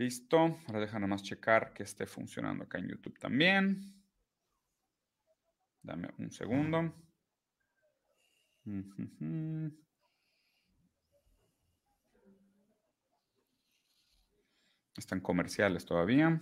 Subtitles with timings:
[0.00, 0.58] Listo.
[0.66, 3.92] Ahora deja más checar que esté funcionando acá en YouTube también.
[5.82, 6.94] Dame un segundo.
[14.96, 16.40] Están comerciales todavía.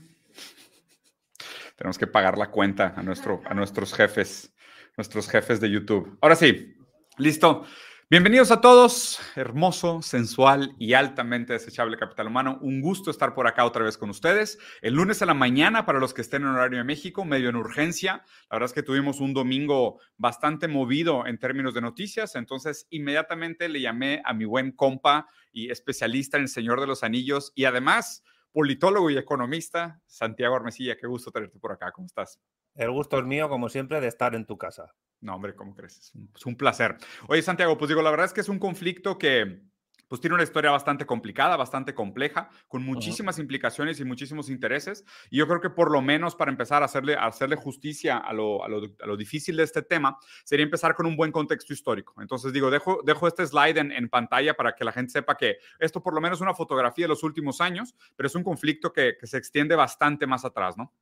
[1.74, 4.54] Tenemos que pagar la cuenta a, nuestro, a nuestros jefes,
[4.96, 6.16] nuestros jefes de YouTube.
[6.20, 6.76] Ahora sí,
[7.16, 7.64] listo.
[8.10, 12.58] Bienvenidos a todos, hermoso, sensual y altamente desechable capital humano.
[12.62, 14.58] Un gusto estar por acá otra vez con ustedes.
[14.80, 17.56] El lunes a la mañana para los que estén en horario de México, medio en
[17.56, 18.24] urgencia.
[18.50, 23.68] La verdad es que tuvimos un domingo bastante movido en términos de noticias, entonces inmediatamente
[23.68, 27.66] le llamé a mi buen compa y especialista en el Señor de los Anillos y
[27.66, 30.96] además politólogo y economista, Santiago Armesilla.
[30.96, 31.92] Qué gusto tenerte por acá.
[31.92, 32.40] ¿Cómo estás?
[32.78, 34.94] El gusto es mío, como siempre, de estar en tu casa.
[35.20, 36.12] No, hombre, ¿cómo crees?
[36.34, 36.96] Es un, placer.
[37.26, 39.62] Oye, Santiago, pues digo, la verdad es que es un conflicto que
[40.06, 45.04] pues tiene una historia bastante complicada, bastante compleja, con muchísimas implicaciones y muchísimos intereses.
[45.28, 48.64] Y yo creo que por lo menos para empezar a hacerle, hacerle justicia a lo,
[48.64, 52.22] a, lo, difícil de este tema, sería empezar con un buen contexto histórico.
[52.22, 55.58] Entonces digo, dejo, dejo este slide en, en pantalla para que la gente sepa que
[55.78, 58.94] esto por lo menos es una fotografía de los últimos años, pero es un conflicto
[58.94, 60.94] que, que se extiende bastante más atrás, ¿no?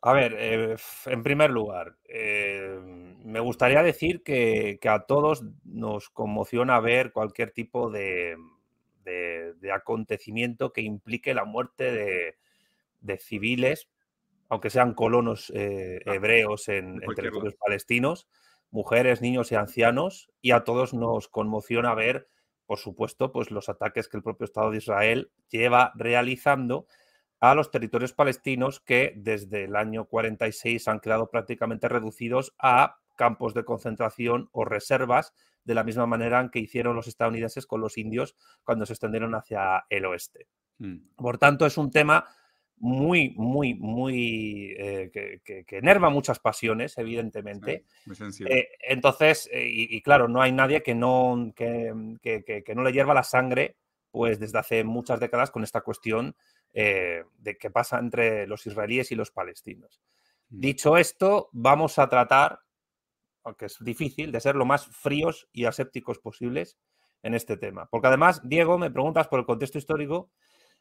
[0.00, 2.78] A ver, eh, en primer lugar, eh,
[3.24, 8.36] me gustaría decir que, a todos nos conmociona ver cualquier tipo de,
[9.74, 12.36] acontecimiento que implique la muerte
[13.00, 13.88] de, civiles,
[14.48, 18.28] aunque sean colonos eh, hebreos en, en territorios palestinos,
[18.70, 22.28] mujeres, niños y ancianos, y a todos nos conmociona ver,
[22.66, 26.86] por supuesto, pues los ataques que el propio Estado de Israel lleva realizando
[27.40, 33.54] a los territorios palestinos que desde el año 46 han quedado prácticamente reducidos a campos
[33.54, 37.98] de concentración o reservas, de la misma manera en que hicieron los estadounidenses con los
[37.98, 40.46] indios cuando se extendieron hacia el oeste.
[40.78, 40.96] Mm.
[41.16, 42.26] Por tanto, es un tema
[42.78, 47.84] muy, muy, muy eh, que, enerva muchas pasiones, evidentemente.
[48.06, 48.16] muy
[48.46, 51.92] eh, entonces, eh, y, claro, no hay nadie que no, que,
[52.74, 53.76] no le hierva la sangre,
[54.10, 56.34] pues desde hace muchas décadas con esta cuestión
[56.72, 60.00] eh, de qué pasa entre los israelíes y los palestinos.
[60.48, 62.60] Dicho esto, vamos a tratar,
[63.44, 66.78] aunque es difícil, de ser lo más fríos y asépticos posibles
[67.22, 67.86] en este tema.
[67.90, 70.30] Porque además, Diego, me preguntas por el contexto histórico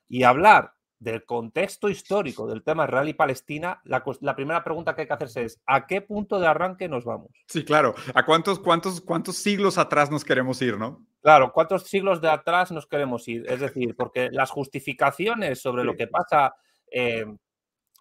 [0.07, 4.03] y hablar del contexto histórico del tema Israel y Palestina, la,
[4.35, 7.29] primera pregunta que hay que hacerse es ¿a qué punto de arranque nos vamos?
[7.47, 7.93] Sí, claro.
[8.15, 11.05] ¿A cuántos, cuántos, cuántos siglos atrás nos queremos ir, no?
[11.21, 13.45] Claro, ¿cuántos siglos de atrás nos queremos ir?
[13.47, 16.55] Es decir, porque las justificaciones sobre lo que pasa
[16.91, 17.25] eh,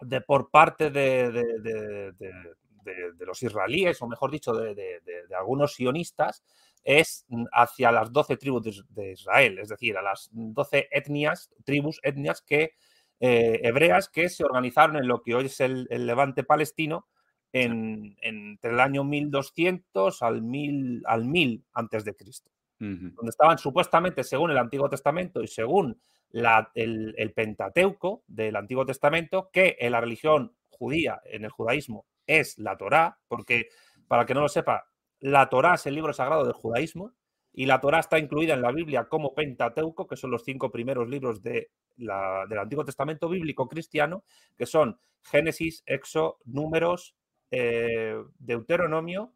[0.01, 5.01] de, por parte de, de, los israelíes, o mejor dicho, de,
[5.37, 6.45] algunos sionistas,
[6.87, 12.43] es hacia las doce tribus de, Israel, es decir, a las doce etnias, tribus, etnias
[12.43, 12.75] que,
[13.19, 17.09] eh, hebreas que se organizaron en lo que hoy es el, levante palestino
[17.53, 24.23] en, entre el año 1200 al 1000, al 1000 antes de Cristo, donde estaban supuestamente,
[24.23, 26.01] según el Antiguo Testamento y según
[26.33, 32.59] el, el, Pentateuco del Antiguo Testamento, que en la religión judía, en el judaísmo, es
[32.59, 33.71] la Torá, porque
[34.07, 34.87] para que no lo sepa,
[35.27, 37.13] la Torá es el libro sagrado del judaísmo
[37.53, 41.09] y la Torá está incluida en la Biblia como Pentateuco, que son los cinco primeros
[41.09, 44.23] libros de del Antiguo Testamento bíblico cristiano,
[44.57, 47.17] que son Génesis, Éxodo, Números,
[47.51, 49.33] eh, Deuteronomio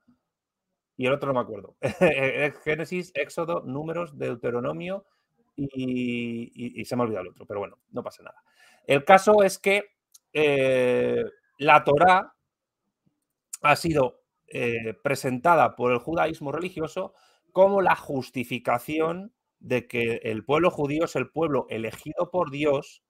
[0.96, 1.74] y el otro no me acuerdo.
[2.62, 5.06] Génesis, Éxodo, Números, Deuteronomio
[5.56, 8.40] y, se me ha olvidado el otro, pero bueno, no pasa nada.
[8.86, 9.96] El caso es que
[10.34, 11.24] eh,
[11.58, 12.32] la Torá
[13.62, 14.19] ha sido
[14.50, 17.14] eh, presentada por el judaísmo religioso
[17.52, 23.02] como la justificación de que el pueblo judío es el pueblo elegido por Dios,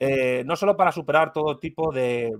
[0.00, 2.32] eh, no solo para superar todo tipo de,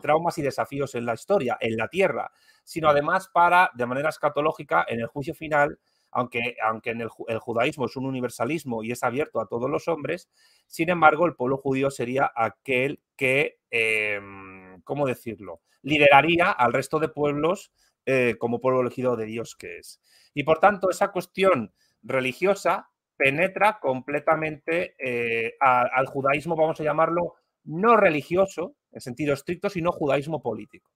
[0.00, 2.30] traumas y desafíos en la historia, en la tierra,
[2.62, 5.78] sino además para, de manera escatológica, en el juicio final,
[6.12, 10.30] aunque, aunque en el, judaísmo es un universalismo y es abierto a todos los hombres,
[10.68, 14.53] sin embargo, el pueblo judío sería aquel que, em,
[14.84, 17.72] ¿cómo decirlo?, lideraría al resto de pueblos
[18.06, 20.00] eh, como pueblo elegido de Dios que es.
[20.34, 21.72] Y por tanto, esa cuestión
[22.02, 27.34] religiosa penetra completamente eh, al judaísmo, vamos a llamarlo,
[27.64, 30.90] no religioso, en sentido estricto, sino judaísmo político.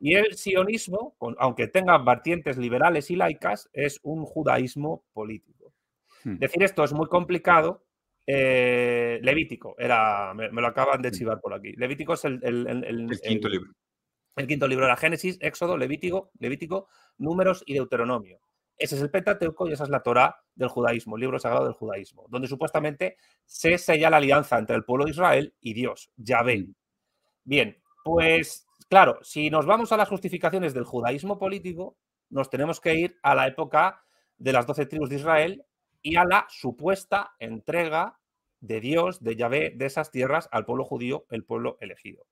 [0.00, 5.72] Y el sionismo, aunque tenga vertientes liberales y laicas, es un judaísmo político.
[6.24, 6.38] Hmm.
[6.38, 7.84] Decir esto es muy complicado.
[8.30, 11.72] Eh, Levítico, era, me, lo acaban de chivar por aquí.
[11.72, 13.72] Levítico es el, el, quinto libro.
[14.36, 18.38] El quinto libro era Génesis, Éxodo, Levítico, Levítico, Números y Deuteronomio.
[18.76, 21.72] Ese es el Pentateuco y esa es la Torá del judaísmo, el libro sagrado del
[21.72, 23.16] judaísmo, donde supuestamente
[23.46, 26.66] se sella la alianza entre el pueblo de Israel y Dios, Yahvé.
[27.44, 31.96] Bien, pues claro, si nos vamos a las justificaciones del judaísmo político,
[32.28, 34.02] nos tenemos que ir a la época
[34.36, 35.64] de las doce tribus de Israel
[36.02, 38.18] y a la supuesta entrega
[38.60, 42.26] de Dios, de Yahvé, de esas tierras al pueblo judío, el pueblo elegido.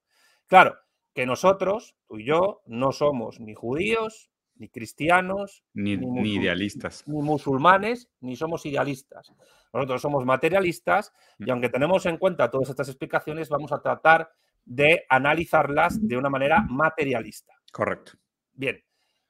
[0.46, 0.76] Claro,
[1.14, 7.04] que nosotros, tú y yo, no somos ni judíos, ni cristianos, ni, idealistas.
[7.06, 9.32] Ni musulmanes, ni somos idealistas.
[9.72, 11.50] Nosotros somos materialistas y mm.
[11.50, 14.30] aunque tenemos en cuenta todas estas explicaciones, vamos a tratar
[14.64, 17.54] de analizarlas de una manera materialista.
[17.72, 18.12] Correcto.
[18.52, 18.82] Bien,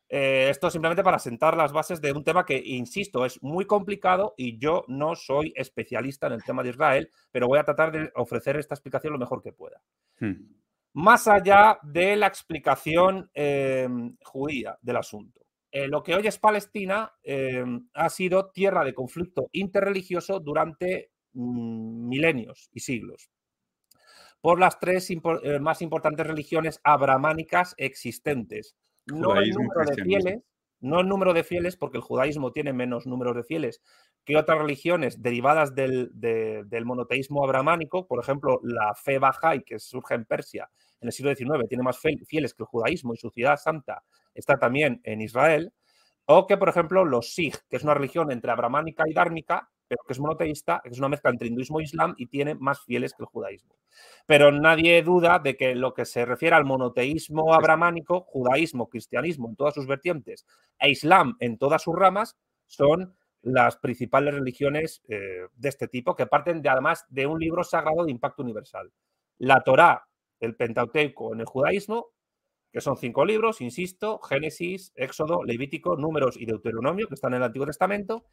[0.09, 4.35] eh, esto simplemente para sentar las bases de un tema que, insisto, es muy complicado
[4.37, 8.11] y yo no soy especialista en el tema de Israel, pero voy a tratar de
[8.15, 9.81] ofrecer esta explicación lo mejor que pueda.
[10.21, 10.35] Hmm.
[10.95, 15.43] Más allá de la explicación em, judía del asunto.
[15.71, 17.13] Eh, lo que hoy es Palestina
[17.93, 23.31] ha sido tierra de conflicto interreligioso durante mm, milenios y siglos
[24.47, 28.77] por las tres eh, más importantes religiones abramánicas existentes,
[29.07, 30.43] no el número de fieles,
[30.81, 33.81] no el número de fieles, porque el judaísmo tiene menos números de fieles
[34.25, 36.11] que otras religiones derivadas del,
[36.85, 40.69] monoteísmo abramánico, por ejemplo, la fe Bahá'í, que surge en Persia
[41.01, 44.03] en el siglo XIX, tiene más fieles que el judaísmo y su ciudad santa
[44.35, 45.73] está también en Israel,
[46.25, 50.03] o que, por ejemplo, los Sikh, que es una religión entre abramánica y dármica, pero
[50.07, 53.13] que es monoteísta, que es una mezcla entre hinduismo e islam y tiene más fieles
[53.15, 53.77] que el judaísmo.
[54.27, 59.57] Pero nadie duda de que lo que se refiere al monoteísmo abramánico, judaísmo, cristianismo en
[59.57, 60.47] todas sus vertientes
[60.79, 62.37] e islam en todas sus ramas,
[62.67, 67.63] son las principales religiones eh, de este tipo, que parten de, además de un libro
[67.63, 68.93] sagrado de impacto universal.
[69.39, 70.09] La Torá,
[70.41, 72.09] el Pentateuco en el judaísmo,
[72.73, 77.45] que son cinco libros, insisto, Génesis, Éxodo, Levítico, Números y Deuteronomio, que están en el
[77.45, 78.27] Antiguo Testamento.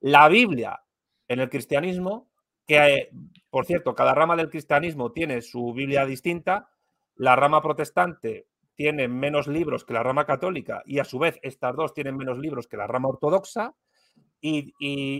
[0.00, 0.80] La Biblia,
[1.28, 2.28] en el cristianismo,
[2.66, 3.10] que,
[3.50, 6.68] por cierto, cada rama del cristianismo tiene su Biblia distinta,
[7.14, 11.74] la rama protestante tiene menos libros que la rama católica y a su vez estas
[11.74, 13.74] dos tienen menos libros que la rama ortodoxa
[14.40, 14.74] y,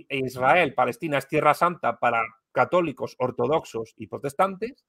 [0.09, 2.23] e Israel, Palestina es tierra santa para
[2.53, 4.85] católicos, ortodoxos y protestantes.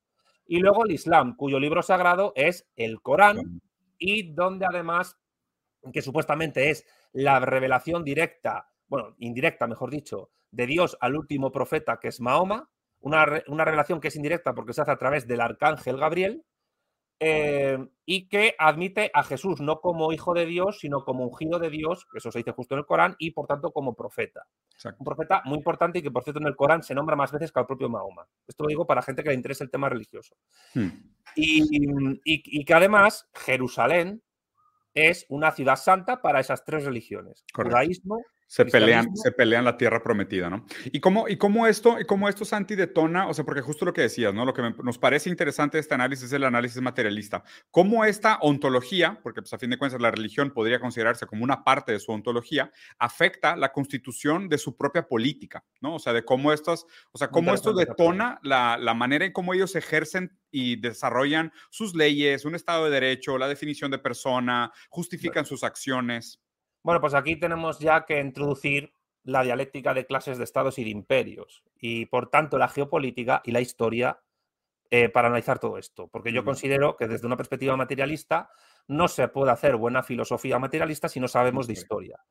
[0.45, 3.61] Y luego el Islam, cuyo libro sagrado es el Corán.
[3.99, 5.17] y donde además,
[5.91, 11.99] que supuestamente es la revelación directa, bueno, indirecta, mejor dicho, de Dios al último profeta,
[11.99, 15.97] que es Mahoma, una, relación que es indirecta porque se hace a través del arcángel
[15.97, 16.43] Gabriel,
[17.19, 21.71] eh, y que admite a Jesús no como hijo de Dios, sino como ungido de
[21.71, 24.45] Dios, que eso se dice justo en el Corán, y por tanto como profeta.
[24.99, 27.51] Un profeta muy importante y que por cierto en el Corán se nombra más veces
[27.51, 28.27] que al propio Mahoma.
[28.47, 30.35] Esto lo digo para gente que le interesa el tema religioso.
[30.75, 30.89] Hmm.
[31.35, 34.21] Y, que además Jerusalén
[34.93, 38.17] es una ciudad santa para esas tres religiones, judaísmo,
[38.47, 40.65] se pelean, se pelean la tierra prometida, ¿no?
[40.85, 43.91] Y cómo, y cómo esto, y cómo esto Santi detona, o sea, porque justo lo
[43.91, 44.45] que decías, ¿no?
[44.45, 47.43] Lo que nos parece interesante de este análisis es el análisis materialista.
[47.71, 51.65] Cómo esta ontología, porque pues a fin de cuentas la religión podría considerarse como una
[51.65, 55.95] parte de su ontología, afecta la constitución de su propia política, ¿no?
[55.95, 59.53] O sea, de cómo estas, o sea, cómo esto detona la, la manera en cómo
[59.53, 65.45] ellos ejercen y desarrollan sus leyes, un estado de derecho, la definición de persona, justifican
[65.45, 66.39] sus acciones.
[66.87, 68.93] Bueno, pues aquí tenemos ya que introducir
[69.25, 73.51] la dialéctica de clases de estados y de imperios, y por tanto la geopolítica y
[73.51, 74.21] la historia
[74.89, 78.49] eh, para analizar todo esto, porque yo considero que desde una perspectiva materialista
[78.87, 82.23] no se puede hacer buena filosofía materialista si no sabemos de historia.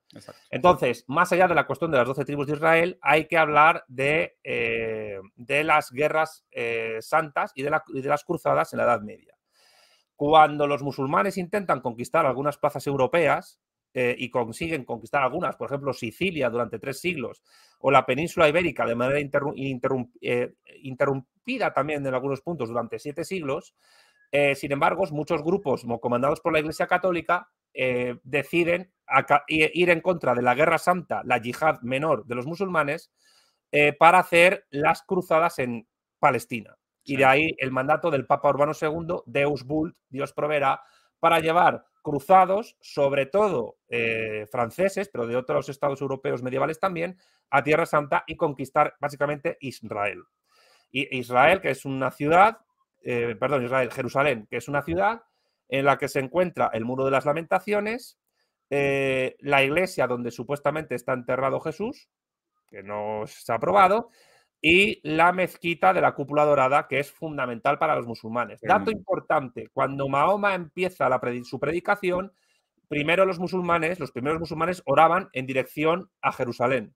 [0.49, 3.85] Entonces, más allá de la cuestión de las doce tribus de Israel, hay que hablar
[3.89, 8.85] de, eh, de las guerras eh, santas y de, y de las cruzadas en la
[8.85, 9.37] Edad Media.
[10.15, 13.61] Cuando los musulmanes intentan conquistar algunas plazas europeas,
[13.99, 17.43] eh, y consiguen conquistar algunas, por ejemplo, Sicilia durante tres siglos,
[17.79, 19.19] o la península ibérica de manera
[20.21, 23.75] eh, interrumpida también en algunos puntos durante siete siglos,
[24.31, 27.49] eh, sin embargo, muchos grupos comandados por la Iglesia Católica
[28.23, 28.93] deciden
[29.49, 33.11] ir en contra de la Guerra Santa, la yihad menor de los musulmanes,
[33.99, 35.88] para hacer las cruzadas en
[36.19, 36.76] Palestina.
[37.03, 40.83] Y de ahí el mandato del Papa Urbano II, Deus Vult, Dios proveerá,
[41.19, 47.19] para llevar cruzados, sobre todo eh, franceses, pero de otros estados europeos medievales también,
[47.51, 50.23] a Tierra Santa y conquistar básicamente Israel.
[50.93, 52.59] Y Israel, que es una ciudad,
[53.03, 55.23] eh, perdón, Israel, Jerusalén, que es una ciudad
[55.69, 58.21] en la que se encuentra el Muro de las Lamentaciones,
[58.71, 62.09] eh, la iglesia donde supuestamente está enterrado Jesús,
[62.69, 64.11] que no se ha probado,
[64.61, 68.61] y la mezquita de la cúpula dorada, que es fundamental para los musulmanes.
[68.63, 71.09] Dato importante, cuando Mahoma empieza
[71.45, 72.33] su predicación,
[72.89, 76.95] primero los musulmanes, los primeros musulmanes oraban en dirección a Jerusalén,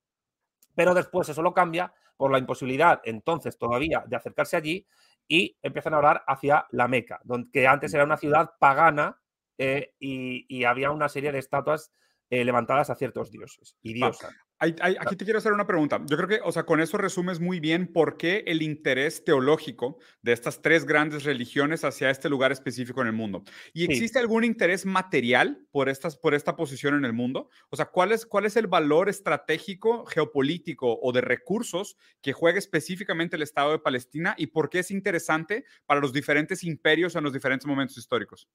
[0.74, 4.86] pero después eso lo cambia por la imposibilidad entonces todavía de acercarse allí
[5.26, 9.18] y empiezan a orar hacia la Meca, donde, que antes era una ciudad pagana
[9.56, 11.92] eh, y, había una serie de estatuas
[12.30, 14.34] eh, levantadas a ciertos dioses y diosas.
[14.60, 16.00] Aquí te quiero hacer una pregunta.
[16.06, 19.98] Yo creo que, o sea, con eso resumes muy bien por qué el interés teológico
[20.22, 23.42] de estas tres grandes religiones hacia este lugar específico en el mundo.
[23.72, 27.48] ¿Y existe algún interés material por, estas, por esta posición en el mundo?
[27.70, 32.58] O sea, ¿cuál es, ¿cuál es el valor estratégico, geopolítico o de recursos que juega
[32.58, 37.24] específicamente el Estado de Palestina y por qué es interesante para los diferentes imperios en
[37.24, 38.48] los diferentes momentos históricos?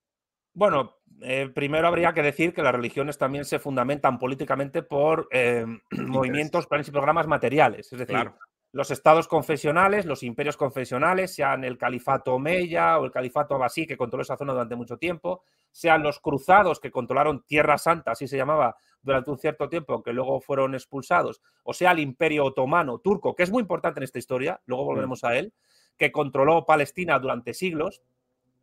[0.56, 5.66] Bueno, eh, primero habría que decir que las religiones también se fundamentan políticamente por eh,
[5.92, 7.92] movimientos, planes y programas materiales.
[7.92, 8.32] Es decir,
[8.72, 13.98] los estados confesionales, los imperios confesionales, sean el califato Omeya o el califato Abasí, que
[13.98, 18.38] controló esa zona durante mucho tiempo, sean los cruzados que controlaron Tierra Santa, así se
[18.38, 23.36] llamaba, durante un cierto tiempo, que luego fueron expulsados, o sea el imperio otomano turco,
[23.36, 25.54] que es muy importante en esta historia, luego volveremos a él,
[25.98, 28.02] que controló Palestina durante siglos.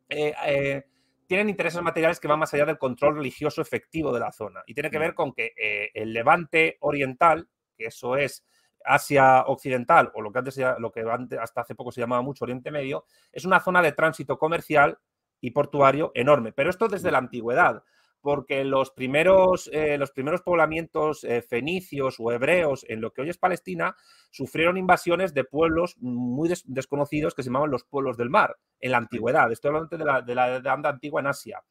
[0.09, 0.85] Eh,
[1.33, 4.63] tienen intereses materiales que van más allá del control religioso efectivo de la zona.
[4.67, 8.45] Y tiene que ver con que eh, el levante oriental, que eso es
[8.85, 11.03] Asia Occidental, o lo que antes lo que
[11.41, 14.99] hasta hace poco se llamaba mucho Oriente Medio, es una zona de tránsito comercial
[15.41, 16.53] y portuario enorme.
[16.53, 17.83] Pero esto desde la antigüedad
[18.23, 23.31] porque los primeros, eh, los primeros poblamientos eh, fenicios o hebreos en lo que hoy
[23.31, 23.97] es Palestina
[24.31, 28.99] sufrieron invasiones de pueblos muy desconocidos que se llamaban los pueblos del mar en la
[28.99, 29.51] antigüedad.
[29.53, 31.63] Estoy hablando de la, de la edad antigua en Asia.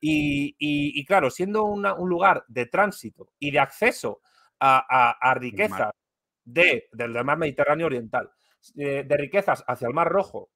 [0.00, 4.20] Y, claro, siendo un lugar de tránsito y de acceso
[4.60, 5.90] a, riquezas
[6.44, 8.30] de, del mar Mediterráneo Oriental,
[8.76, 10.50] eh, de riquezas hacia el Mar Rojo,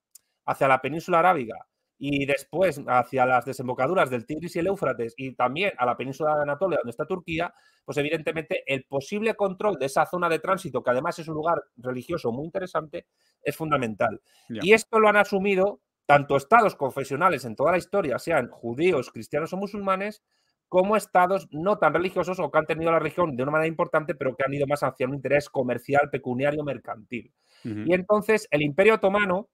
[0.46, 1.66] hacia la península arábiga,
[2.02, 6.34] y después hacia las desembocaduras del Tigris y el Éufrates y también a la península
[6.34, 7.52] de Anatolia, donde está Turquía,
[7.84, 11.62] pues evidentemente el posible control de esa zona de tránsito, que además es un lugar
[11.76, 13.06] religioso muy interesante,
[13.42, 14.18] es fundamental.
[14.48, 19.52] Y esto lo han asumido tanto estados confesionales en toda la historia, sean judíos, cristianos
[19.52, 20.22] o musulmanes,
[20.70, 24.14] como estados no tan religiosos o que han tenido la religión de una manera importante,
[24.14, 27.30] pero que han ido más hacia un interés comercial, pecuniario, mercantil.
[27.62, 29.50] Y entonces el Imperio Otomano,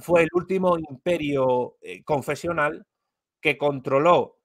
[0.00, 2.86] fue el último imperio eh, confesional
[3.40, 4.38] que controló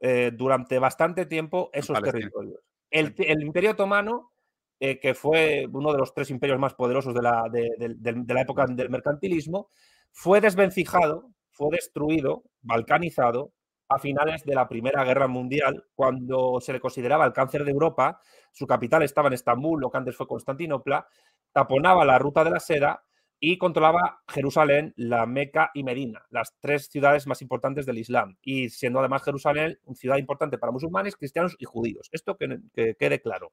[0.00, 2.60] eh, durante bastante tiempo esos territorios.
[2.90, 4.30] El, imperio otomano,
[4.78, 8.66] eh, que fue uno de los tres imperios más poderosos de la, de la época
[8.66, 9.70] del mercantilismo,
[10.12, 13.52] fue desvencijado, fue destruido, balcanizado
[13.88, 18.20] a finales de la Primera Guerra Mundial, cuando se le consideraba el cáncer de Europa,
[18.52, 21.06] su capital estaba en Estambul, lo que antes fue Constantinopla,
[21.52, 23.04] taponaba la ruta de la seda
[23.46, 28.70] y controlaba Jerusalén, la Meca y Medina, las tres ciudades más importantes del Islam, y
[28.70, 32.08] siendo además Jerusalén una ciudad importante para musulmanes, cristianos y judíos.
[32.10, 32.60] Esto que,
[32.98, 33.52] quede claro.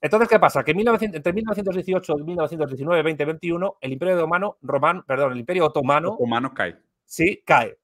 [0.00, 0.62] Entonces, ¿qué pasa?
[0.62, 6.12] Que entre 1918 y 1919, 20, 21, el Imperio Otomano, Román, perdón, el Imperio Otomano,
[6.12, 6.76] Otomano cae.
[7.04, 7.78] Sí, cae.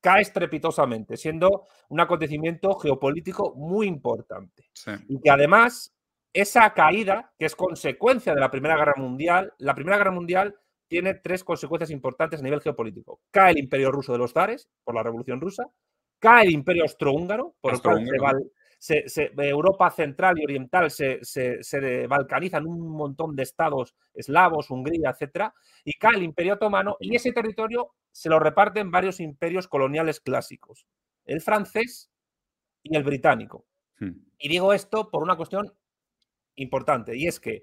[0.00, 4.70] Cae estrepitosamente, siendo un acontecimiento geopolítico muy importante.
[5.08, 5.95] Y que además
[6.36, 10.54] esa caída, que es consecuencia de la Primera Guerra Mundial, la Primera Guerra Mundial
[10.86, 13.20] tiene tres consecuencias importantes a nivel geopolítico.
[13.30, 15.64] Cae el imperio ruso de los zares por la Revolución Rusa,
[16.18, 18.50] cae el imperio austrohúngaro, por lo cual
[19.38, 25.50] Europa central y oriental se, se, balcanizan un montón de estados eslavos, Hungría, etc.
[25.84, 30.86] Y cae el imperio otomano y ese territorio se lo reparten varios imperios coloniales clásicos,
[31.24, 32.10] el francés
[32.82, 33.66] y el británico.
[33.98, 34.12] Hmm.
[34.38, 35.72] Y digo esto por una cuestión
[36.56, 37.62] importante, y es que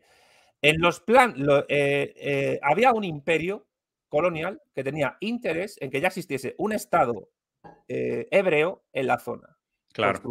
[0.62, 3.68] en los planes eh, eh, había un imperio
[4.08, 7.30] colonial que tenía interés en que ya existiese un Estado
[7.88, 9.58] eh, hebreo en la zona.
[9.92, 10.22] Claro.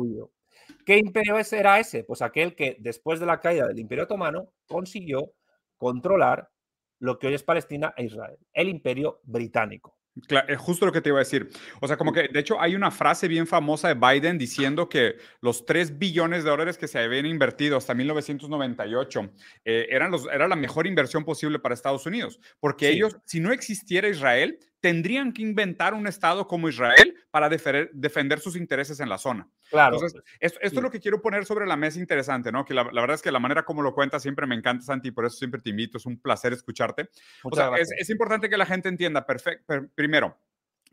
[0.87, 2.05] ¿Qué imperio ese era ese?
[2.05, 5.35] Pues aquel que después de la caída del Imperio Otomano consiguió
[5.77, 6.51] controlar
[6.99, 9.99] lo que hoy es Palestina e Israel, el Imperio Británico.
[10.29, 11.49] Claro, es justo lo que te iba a decir.
[11.81, 15.17] O sea, como que, de hecho, hay una frase bien famosa de Biden diciendo que
[15.41, 19.31] los 3 billones de dólares que se habían invertido hasta 1998
[19.65, 23.53] eh, eran los, era la mejor inversión posible para Estados Unidos, porque ellos, si no
[23.53, 29.17] existiera Israel, tendrían que inventar un Estado como Israel para defender, sus intereses en la
[29.17, 29.49] zona.
[29.71, 29.95] Claro.
[29.95, 32.65] Entonces, esto, es lo que quiero poner sobre la mesa interesante, ¿no?
[32.65, 35.25] Que la, verdad es que la manera como lo cuentas siempre me encanta, Santi, por
[35.25, 37.09] eso siempre te invito, es un placer escucharte.
[37.45, 40.37] o sea, es, importante que la gente entienda, perfecto, primero,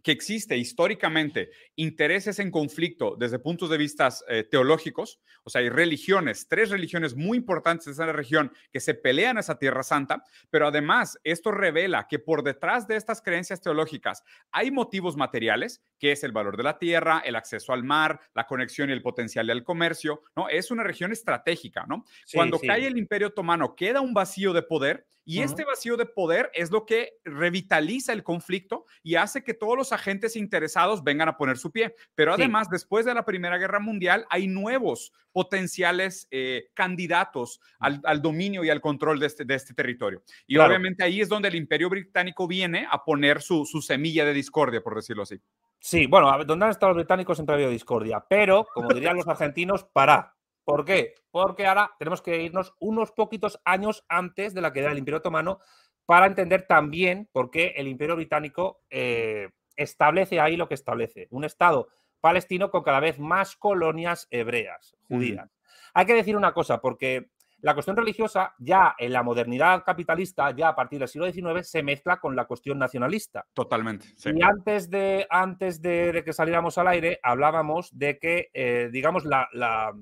[0.03, 5.70] que existe históricamente intereses en conflicto desde puntos de vista eh, teológicos, o sea, hay
[5.70, 10.24] religiones, tres religiones muy importantes en esa región que se pelean a esa Tierra Santa,
[10.50, 16.12] pero además esto revela que por detrás de estas creencias teológicas hay motivos materiales, que
[16.12, 19.48] es el valor de la tierra, el acceso al mar, la conexión y el potencial
[19.48, 20.50] del comercio, ¿no?
[20.50, 22.06] Es una región estratégica, ¿no?
[22.34, 26.50] Cuando cae el Imperio Otomano, queda un vacío de poder y este vacío de poder
[26.56, 31.38] es lo que revitaliza el conflicto y hace que todos los agentes interesados vengan a
[31.38, 31.96] poner su pie.
[32.15, 38.63] Pero además, después de la Primera Guerra Mundial, hay nuevos potenciales eh, candidatos al, dominio
[38.63, 40.24] y al control de este, de este territorio.
[40.48, 44.34] Y obviamente ahí es donde el Imperio Británico viene a poner su, su semilla de
[44.34, 45.39] discordia, por decirlo así.
[45.79, 49.27] Sí, bueno, donde han estado los británicos siempre ha habido discordia, pero, como dirían los
[49.27, 50.36] argentinos, para.
[50.65, 51.15] ¿Por qué?
[51.31, 55.60] Porque ahora tenemos que irnos unos poquitos años antes de la queda del Imperio Otomano
[56.05, 59.50] para entender también por qué el Imperio Británico eh,
[59.82, 61.28] establece ahí lo que establece.
[61.32, 61.88] Un Estado
[62.22, 65.50] palestino con cada vez más colonias hebreas, judías.
[65.94, 67.30] Hay que decir una cosa, porque
[67.62, 71.84] la cuestión religiosa ya en la modernidad capitalista, ya a partir del siglo XIX, se
[71.84, 73.46] mezcla con la cuestión nacionalista.
[73.54, 74.08] Totalmente.
[74.26, 79.48] Y antes, de, antes de, que saliéramos al aire, hablábamos de que, eh, digamos, la
[79.54, 79.94] la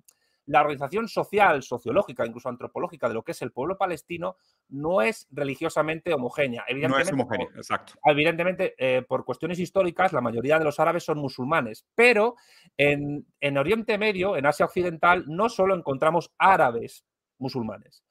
[0.56, 4.38] organización social, sociológica, incluso antropológica de lo que es el pueblo palestino
[4.70, 6.64] no es religiosamente homogénea.
[6.68, 7.94] Evidentemente, no es homogénea, exacto.
[8.06, 12.36] Evidentemente, eh, por cuestiones históricas, la mayoría de los árabes son musulmanes, pero
[12.78, 17.06] en, en Oriente Medio, en Asia Occidental, no solo encontramos árabes
[17.38, 18.04] musulmanes,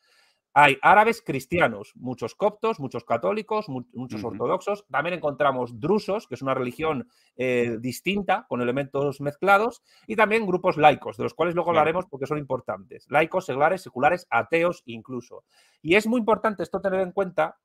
[0.59, 4.87] hay árabes cristianos, muchos coptos, muchos católicos, muchos ortodoxos.
[4.91, 10.79] También encontramos drusos, que es una religión eh, distinta, con elementos mezclados, y también grupos
[10.79, 13.05] laicos, de los cuales luego hablaremos porque son importantes.
[13.11, 15.45] Laicos, seglares, seculares, ateos incluso.
[15.83, 17.59] Y es muy importante esto tener en cuenta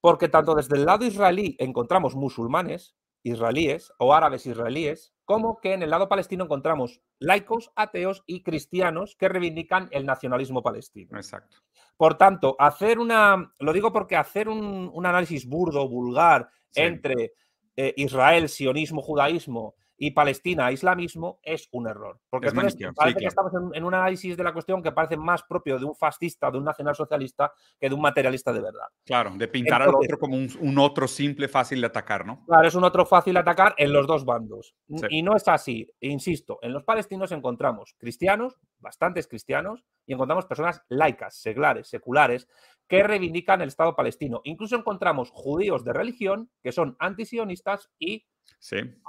[0.00, 2.94] porque tanto desde el lado israelí encontramos musulmanes,
[3.26, 9.16] israelíes o árabes israelíes, como que en el lado palestino encontramos laicos, ateos y cristianos
[9.16, 11.16] que reivindican el nacionalismo palestino.
[11.16, 11.56] Exacto.
[11.96, 17.32] Por tanto, hacer una, lo digo porque hacer un, análisis burdo, vulgar, entre
[17.74, 22.20] eh, Israel, sionismo, judaísmo y Palestina islamismo es un error.
[22.28, 22.76] Porque parece
[23.18, 26.50] que estamos en, un análisis de la cuestión que parece más propio de un fascista,
[26.50, 28.86] de un nacionalsocialista, que de un materialista de verdad.
[29.04, 32.44] Claro, de pintar al otro como un, otro simple fácil de atacar, ¿no?
[32.46, 34.74] Claro, es un otro fácil de atacar en los dos bandos.
[35.08, 35.90] Y no es así.
[36.00, 42.48] Insisto, en los palestinos encontramos cristianos, bastantes cristianos, y encontramos personas laicas, seglares, seculares,
[42.88, 44.40] que reivindican el Estado palestino.
[44.44, 48.26] Incluso encontramos judíos de religión que son antisionistas y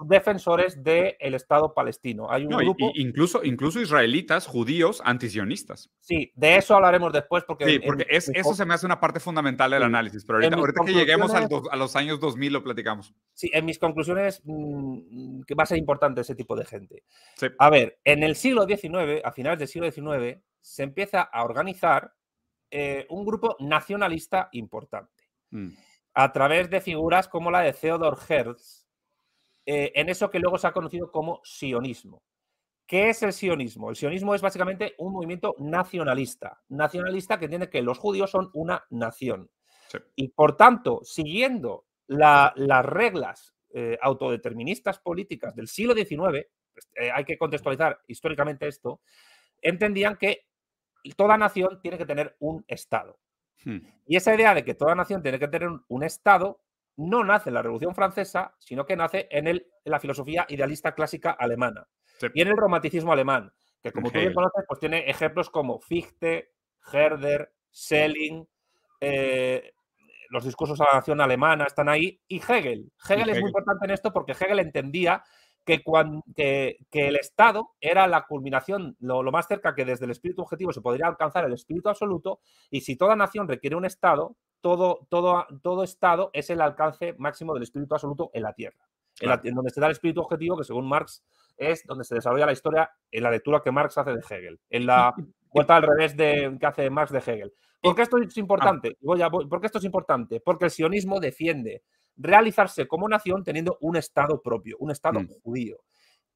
[0.07, 2.31] defensores del Estado palestino.
[2.31, 2.91] Hay un grupo...
[2.95, 5.89] incluso, incluso israelitas, judíos, antisionistas.
[5.99, 7.43] Sí, de eso hablaremos después.
[7.43, 10.93] Porque sí, porque eso se me hace una parte fundamental del análisis, pero ahorita, que
[10.93, 13.13] lleguemos a los años 2000 lo platicamos.
[13.33, 17.03] Sí, en mis conclusiones mm, que va a ser importante ese tipo de gente.
[17.57, 22.13] A ver, en el siglo XIX, a finales del siglo XIX, se empieza a organizar
[22.69, 25.23] eh, un grupo nacionalista importante.
[25.51, 25.69] Mm.
[26.13, 28.86] A través de figuras como la de Theodor Herz,
[29.69, 32.23] eh, en eso que luego se ha conocido como sionismo.
[32.87, 33.89] ¿Qué es el sionismo?
[33.89, 38.85] El sionismo es básicamente un movimiento nacionalista, nacionalista que entiende que los judíos son una
[38.89, 39.51] nación.
[40.15, 47.25] Y por tanto, siguiendo las reglas eh, autodeterministas políticas del siglo XIX, pues, eh, hay
[47.25, 49.01] que contextualizar históricamente esto,
[49.61, 50.47] entendían que
[51.17, 53.19] toda nación tiene que tener un Estado.
[53.65, 53.79] Hmm.
[54.05, 56.61] Y esa idea de que toda nación tiene que tener un Estado
[56.97, 61.31] no nace en la Revolución Francesa, sino que nace en, el, la filosofía idealista clásica
[61.31, 61.87] alemana
[62.33, 66.53] y en el romanticismo alemán, que como tú bien conoces, pues tiene ejemplos como Fichte,
[66.91, 68.47] Herder, Schelling,
[68.99, 69.71] eh,
[70.29, 72.91] los discursos a la nación alemana están ahí, y Hegel.
[73.07, 75.23] Hegel, es muy importante en esto porque Hegel entendía
[75.63, 80.11] que, cuando, que, el Estado era la culminación, lo, lo, más cerca que desde el
[80.11, 82.39] espíritu objetivo se podría alcanzar el espíritu absoluto,
[82.71, 87.53] y si toda nación requiere un Estado, todo, todo, todo Estado es el alcance máximo
[87.53, 88.87] del espíritu absoluto en la Tierra.
[89.19, 91.23] En, donde se da el espíritu objetivo, que según Marx
[91.57, 94.85] es donde se desarrolla la historia en la lectura que Marx hace de Hegel, en
[94.85, 95.13] la
[95.51, 97.53] vuelta al revés de, que hace Marx de Hegel.
[97.81, 98.97] ¿Por qué esto es importante?
[99.01, 100.39] Voy a, ¿Por qué esto es importante?
[100.39, 101.83] Porque el sionismo defiende
[102.15, 105.27] realizarse como nación teniendo un Estado propio, un Estado mm.
[105.43, 105.77] judío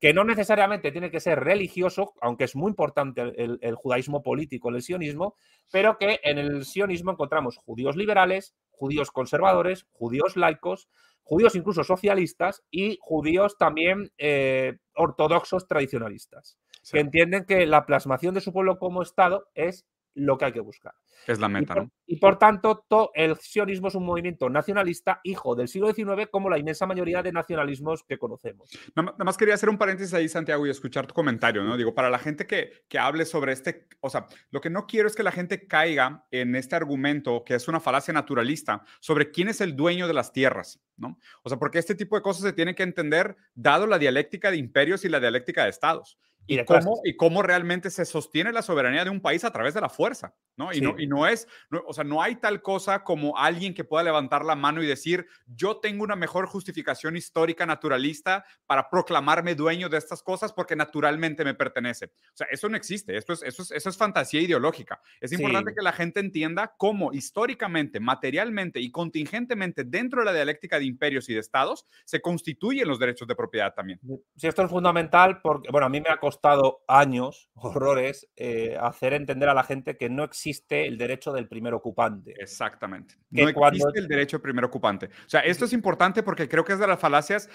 [0.01, 4.81] que no necesariamente tiene que ser religioso, aunque es muy importante el, judaísmo político, el
[4.81, 5.35] sionismo,
[5.71, 10.89] pero que en el sionismo encontramos judíos liberales, judíos conservadores, judíos laicos,
[11.21, 16.57] judíos incluso socialistas y judíos también eh, ortodoxos tradicionalistas,
[16.91, 19.85] que entienden que la plasmación de su pueblo como Estado es
[20.15, 20.95] lo que hay que buscar.
[21.27, 21.91] Es la meta, y por, ¿no?
[22.07, 26.57] Y por tanto, el sionismo es un movimiento nacionalista, hijo del siglo XIX, como la
[26.57, 28.69] inmensa mayoría de nacionalismos que conocemos.
[28.95, 31.77] Nada más quería hacer un paréntesis ahí, Santiago, y escuchar tu comentario, ¿no?
[31.77, 35.07] Digo, para la gente que, que hable sobre este, o sea, lo que no quiero
[35.07, 39.47] es que la gente caiga en este argumento que es una falacia naturalista sobre quién
[39.47, 41.17] es el dueño de las tierras, ¿no?
[41.43, 44.57] O sea, porque este tipo de cosas se tiene que entender dado la dialéctica de
[44.57, 46.17] imperios y la dialéctica de estados.
[46.47, 49.73] Y, y cómo, y cómo realmente se sostiene la soberanía de un país a través
[49.73, 50.71] de la fuerza, ¿no?
[50.71, 50.81] Y, sí.
[50.81, 54.03] no, y no es, no, o sea, no hay tal cosa como alguien que pueda
[54.03, 59.89] levantar la mano y decir, yo tengo una mejor justificación histórica naturalista para proclamarme dueño
[59.89, 62.05] de estas cosas porque naturalmente me pertenece.
[62.05, 65.01] O sea, eso no existe, eso es, eso es, eso es fantasía ideológica.
[65.19, 65.75] Es importante sí.
[65.75, 71.29] que la gente entienda cómo históricamente, materialmente y contingentemente dentro de la dialéctica de imperios
[71.29, 73.99] y de estados se constituyen los derechos de propiedad también.
[74.35, 79.13] Sí, esto es fundamental porque, bueno, a mí me ha costado años, horrores, eh, hacer
[79.13, 82.33] entender a la gente que no existe el derecho del primer ocupante.
[82.37, 83.15] Exactamente.
[83.33, 83.77] Que no cuando...
[83.77, 85.07] existe el derecho del primer ocupante.
[85.07, 87.49] O sea, esto es importante porque creo que es de las falacias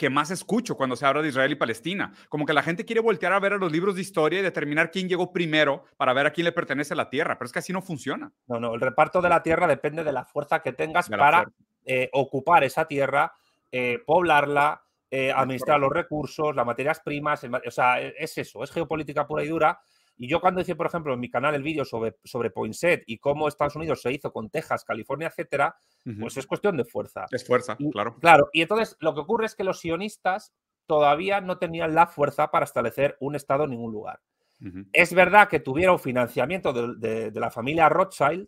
[0.00, 2.14] que más escucho cuando se habla de Israel y Palestina.
[2.30, 4.90] Como que la gente quiere voltear a ver a los libros de historia y determinar
[4.90, 7.72] quién llegó primero para ver a quién le pertenece la tierra, pero es que así
[7.72, 8.32] no funciona.
[8.46, 11.52] No, no, el reparto de la tierra depende de la fuerza que tengas para
[11.84, 13.34] eh, ocupar esa tierra,
[13.70, 18.70] eh, poblarla, eh, administrar los recursos, las materias primas, el, o sea, es eso, es
[18.70, 19.80] geopolítica pura y dura.
[20.22, 23.16] Y yo cuando hice, por ejemplo, en mi canal el vídeo sobre, sobre Poinsett y
[23.16, 26.20] cómo Estados Unidos se hizo con Texas, California, etcétera, uh -huh.
[26.20, 27.24] pues es cuestión de fuerza.
[27.30, 28.16] Es fuerza, y, claro.
[28.20, 30.52] Claro, y entonces lo que ocurre es que los sionistas
[30.84, 34.20] todavía no tenían la fuerza para establecer un Estado en ningún lugar.
[34.60, 34.88] Uh -huh.
[34.92, 38.46] Es verdad que tuvieron financiamiento de, de, de, la familia Rothschild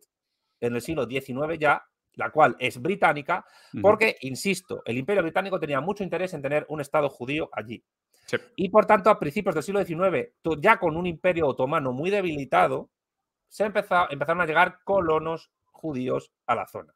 [0.61, 1.83] en el siglo XIX ya,
[2.17, 3.81] la cual es británica, uh -huh.
[3.81, 7.83] porque, insisto, el imperio británico tenía mucho interés en tener un Estado judío allí.
[8.27, 8.37] Sí.
[8.57, 12.91] Y por tanto, a principios del siglo XIX, ya con un imperio otomano muy debilitado,
[13.49, 16.95] se empezó, empezaron a llegar colonos judíos a la zona.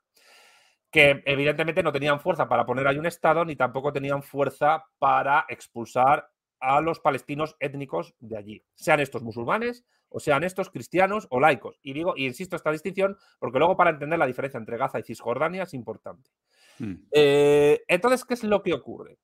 [0.90, 5.44] Que evidentemente no tenían fuerza para poner ahí un Estado, ni tampoco tenían fuerza para
[5.48, 11.40] expulsar a los palestinos étnicos de allí, sean estos musulmanes o sean estos cristianos o
[11.40, 11.78] laicos.
[11.82, 15.02] Y digo, y insisto esta distinción, porque luego para entender la diferencia entre Gaza y
[15.02, 16.30] Cisjordania es importante.
[16.78, 16.94] Mm.
[17.12, 19.18] Eh, entonces, ¿qué es lo que ocurre?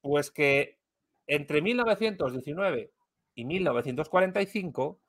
[0.00, 0.78] Pues que
[1.26, 2.92] entre 1919
[3.34, 5.00] y 1945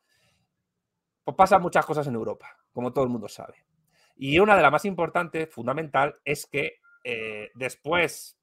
[1.25, 3.65] pues pasan muchas cosas en Europa, como todo el mundo sabe.
[4.15, 8.37] Y una de las más importantes, fundamental, es que eh, después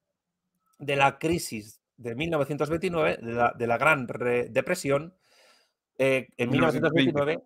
[0.78, 5.14] de la crisis de 1929, de la, de la Gran Re Depresión,
[5.96, 7.44] eh, en 1929,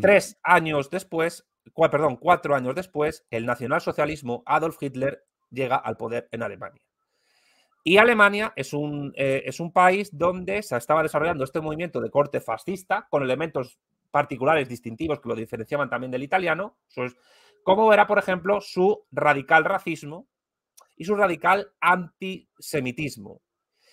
[0.00, 6.28] tres años después, cu perdón, cuatro años después, el nacionalsocialismo Adolf Hitler llega al poder
[6.32, 6.82] en Alemania.
[7.88, 12.10] Y Alemania es un, eh, es un país donde se estaba desarrollando este movimiento de
[12.10, 13.78] corte fascista con elementos
[14.10, 16.76] particulares distintivos que lo diferenciaban también del italiano,
[17.62, 20.28] como era, por ejemplo, su radical racismo
[20.96, 23.40] y su radical antisemitismo.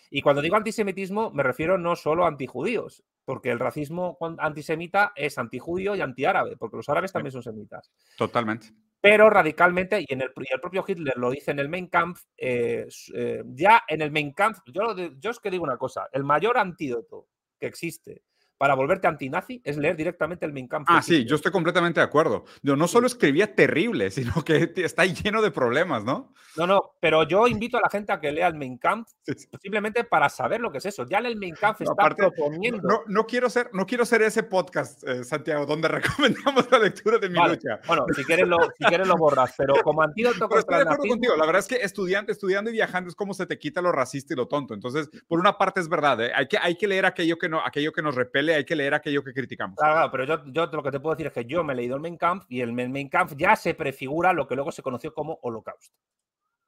[0.10, 5.38] Y cuando digo antisemitismo me refiero no solo a antijudíos, porque el racismo antisemita es
[5.38, 7.94] antijudío y antiárabe, porque los árabes también son semitas.
[8.18, 8.74] Totalmente.
[9.06, 12.24] Pero radicalmente, y, en el, y el propio Hitler lo dice en el Mein Kampf,
[12.36, 16.24] eh, eh, ya en el Mein Kampf, yo, yo es que digo una cosa, el
[16.24, 17.28] mayor antídoto
[17.60, 18.24] que existe
[18.58, 20.90] para volverte antinazi es leer directamente el Mein Kampf.
[20.90, 22.46] Ah, sí, yo estoy completamente de acuerdo.
[22.62, 26.34] Yo no solo escribía terrible, sino que está lleno de problemas, ¿no?
[26.58, 29.34] No, no, pero yo invito a la gente a que lea el Mein Kampf sí,
[29.36, 29.48] sí.
[29.62, 31.06] simplemente para saber lo que es eso.
[31.06, 32.88] Ya el Mein Kampf no, está aparte, proponiendo.
[32.88, 37.18] No, no, quiero ser, no quiero ser ese podcast, eh, Santiago, donde recomendamos la lectura
[37.18, 37.56] de mi vale.
[37.56, 37.80] lucha.
[37.88, 41.04] Bueno, si quieres, lo, si quieres lo borras, pero como antídoto pero estoy de acuerdo
[41.08, 41.36] contigo.
[41.36, 44.34] La verdad es que estudiante, estudiando y viajando es como se te quita lo racista
[44.34, 44.74] y lo tonto.
[44.74, 46.32] Entonces, por una parte es verdad, ¿eh?
[46.34, 48.94] hay, que, hay que leer aquello que, no, aquello que nos repele, hay que leer
[48.94, 49.78] aquello que criticamos.
[49.78, 51.76] Claro, claro pero yo, yo, lo que te puedo decir es que yo me he
[51.76, 54.82] leído el Mein Kampf y el Mein Kampf ya se prefigura lo que luego se
[54.82, 55.96] conoció como Holocausto.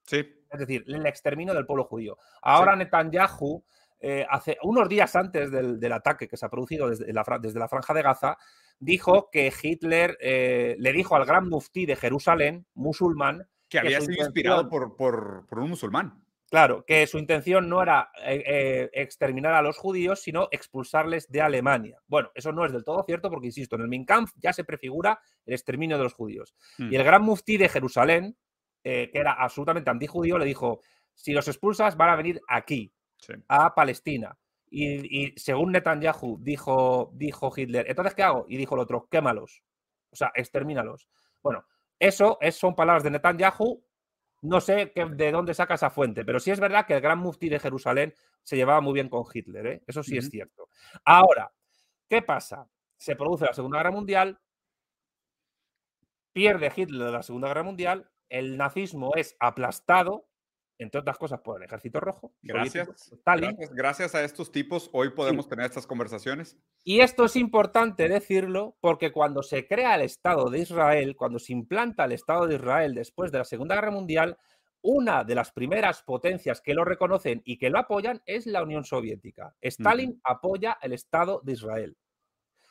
[0.05, 0.25] Sí.
[0.49, 2.17] Es decir, el exterminio del pueblo judío.
[2.41, 2.79] Ahora sí.
[2.79, 3.63] Netanyahu,
[3.99, 7.59] eh, hace unos días antes del, del, ataque que se ha producido desde la, desde
[7.59, 8.37] la franja de Gaza,
[8.79, 14.01] dijo que Hitler eh, le dijo al gran muftí de Jerusalén, musulmán, que, que había
[14.01, 16.23] sido inspirado por, por, por un musulmán.
[16.49, 21.41] Claro, que su intención no era eh, eh, exterminar a los judíos, sino expulsarles de
[21.41, 21.99] Alemania.
[22.07, 24.63] Bueno, eso no es del todo cierto porque, insisto, en el Mein Kampf ya se
[24.63, 26.55] prefigura el exterminio de los judíos.
[26.77, 26.93] Mm.
[26.93, 28.37] Y el gran muftí de Jerusalén,
[28.83, 30.79] eh, que era absolutamente antijudío, le dijo,
[31.13, 33.33] si los expulsas van a venir aquí, sí.
[33.49, 34.37] a Palestina.
[34.69, 38.45] Y, y, según Netanyahu dijo, dijo Hitler, entonces, ¿qué hago?
[38.47, 39.63] Y dijo el otro, quémalos.
[40.11, 41.09] O sea, extermínalos.
[41.43, 41.65] Bueno,
[41.99, 43.83] eso es, son palabras de Netanyahu
[44.41, 47.19] no sé que, de dónde saca esa fuente, pero sí es verdad que el gran
[47.19, 49.83] mufti de Jerusalén se llevaba muy bien con Hitler, ¿eh?
[49.87, 50.19] eso sí uh -huh.
[50.19, 50.69] es cierto.
[51.03, 51.51] Ahora,
[52.07, 52.67] ¿qué pasa?
[52.97, 54.39] Se produce la Segunda Guerra Mundial
[56.37, 60.26] pierde Hitler la Segunda Guerra Mundial, el nazismo es aplastado,
[60.77, 62.33] entre otras cosas, por el Ejército Rojo.
[62.41, 63.11] Gracias.
[63.25, 66.57] Gracias, gracias, a estos tipos, hoy podemos tener estas conversaciones.
[66.83, 71.53] Y esto es importante decirlo porque cuando se crea el Estado de Israel, cuando se
[71.53, 74.37] implanta el Estado de Israel después de la Segunda Guerra Mundial,
[74.81, 78.85] una de las primeras potencias que lo reconocen y que lo apoyan es la Unión
[78.85, 79.55] Soviética.
[79.59, 81.97] Stalin apoya el Estado de Israel.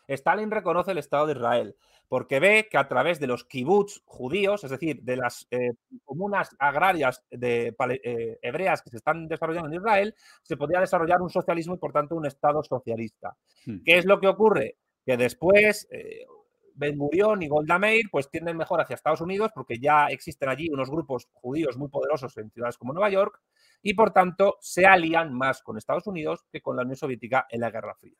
[0.09, 1.77] Stalin reconoce el Estado de Israel
[2.09, 5.73] porque ve que a través de los kibbutz judíos, es decir, de las eh,
[6.05, 11.31] comunas agrarias de, eh, hebreas que se están desarrollando en Israel, se podría desarrollar un
[11.31, 13.37] socialismo y por tanto un Estado socialista.
[13.65, 13.79] Hmm.
[13.85, 14.77] ¿Qué es lo que ocurre?
[15.05, 16.27] Que después eh,
[16.75, 20.69] Ben Gurion y Golda Meir pues tienden mejor hacia Estados Unidos porque ya existen allí
[20.71, 23.41] unos grupos judíos muy poderosos en ciudades como Nueva York
[23.83, 27.61] y por tanto se alían más con Estados Unidos que con la Unión Soviética en
[27.61, 28.17] la Guerra Fría.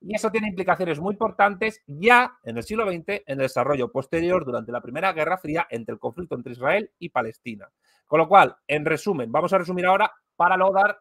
[0.00, 4.44] Y eso tiene implicaciones muy importantes ya en el siglo XX, en el desarrollo posterior
[4.44, 7.68] durante la Primera Guerra Fría entre el conflicto entre Israel y Palestina.
[8.06, 11.00] Con lo cual, en resumen, vamos a resumir ahora para luego dar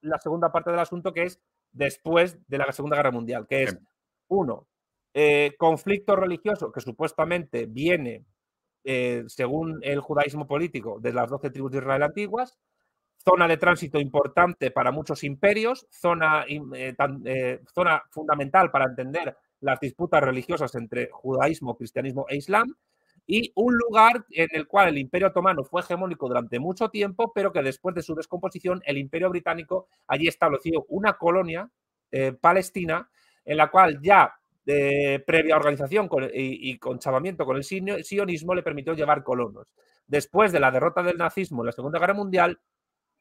[0.00, 1.40] la segunda parte del asunto que es
[1.72, 3.78] después de la Segunda Guerra Mundial, que es,
[4.28, 4.66] uno,
[5.14, 8.24] eh, conflicto religioso que supuestamente viene,
[8.84, 12.58] eh, según el judaísmo político, de las doce tribus de Israel antiguas,
[13.28, 16.94] zona de tránsito importante para muchos imperios, zona, eh,
[17.26, 22.74] eh, zona fundamental para entender las disputas religiosas entre judaísmo, cristianismo e islam,
[23.26, 27.52] y un lugar en el cual el imperio otomano fue hegemónico durante mucho tiempo, pero
[27.52, 31.68] que después de su descomposición, el imperio británico allí estableció una colonia
[32.10, 33.10] eh, palestina
[33.44, 36.98] en la cual ya de previa organización y, y, con
[37.56, 39.74] el sionismo le permitió llevar colonos.
[40.06, 42.58] Después de la derrota del nazismo en la Segunda Guerra Mundial,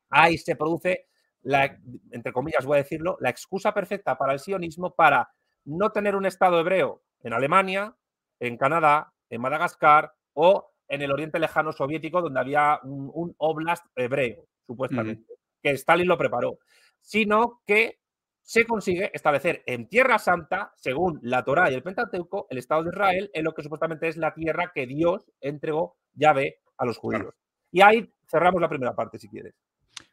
[0.09, 1.07] ahí se produce,
[1.41, 1.79] la,
[2.11, 5.31] entre comillas voy a decirlo, la excusa perfecta para el sionismo para
[5.65, 7.95] no tener un Estado hebreo en Alemania,
[8.39, 14.47] en Canadá, en Madagascar o en el Oriente Lejano soviético, donde había un, oblast hebreo,
[14.65, 16.59] supuestamente, que Stalin lo preparó,
[17.01, 17.99] sino que
[18.41, 22.91] se consigue establecer en Tierra Santa, según la Torá y el Pentateuco, el Estado de
[22.91, 27.35] Israel, en lo que supuestamente es la tierra que Dios entregó, ve a los judíos.
[27.71, 29.53] Y ahí cerramos la primera parte, si quieres.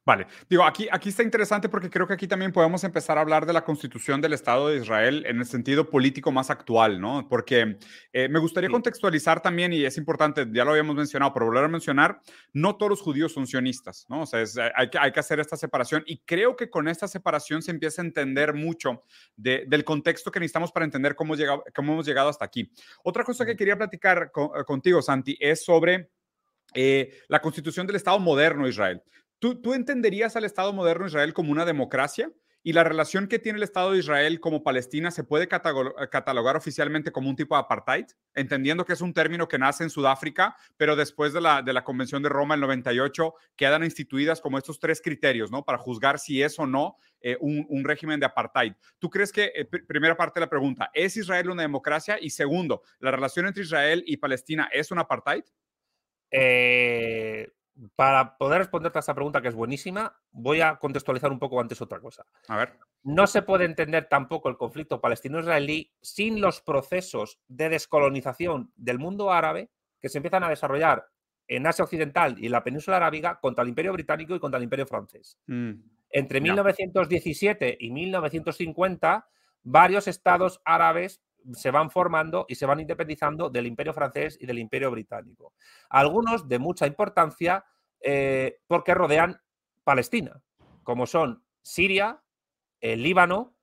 [0.07, 3.47] Vale, digo, aquí, aquí está interesante porque creo que aquí también podemos empezar a hablar
[3.47, 7.27] de la constitución del Estado de Israel en el sentido político más actual, ¿no?
[7.27, 7.79] Porque
[8.13, 11.69] eh, me gustaría contextualizar también, y es importante, ya lo habíamos mencionado, pero volver a
[11.69, 12.21] mencionar,
[12.53, 14.23] no todos los judíos son sionistas, ¿no?
[14.23, 14.45] O sea,
[14.77, 18.03] hay, que, hay que hacer esta separación y creo que con esta separación se empieza
[18.03, 19.05] a entender mucho
[19.37, 21.35] del contexto que necesitamos para entender cómo,
[21.75, 22.71] cómo hemos llegado hasta aquí.
[23.05, 24.31] Otra cosa que quería platicar
[24.67, 26.11] contigo, Santi, es sobre...
[26.77, 29.03] Eh, la constitución del Estado moderno de Israel.
[29.53, 32.33] ¿Tú, entenderías al Estado moderno de Israel como una democracia?
[32.63, 37.13] ¿Y la relación que tiene el Estado de Israel como Palestina se puede catalogar oficialmente
[37.13, 38.07] como un tipo de apartheid?
[38.35, 41.85] Entendiendo que es un término que nace en Sudáfrica, pero después de la, de la
[41.85, 45.63] Convención de Roma en 98 quedan instituidas como estos tres criterios, ¿no?
[45.63, 48.73] Para juzgar si es o no eh, un, régimen de apartheid.
[48.99, 52.17] ¿Tú crees que, eh, primera parte de la pregunta, ¿es Israel una democracia?
[52.19, 55.45] Y segundo, ¿la relación entre Israel y Palestina es un apartheid?
[56.31, 57.47] Eh,
[57.97, 61.81] para poder responderte a esta pregunta, que es buenísima, voy a contextualizar un poco antes
[61.81, 62.25] otra cosa.
[62.49, 62.79] A ver.
[63.03, 69.33] No se puede entender tampoco el conflicto palestino-israelí sin los procesos de descolonización del mundo
[69.33, 71.07] árabe que se empiezan a desarrollar
[71.49, 74.65] en Asia Occidental y en la península arábiga contra el Imperio Británico y contra el
[74.65, 75.39] Imperio Francés.
[75.47, 75.73] Mm.
[76.11, 79.27] Entre 1917 y 1950,
[79.63, 81.21] varios estados árabes
[81.53, 85.55] se van formando y se van independizando del imperio francés y del imperio británico.
[85.89, 87.65] Algunos de mucha importancia
[88.01, 89.41] eh, porque rodean
[89.83, 90.43] Palestina,
[90.83, 92.23] como son Siria,
[92.81, 93.57] el Líbano,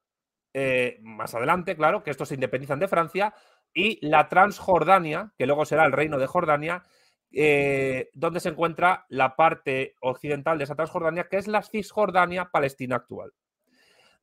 [0.54, 3.34] eh, más adelante, claro, que estos se independizan de Francia,
[3.74, 6.84] y la Transjordania, que luego será el reino de Jordania,
[7.32, 12.98] eh, donde se encuentra la parte occidental de esa Transjordania, que es la Cisjordania palestina
[12.98, 13.32] actual.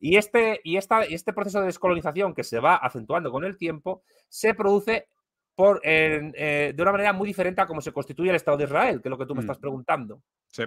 [0.00, 4.54] Y este, y este proceso de descolonización que se va acentuando con el tiempo se
[4.54, 5.08] produce
[5.54, 9.02] por, eh, de una manera muy diferente a cómo se constituye el Estado de Israel,
[9.02, 9.60] que es lo que tú me estás mm.
[9.60, 10.22] preguntando.
[10.52, 10.64] Sí.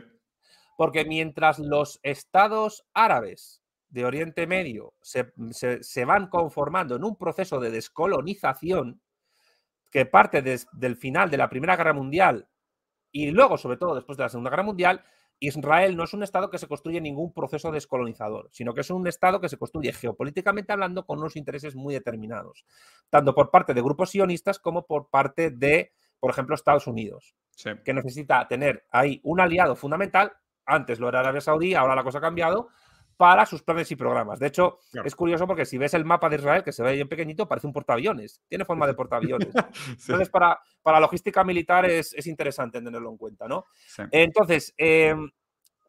[0.75, 7.59] Porque mientras los estados árabes de Oriente Medio se, se, van conformando en un proceso
[7.59, 9.01] de descolonización
[9.89, 12.47] que parte desde el final de la Primera Guerra Mundial
[13.11, 15.03] y luego, sobre todo, después de la Segunda Guerra Mundial,
[15.41, 18.89] Israel no es un Estado que se construye en ningún proceso descolonizador, sino que es
[18.91, 22.63] un Estado que se construye geopolíticamente hablando con unos intereses muy determinados,
[23.09, 27.35] tanto por parte de grupos sionistas como por parte de, por ejemplo, Estados Unidos,
[27.83, 30.31] que necesita tener ahí un aliado fundamental,
[30.63, 32.69] antes lo era Arabia Saudí, ahora la cosa ha cambiado,
[33.21, 34.39] para sus planes y programas.
[34.39, 37.07] De hecho, es curioso porque si ves el mapa de Israel, que se ve bien
[37.07, 38.41] pequeñito, parece un portaaviones.
[38.47, 39.49] Tiene forma de portaaviones.
[40.07, 43.65] Entonces, para, para logística militar es, interesante tenerlo en cuenta, ¿no?
[44.09, 45.29] Entonces, em,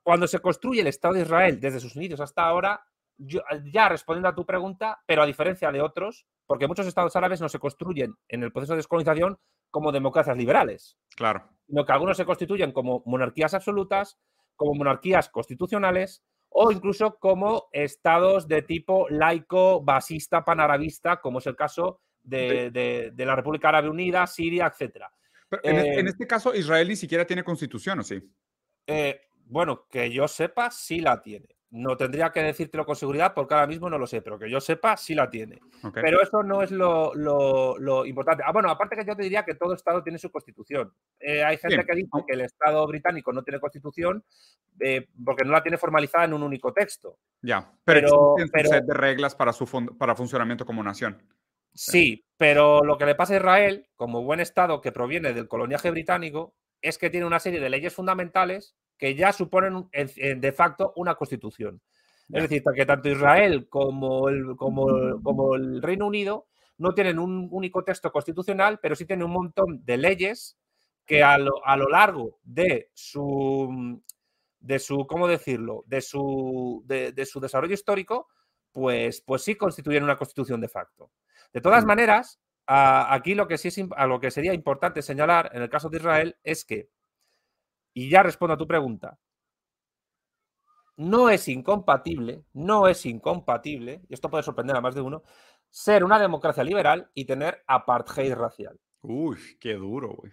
[0.03, 2.85] cuando se construye el Estado de Israel desde sus inicios hasta ahora,
[3.17, 7.49] ya respondiendo a tu pregunta, pero a diferencia de otros, porque muchos estados árabes no
[7.49, 9.39] se construyen en el proceso de descolonización
[9.71, 10.99] como democracias liberales.
[11.17, 11.49] Claro.
[11.67, 14.19] Sino que algunos se constituyen como monarquías absolutas,
[14.55, 16.23] como monarquías constitucionales
[16.55, 23.37] o incluso como estados de tipo laico, basista, panarabista, como es el caso de, la
[23.37, 25.07] República Árabe Unida, Siria, etc.
[25.63, 28.23] en, eh, este caso, Israel ni siquiera tiene constitución, ¿o sí?
[28.87, 31.57] Eh, bueno, que yo sepa, sí la tiene.
[31.73, 34.61] No tendría que decírtelo con seguridad porque ahora mismo no lo sé, pero que yo
[34.61, 35.59] sepa, sí la tiene.
[35.95, 38.43] Pero eso no es lo, importante.
[38.47, 40.93] Ah, bueno, aparte que yo te diría que todo Estado tiene su constitución.
[41.19, 44.23] Eh, hay gente que dice que el Estado británico no tiene constitución
[44.81, 47.19] eh, porque no la tiene formalizada en un único texto.
[47.41, 51.23] Ya, pero, existe un set de reglas para su para funcionamiento como nación.
[51.73, 55.91] Sí, pero lo que le pasa a Israel, como buen Estado que proviene del coloniaje
[55.91, 61.17] británico, es que tiene una serie de leyes fundamentales que ya suponen de facto una
[61.17, 61.83] constitución.
[62.33, 66.47] Es decir, que tanto Israel como el, como, como el Reino Unido
[66.79, 70.57] no tienen un único texto constitucional, pero sí tienen un montón de leyes
[71.05, 71.61] que a lo,
[71.91, 74.01] largo de su,
[74.61, 78.29] de su, ¿cómo decirlo?, de su, de, su desarrollo histórico,
[78.71, 81.11] pues, pues sí constituyen una constitución de facto.
[81.53, 81.89] De todas mm.
[81.89, 82.39] maneras,
[82.69, 85.97] aquí lo que, sí es, a lo que sería importante señalar en el caso de
[85.97, 86.89] Israel es que
[87.95, 89.19] y ya respondo a tu pregunta.
[90.97, 95.23] No es incompatible, no es incompatible, y esto puede sorprender a más de uno,
[95.71, 98.79] ser una democracia liberal y tener apartheid racial.
[99.01, 100.33] Uy, qué duro, güey.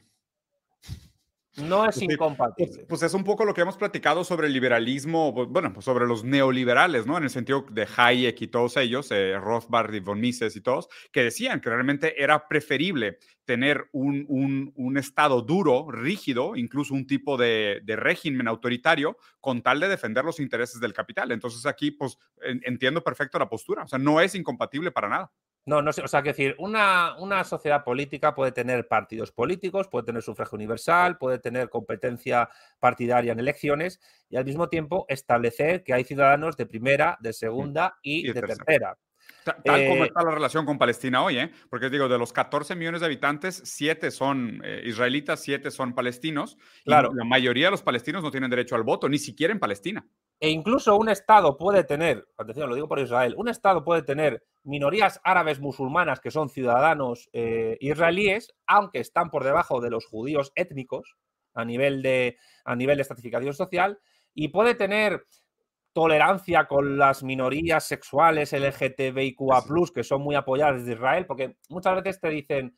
[1.59, 2.73] No es pues incompatible.
[2.75, 6.07] Pues, pues, es un poco lo que hemos platicado sobre el liberalismo, bueno, pues sobre
[6.07, 7.17] los neoliberales, ¿no?
[7.17, 10.89] En el sentido de Hayek y todos ellos, eh, Rothbard y von Mises y todos,
[11.11, 14.25] que decían que realmente era preferible tener un,
[14.75, 20.23] un, Estado duro, rígido, incluso un tipo de, de, régimen autoritario, con tal de defender
[20.23, 21.31] los intereses del capital.
[21.31, 23.83] Entonces aquí, pues, entiendo perfecto la postura.
[23.83, 25.31] O sea, no es incompatible para nada.
[25.69, 29.88] No, no sé, o sea, que decir, una, una, sociedad política puede tener partidos políticos,
[29.88, 34.01] puede tener sufragio universal, puede tener competencia partidaria en elecciones
[34.32, 38.97] y al mismo tiempo establecer que hay ciudadanos de primera, de segunda y, de, tercera.
[39.43, 41.51] Tal, como eh, está la relación con Palestina hoy, ¿eh?
[41.69, 46.58] porque digo, de los 14 millones de habitantes, 7 son eh, israelitas, 7 son palestinos.
[46.84, 47.12] Claro.
[47.13, 50.03] la mayoría de los palestinos no tienen derecho al voto, ni siquiera en Palestina.
[50.41, 54.41] E incluso un Estado puede tener, atención, lo digo por Israel, un Estado puede tener
[54.63, 60.54] minorías árabes musulmanas que son ciudadanos eh, israelíes, aunque están por debajo de los judíos
[60.56, 61.17] étnicos
[61.54, 63.99] a nivel de, a nivel de estratificación social,
[64.34, 65.25] y puede tener
[65.91, 72.21] tolerancia con las minorías sexuales LGTBIQA, que son muy apoyadas desde Israel, porque muchas veces
[72.21, 72.78] te dicen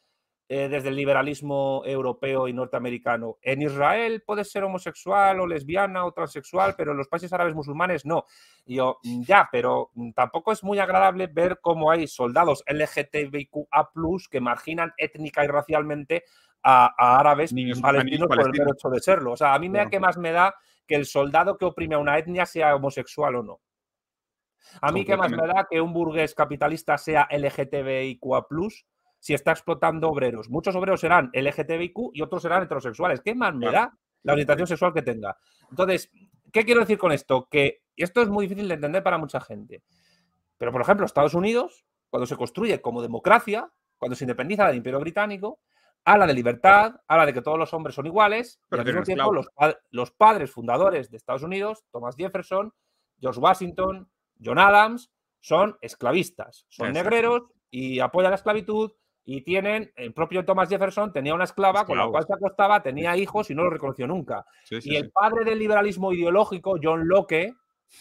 [0.54, 6.12] eh, desde el liberalismo europeo y norteamericano, en Israel puedes ser homosexual o lesbiana o
[6.12, 8.26] transexual, pero en los países árabes musulmanes no.
[8.66, 13.92] Y yo, mm, ya, pero mm, tampoco es muy agradable ver cómo hay soldados LGTBIQA,
[14.30, 16.26] que marginan étnica y racialmente
[16.62, 19.32] a, árabes Niños, palestinos, por el derecho de serlo.
[19.32, 20.54] O sea, a mí me da que más me da
[20.86, 23.62] que el soldado que oprime a una etnia sea homosexual o no.
[24.82, 28.48] A mí qué más me da que un burgués capitalista sea LGTBIQA,
[29.22, 30.50] si está explotando obreros.
[30.50, 33.22] Muchos obreros serán LGTBIQ y otros serán heterosexuales.
[33.22, 35.38] ¿Qué más me da la orientación sexual que tenga?
[35.70, 36.12] Entonces,
[36.52, 37.48] ¿qué quiero decir con esto?
[37.50, 39.84] Que esto es muy difícil de entender para mucha gente.
[40.58, 45.00] Pero, por ejemplo, Estados Unidos, cuando se construye como democracia, cuando se independiza del Imperio
[45.00, 45.60] Británico,
[46.04, 49.32] habla de libertad, habla de que todos los hombres son iguales, pero al mismo tiempo
[49.92, 52.74] los, padres fundadores de Estados Unidos, Thomas Jefferson,
[53.20, 54.10] George Washington,
[54.44, 60.70] John Adams, son esclavistas, son negreros y apoyan la esclavitud y tienen, el propio Thomas
[60.70, 64.08] Jefferson tenía una esclava con la cual se acostaba, tenía hijos y no lo reconoció
[64.08, 64.46] nunca.
[64.70, 67.54] y el padre del liberalismo ideológico, John Locke,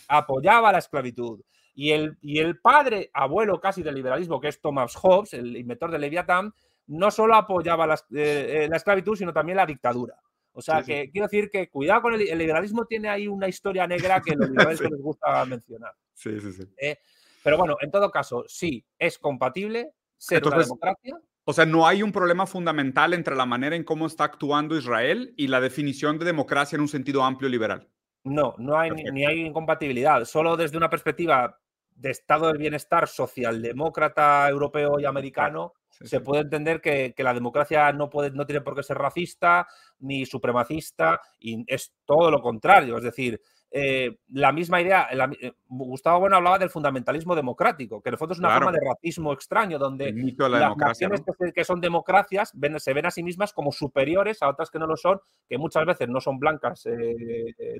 [0.09, 1.41] apoyaba la esclavitud.
[1.75, 5.91] Y el, y el padre, abuelo casi del liberalismo, que es Thomas Hobbes, el inventor
[5.91, 6.53] del Leviatán,
[6.89, 10.17] no solo apoyaba la, eh, eh, esclavitud, sino también la dictadura.
[10.53, 14.21] O sea, que quiero decir que cuidado con el, liberalismo, tiene ahí una historia negra
[14.21, 15.93] que los liberales les gusta mencionar.
[16.13, 16.65] Sí, sí, sí.
[16.77, 16.99] Eh,
[17.43, 21.19] pero bueno, en todo caso, sí, es compatible, ser una democracia.
[21.45, 25.35] O sea, no hay un problema fundamental entre la manera en cómo está actuando Israel
[25.37, 27.89] y la definición de democracia en un sentido amplio liberal.
[28.23, 30.25] No, no hay ni, hay incompatibilidad.
[30.27, 36.81] Solo desde una perspectiva de estado del bienestar socialdemócrata europeo y americano, se puede entender
[36.81, 39.67] que, la democracia no, puede, no tiene por qué ser racista
[39.99, 42.97] ni supremacista, y es todo lo contrario.
[42.97, 43.41] Es decir,
[43.73, 45.09] eh, la misma idea,
[45.41, 48.81] eh, Gustavo Bueno hablaba del fundamentalismo democrático, que en el fondo es una forma de
[48.85, 51.23] racismo extraño, donde las naciones
[51.55, 54.97] que, son democracias se ven a sí mismas como superiores a otras que no lo
[54.97, 56.85] son, que muchas veces no son blancas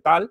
[0.03, 0.31] tal,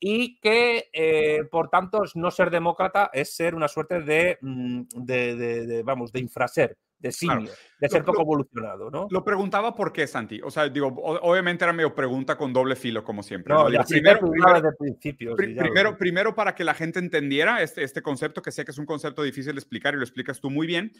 [0.00, 6.10] y que, por tanto, no ser demócrata es ser una suerte de, mm, de vamos,
[6.10, 9.06] de infraser de simio, de ser poco evolucionado, ¿no?
[9.10, 10.40] Lo preguntaba por qué, Santi.
[10.42, 13.54] O sea, digo, obviamente era medio pregunta con doble filo, como siempre.
[13.54, 18.52] No, primero, primero, principio, primero, primero, para que la gente entendiera este, este concepto, que
[18.52, 20.92] sé que es un concepto difícil de explicar y lo explicas tú muy bien.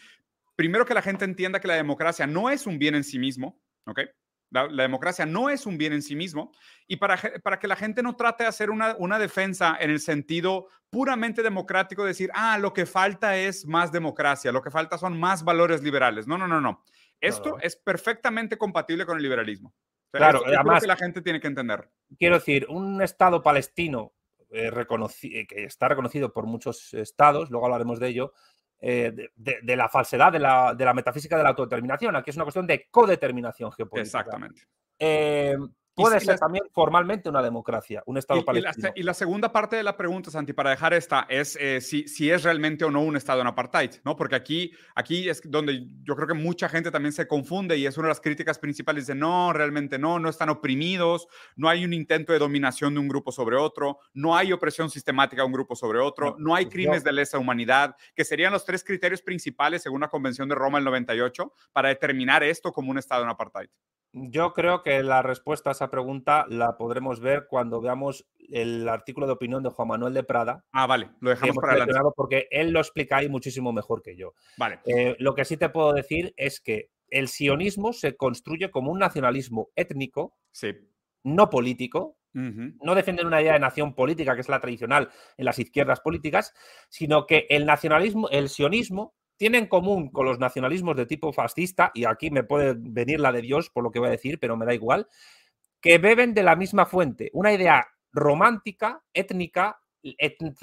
[0.55, 3.61] Primero que la gente entienda que la democracia no es un bien en sí mismo,
[3.87, 4.01] ¿ok?
[4.51, 6.53] La, democracia no es un bien en sí mismo
[6.87, 10.01] y para, para que la gente no trate de hacer una, una, defensa en el
[10.01, 15.19] sentido puramente democrático, decir, ah, lo que falta es más democracia, lo que falta son
[15.19, 16.27] más valores liberales.
[16.27, 16.83] No, no, no, no.
[17.21, 19.75] Esto es perfectamente compatible con el liberalismo.
[20.11, 21.91] claro, además, que la gente tiene que entender.
[22.19, 24.13] Quiero decir, un Estado palestino
[24.51, 28.33] eh, eh, que está reconocido por muchos estados, luego hablaremos de ello,
[28.81, 32.15] eh, de, la falsedad de la, de la, metafísica de la autodeterminación.
[32.17, 34.21] Aquí es una cuestión de codeterminación geopolítica.
[34.21, 34.63] Exactamente.
[34.99, 35.57] Eh,
[35.97, 38.93] Puede ser también formalmente una democracia, un Estado palestino.
[38.95, 42.31] Y la, segunda parte de la pregunta, Santi, para dejar esta, es eh, si, si,
[42.31, 44.15] es realmente o no un Estado en apartheid, ¿no?
[44.15, 47.97] Porque aquí, aquí es donde yo creo que mucha gente también se confunde y es
[47.97, 49.07] una de las críticas principales.
[49.07, 53.09] de no, realmente no, no están oprimidos, no hay un intento de dominación de un
[53.09, 56.75] grupo sobre otro, no hay opresión sistemática de un grupo sobre otro, no, hay pues
[56.75, 60.79] crímenes de lesa humanidad, que serían los tres criterios principales según la Convención de Roma
[60.79, 63.69] del 98 para determinar esto como un Estado en apartheid.
[64.19, 69.27] Yo creo que la respuesta a esa pregunta la podremos ver cuando veamos el artículo
[69.27, 70.65] de opinión de Juan Manuel de Prada.
[70.73, 72.01] Ah, vale, lo dejamos para adelante.
[72.17, 74.33] Porque él lo explica ahí muchísimo mejor que yo.
[74.57, 74.81] Vale.
[74.87, 79.01] Eh, lo que sí te puedo decir es que el sionismo se construye como un
[79.01, 80.73] nacionalismo étnico, sí.
[81.23, 85.59] no político, no defienden una idea de nación política, que es la tradicional en las
[85.59, 86.53] izquierdas políticas,
[86.91, 91.91] sino que el nacionalismo, el sionismo, tiene en común con los nacionalismos de tipo fascista,
[91.95, 94.57] y aquí me puede venir la de Dios por lo que voy a decir, pero
[94.57, 95.09] me da igual,
[95.81, 99.81] que beben de la misma fuente, una idea romántica, étnica,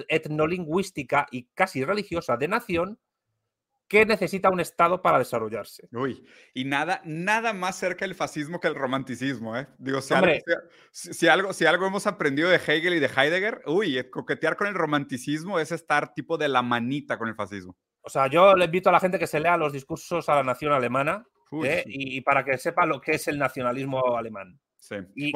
[0.08, 3.00] etnolingüística y casi religiosa de nación
[3.88, 5.88] que necesita un Estado para desarrollarse.
[5.92, 9.68] Uy, y nada, nada más cerca del fascismo que el romanticismo, ¿eh?
[9.78, 10.34] Digo, si, algo,
[10.92, 14.74] si, algo, si algo hemos aprendido de Hegel y de Heidegger, uy, coquetear con el
[14.74, 17.78] romanticismo es estar tipo de la manita con el fascismo.
[18.06, 20.44] O sea, yo le invito a la gente que se lea los discursos a la
[20.44, 21.26] nación alemana
[21.64, 21.84] ¿eh?
[21.86, 24.60] y, para que sepa lo que es el nacionalismo alemán.
[24.78, 24.98] Sí.
[25.16, 25.32] Y,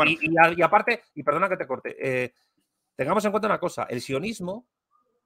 [0.62, 2.34] aparte, y perdona que te corte, eh,
[2.94, 4.68] tengamos en cuenta una cosa, el sionismo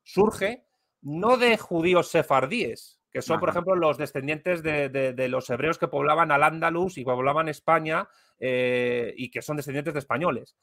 [0.03, 0.65] surge
[1.01, 6.31] no de judíos sefardíes, que son, por ejemplo, los descendientes de, los hebreos que poblaban
[6.31, 8.07] al Andalus y poblaban España
[8.39, 10.55] eh, y que son descendientes de españoles,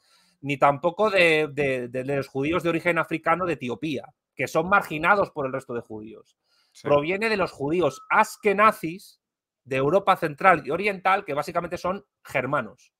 [0.42, 4.04] ni tampoco de, los judíos de origen africano de Etiopía,
[4.36, 6.38] que son marginados por el resto de judíos
[6.82, 9.20] proviene de los judíos askenazis
[9.64, 12.92] de Europa Central y Oriental, que básicamente son germanos,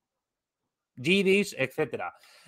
[0.96, 2.04] yidis, etc.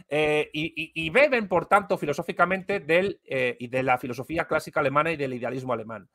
[0.09, 5.17] Eh, y, beben, por tanto, filosóficamente del, eh, y de la filosofía clásica alemana y
[5.17, 6.09] del idealismo alemán.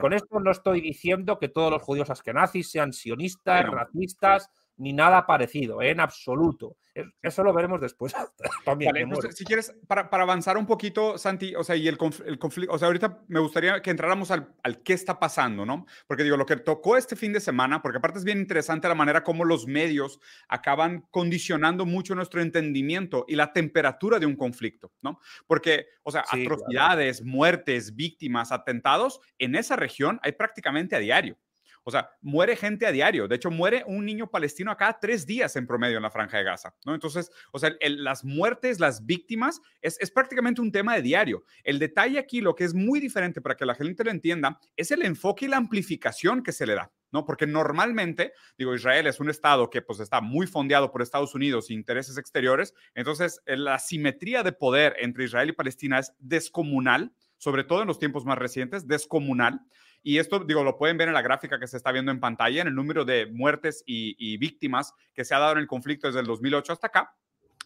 [0.00, 4.50] Con esto no estoy diciendo que todos los judíos askenazis sean sionistas, racistas,
[4.80, 6.76] ni nada parecido, en absoluto.
[7.22, 8.12] Eso lo veremos después.
[8.64, 8.94] También,
[9.30, 13.22] si quieres, para, avanzar un poquito, Santi, o sea, y el, conflicto, o sea, ahorita
[13.28, 15.86] me gustaría que entráramos al, al, qué está pasando, ¿no?
[16.06, 18.94] Porque digo, lo que tocó este fin de semana, porque aparte es bien interesante la
[18.94, 20.18] manera como los medios
[20.48, 25.20] acaban condicionando mucho nuestro entendimiento y la temperatura de un conflicto, ¿no?
[25.46, 31.38] Porque, o sea, atrocidades, muertes, víctimas, atentados, en esa región hay prácticamente a diario.
[31.84, 33.28] O sea, muere gente a diario.
[33.28, 36.38] De hecho, muere un niño palestino a cada tres días en promedio en la franja
[36.38, 36.94] de Gaza, ¿no?
[36.94, 41.44] Entonces, o sea, las muertes, las víctimas, es, prácticamente un tema de diario.
[41.64, 44.90] El detalle aquí, lo que es muy diferente para que la gente lo entienda, es
[44.90, 46.92] el enfoque y la amplificación que se le da.
[47.12, 47.24] ¿no?
[47.24, 51.68] Porque normalmente, digo, Israel es un estado que pues está muy fondeado por Estados Unidos
[51.68, 57.12] e intereses exteriores, entonces eh, la simetría de poder entre Israel y Palestina es descomunal,
[57.38, 59.62] sobre todo en los tiempos más recientes, descomunal.
[60.02, 62.62] Y esto, digo, lo pueden ver en la gráfica que se está viendo en pantalla,
[62.62, 66.20] en el número de muertes y, víctimas que se ha dado en el conflicto desde
[66.20, 67.14] el 2008 hasta acá.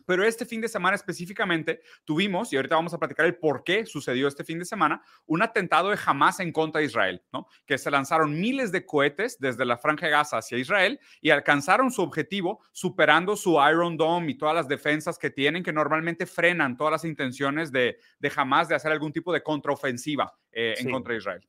[0.06, 3.86] Pero este fin de semana específicamente tuvimos, y ahorita vamos a platicar el por qué
[3.86, 7.46] sucedió este fin de semana, un atentado de Hamas en contra de Israel, ¿no?
[7.64, 11.90] Que se lanzaron miles de cohetes desde la Franja de Gaza hacia Israel y alcanzaron
[11.90, 16.76] su objetivo superando su Iron Dome y todas las defensas que tienen que normalmente frenan
[16.76, 21.12] todas las intenciones de, de Hamas de hacer algún tipo de contraofensiva eh, en contra
[21.12, 21.48] de Israel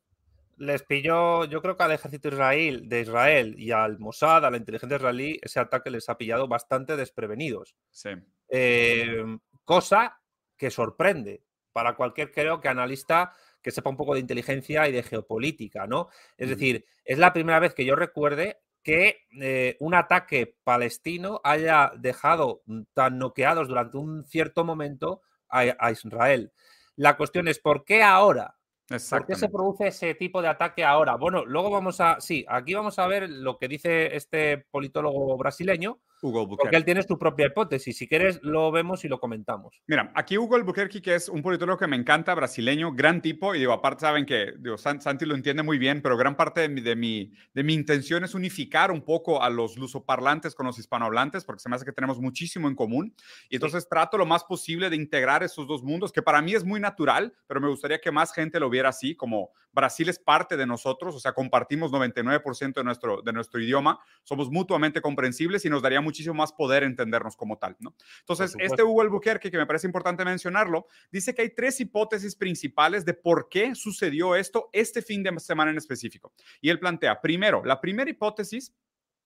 [0.57, 4.57] les pilló, yo creo que al ejército israel, de Israel y al Mossad, a la
[4.57, 7.75] inteligencia israelí, ese ataque les ha pillado bastante desprevenidos.
[7.89, 8.09] Sí.
[8.47, 10.21] Em, cosa
[10.57, 11.43] que sorprende
[11.73, 16.09] para cualquier, creo que analista que sepa un poco de inteligencia y de geopolítica, ¿no?
[16.37, 21.91] Es decir, es la primera vez que yo recuerde que eh, un ataque palestino haya
[21.97, 22.61] dejado
[22.93, 26.51] tan noqueados durante un cierto momento a Israel.
[26.95, 28.55] La cuestión es, ¿por qué ahora?
[28.87, 31.15] ¿Por qué se produce ese tipo de ataque ahora?
[31.15, 32.21] Bueno, luego vamos a.
[32.21, 37.17] Sí, aquí vamos a ver lo que dice este politólogo brasileño, porque él tiene su
[37.17, 37.97] propia hipótesis.
[37.97, 39.81] Si quieres, lo vemos y lo comentamos.
[39.87, 43.59] Mira, aquí Hugo Albuquerque, que es un politólogo que me encanta, brasileño, gran tipo, y
[43.59, 46.81] digo, aparte saben que digo, Santi lo entiende muy bien, pero gran parte de mi,
[46.81, 51.43] de, mi, de mi intención es unificar un poco a los lusoparlantes con los hispanohablantes,
[51.43, 53.13] porque se me hace que tenemos muchísimo en común.
[53.49, 56.63] Y entonces trato lo más posible de integrar esos dos mundos, que para mí es
[56.63, 60.57] muy natural, pero me gustaría que más gente lo viera así, como Brasil es parte
[60.57, 65.69] de nosotros, o sea, compartimos 99% de nuestro, de nuestro idioma, somos mutuamente comprensibles y
[65.69, 67.95] nos daría muchísimo más poder entendernos como tal, ¿no?
[68.21, 73.05] Entonces, este Hugo Albuquerque, que me parece importante mencionarlo, dice que hay tres hipótesis principales
[73.05, 76.33] de por qué sucedió esto este fin de semana en específico.
[76.61, 78.73] Y él plantea, primero, la primera hipótesis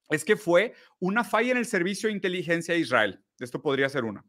[0.10, 3.24] es que fue una falla en el servicio de inteligencia de Israel.
[3.39, 4.26] Esto podría ser una.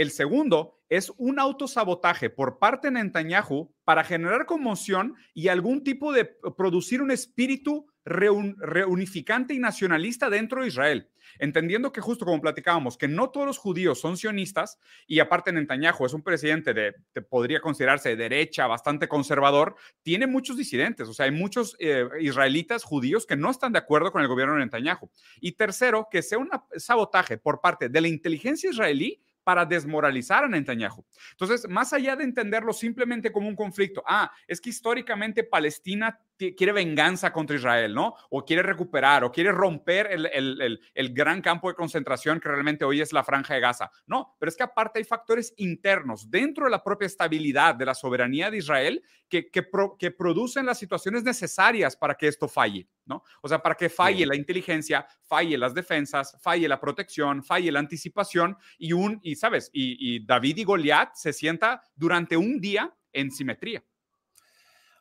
[0.00, 6.10] El segundo es un autosabotaje por parte de Netanyahu para generar conmoción y algún tipo
[6.14, 6.24] de
[6.56, 13.08] producir un espíritu reunificante y nacionalista dentro de Israel, entendiendo que justo como platicábamos, que
[13.08, 16.94] no todos los judíos son sionistas y aparte Netanyahu es un presidente de,
[17.28, 22.84] podría considerarse de derecha, bastante conservador, tiene muchos disidentes, o sea, hay muchos eh, israelitas
[22.84, 25.10] judíos que no están de acuerdo con el gobierno de Netanyahu.
[25.42, 26.48] Y tercero, que sea un
[26.78, 31.04] sabotaje por parte de la inteligencia israelí para desmoralizar a Netanyahu.
[31.32, 36.20] Entonces, más allá de entenderlo simplemente como un conflicto, ah, es que históricamente Palestina
[36.56, 38.14] quiere venganza contra Israel, ¿no?
[38.30, 43.12] O quiere recuperar, o quiere romper el, gran campo de concentración que realmente hoy es
[43.12, 43.90] la franja de Gaza.
[44.06, 47.94] No, pero es que aparte hay factores internos dentro de la propia estabilidad de la
[47.94, 53.22] soberanía de Israel que, que, producen las situaciones necesarias para que esto falle, ¿no?
[53.42, 57.80] O sea, para que falle la inteligencia, falle las defensas, falle la protección, falle la
[57.80, 62.94] anticipación y un, y sabes, y, y David y Goliat se sienta durante un día
[63.12, 63.82] en simetría.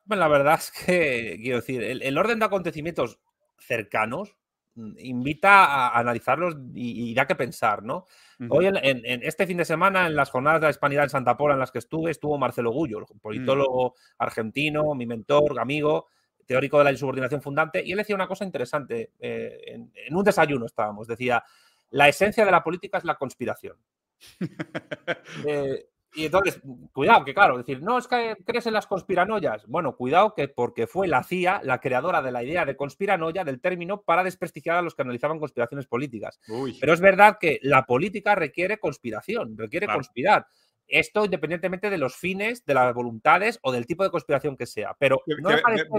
[0.09, 3.19] Bueno, la verdad es que, quiero decir, el, orden de acontecimientos
[3.59, 4.35] cercanos
[4.73, 8.05] mm, invita a analizarlos y, da que pensar, ¿no?
[8.49, 11.53] Hoy, en, este fin de semana, en las jornadas de la Hispanidad en Santa Pola
[11.53, 13.19] en las que estuve, estuvo Marcelo Gullo, mm.
[13.19, 16.07] politólogo argentino, mi mentor, amigo,
[16.49, 20.65] teórico de la insubordinación fundante, y él decía una cosa interesante, eh, en, un desayuno
[20.65, 21.43] estábamos, decía,
[21.91, 23.77] la esencia de la política es la conspiración.
[25.45, 25.85] eh,
[26.15, 26.59] y entonces,
[26.91, 29.67] cuidado, que claro, decir, no es que crees en las conspiranoias.
[29.67, 33.61] Bueno, cuidado que porque fue la CIA la creadora de la idea de conspiranoia, del
[33.61, 36.39] término, para desprestigiar a los que analizaban conspiraciones políticas.
[36.79, 40.47] Pero es verdad que la política requiere conspiración, requiere conspirar.
[40.89, 44.95] Esto independientemente de los fines, de las voluntades o del tipo de conspiración que sea.
[44.99, 45.49] Pero no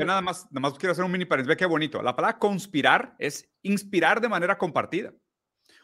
[0.05, 1.49] nada, más, nada más quiero hacer un mini paréntesis.
[1.49, 2.03] Ve qué bonito.
[2.03, 5.13] La palabra conspirar es inspirar de manera compartida.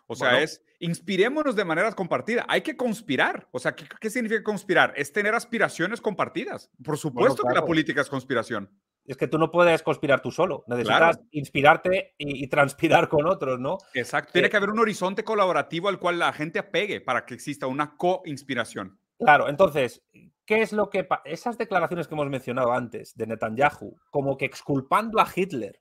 [0.08, 2.44] O sea, es inspirémonos de manera compartida.
[2.48, 3.48] Hay que conspirar.
[3.50, 4.92] O sea, ¿qué, significa conspirar?
[4.96, 6.70] Es tener aspiraciones compartidas.
[6.82, 8.70] Por supuesto que la política es conspiración.
[9.06, 10.64] Es que tú no puedes conspirar tú solo.
[10.66, 13.78] Necesitas inspirarte y, transpirar con otros, ¿no?
[13.94, 14.32] Exacto.
[14.32, 17.66] Tiene eh, que haber un horizonte colaborativo al cual la gente apegue para que exista
[17.66, 18.98] una co-inspiración.
[19.18, 20.02] Claro, entonces,
[20.44, 21.06] ¿qué es lo que...
[21.24, 25.80] Esas declaraciones que hemos mencionado antes de Netanyahu, como que exculpando a Hitler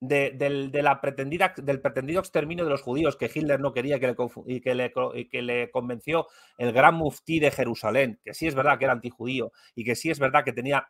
[0.00, 4.16] de, la pretendida, del pretendido exterminio de los judíos que Hitler no quería que le,
[4.46, 4.92] y que le,
[5.30, 6.26] que le convenció
[6.58, 10.10] el gran muftí de Jerusalén, que sí es verdad que era antijudío y que sí
[10.10, 10.86] es verdad que tenía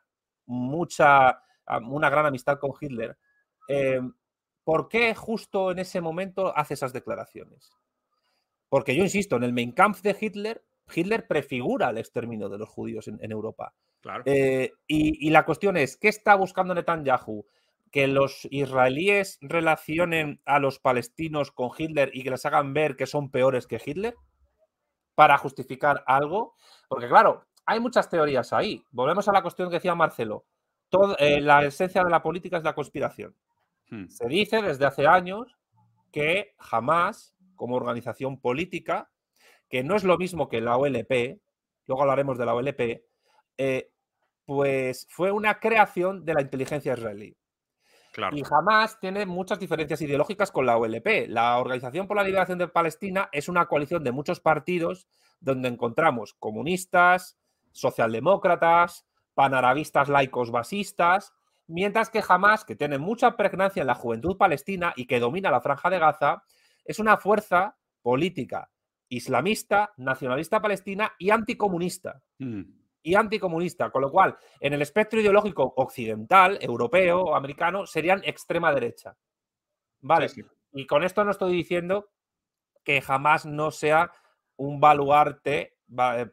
[0.47, 1.43] mucha,
[1.89, 3.17] una gran amistad con Hitler.
[3.69, 4.01] Eh,
[4.65, 7.71] ¿Por qué justo en ese momento hace esas declaraciones?
[8.69, 12.69] Porque yo insisto, en el Mein Kampf de Hitler, Hitler prefigura el exterminio de los
[12.69, 13.75] judíos en, Europa.
[14.25, 17.45] Eh, y, y, la cuestión es, ¿qué está buscando Netanyahu?
[17.91, 23.07] que los israelíes relacionen a los palestinos con Hitler y que les hagan ver que
[23.07, 24.15] son peores que Hitler
[25.15, 26.55] para justificar algo.
[26.89, 28.83] Porque claro, hay muchas teorías ahí.
[28.93, 30.47] Volvemos a la cuestión que decía Marcelo.
[31.19, 33.35] Eh, la esencia de la política es la conspiración.
[33.91, 34.07] Hmm.
[34.09, 35.59] Se dice desde hace años
[36.13, 39.11] que jamás, como organización política,
[39.69, 41.41] que no es lo mismo que la OLP,
[41.87, 43.05] luego hablaremos de la OLP,
[43.59, 43.91] eh,
[44.45, 47.37] pues fue una creación de la inteligencia israelí.
[48.33, 51.27] Y jamás tiene muchas diferencias ideológicas con la OLP.
[51.29, 55.07] La Organización por la Liberación de Palestina es una coalición de muchos partidos
[55.41, 57.37] donde encontramos comunistas,
[57.77, 61.33] socialdemócratas, panarabistas laicos basistas,
[61.67, 65.61] mientras que jamás, que tiene mucha pregnancia en la juventud palestina y que domina la
[65.61, 66.43] franja de Gaza,
[66.85, 68.71] es una fuerza política
[69.09, 72.23] islamista, nacionalista palestina y anticomunista.
[72.39, 72.63] Mm.
[73.03, 78.73] Y anticomunista, con lo cual, en el espectro ideológico occidental, europeo o americano, serían extrema
[78.73, 79.17] derecha.
[80.01, 80.29] Vale.
[80.29, 80.49] Sí, sí.
[80.73, 82.11] Y con esto no estoy diciendo
[82.83, 84.11] que jamás no sea
[84.57, 85.76] un baluarte,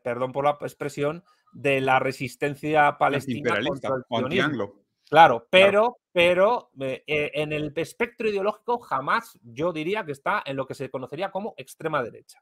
[0.03, 4.73] perdón por la expresión, de la resistencia palestina contra el sionismo.
[5.09, 10.55] Claro, pero, pero eh, eh, en el espectro ideológico jamás yo diría que está en
[10.55, 12.41] lo que se conocería como extrema derecha.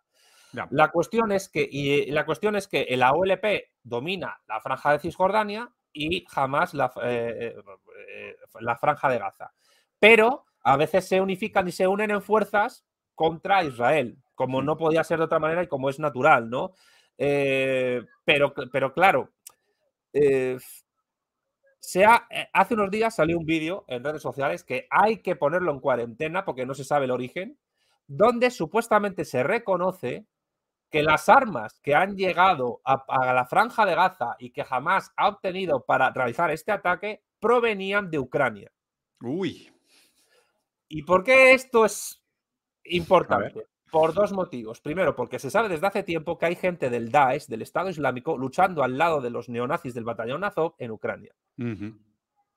[0.54, 0.68] Ya.
[0.72, 4.92] La cuestión es que, y eh, la cuestión es que la OLP domina la franja
[4.92, 7.56] de Cisjordania y jamás la, eh,
[8.10, 9.54] eh, la franja de Gaza.
[10.00, 12.86] Pero a veces se unifican y se unen en fuerzas
[13.16, 16.74] contra Israel, como no podía ser de otra manera y como es natural, ¿no?
[17.24, 19.30] Eh, pero, pero claro,
[20.12, 20.58] eh,
[21.94, 22.08] eh,
[22.52, 26.44] hace unos días salió un vídeo en redes sociales que hay que ponerlo en cuarentena
[26.46, 27.60] porque no se sabe el origen,
[28.08, 30.26] donde supuestamente se reconoce
[30.90, 35.12] que las armas que han llegado a, a la franja de Gaza y que jamás
[35.16, 38.72] ha obtenido para realizar este ataque provenían de Ucrania.
[39.22, 39.72] Uy.
[40.88, 42.20] ¿Y por qué esto es
[42.84, 43.68] importante?
[43.92, 44.80] Por dos motivos.
[44.80, 48.38] Primero, porque se sabe desde hace tiempo que hay gente del Daesh, del Estado Islámico,
[48.38, 51.36] luchando al lado de los neonazis del batallón Azov en Ucrania.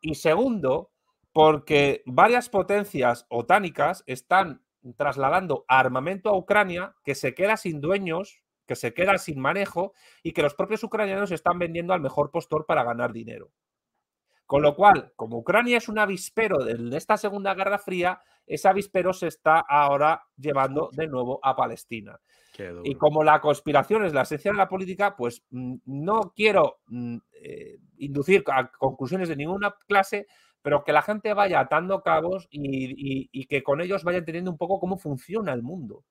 [0.01, 0.93] Y segundo,
[1.32, 4.62] porque varias potencias otánicas están
[4.97, 10.32] trasladando armamento a Ucrania que se queda sin dueños, que se queda sin manejo y
[10.32, 13.51] que los propios ucranianos están vendiendo al mejor postor para ganar dinero.
[14.47, 19.13] Con lo cual, como Ucrania es un avispero de esta Segunda Guerra Fría, ese avispero
[19.13, 22.19] se está ahora llevando de nuevo a Palestina.
[22.85, 27.17] Y como la conspiración es la esencia de la política, pues mm, no quiero mm,
[27.43, 30.27] eh, inducir a conclusiones de ninguna clase,
[30.63, 32.61] pero que la gente vaya atando cabos y,
[33.23, 36.05] y- y que con ellos vayan entendiendo un poco cómo funciona el mundo.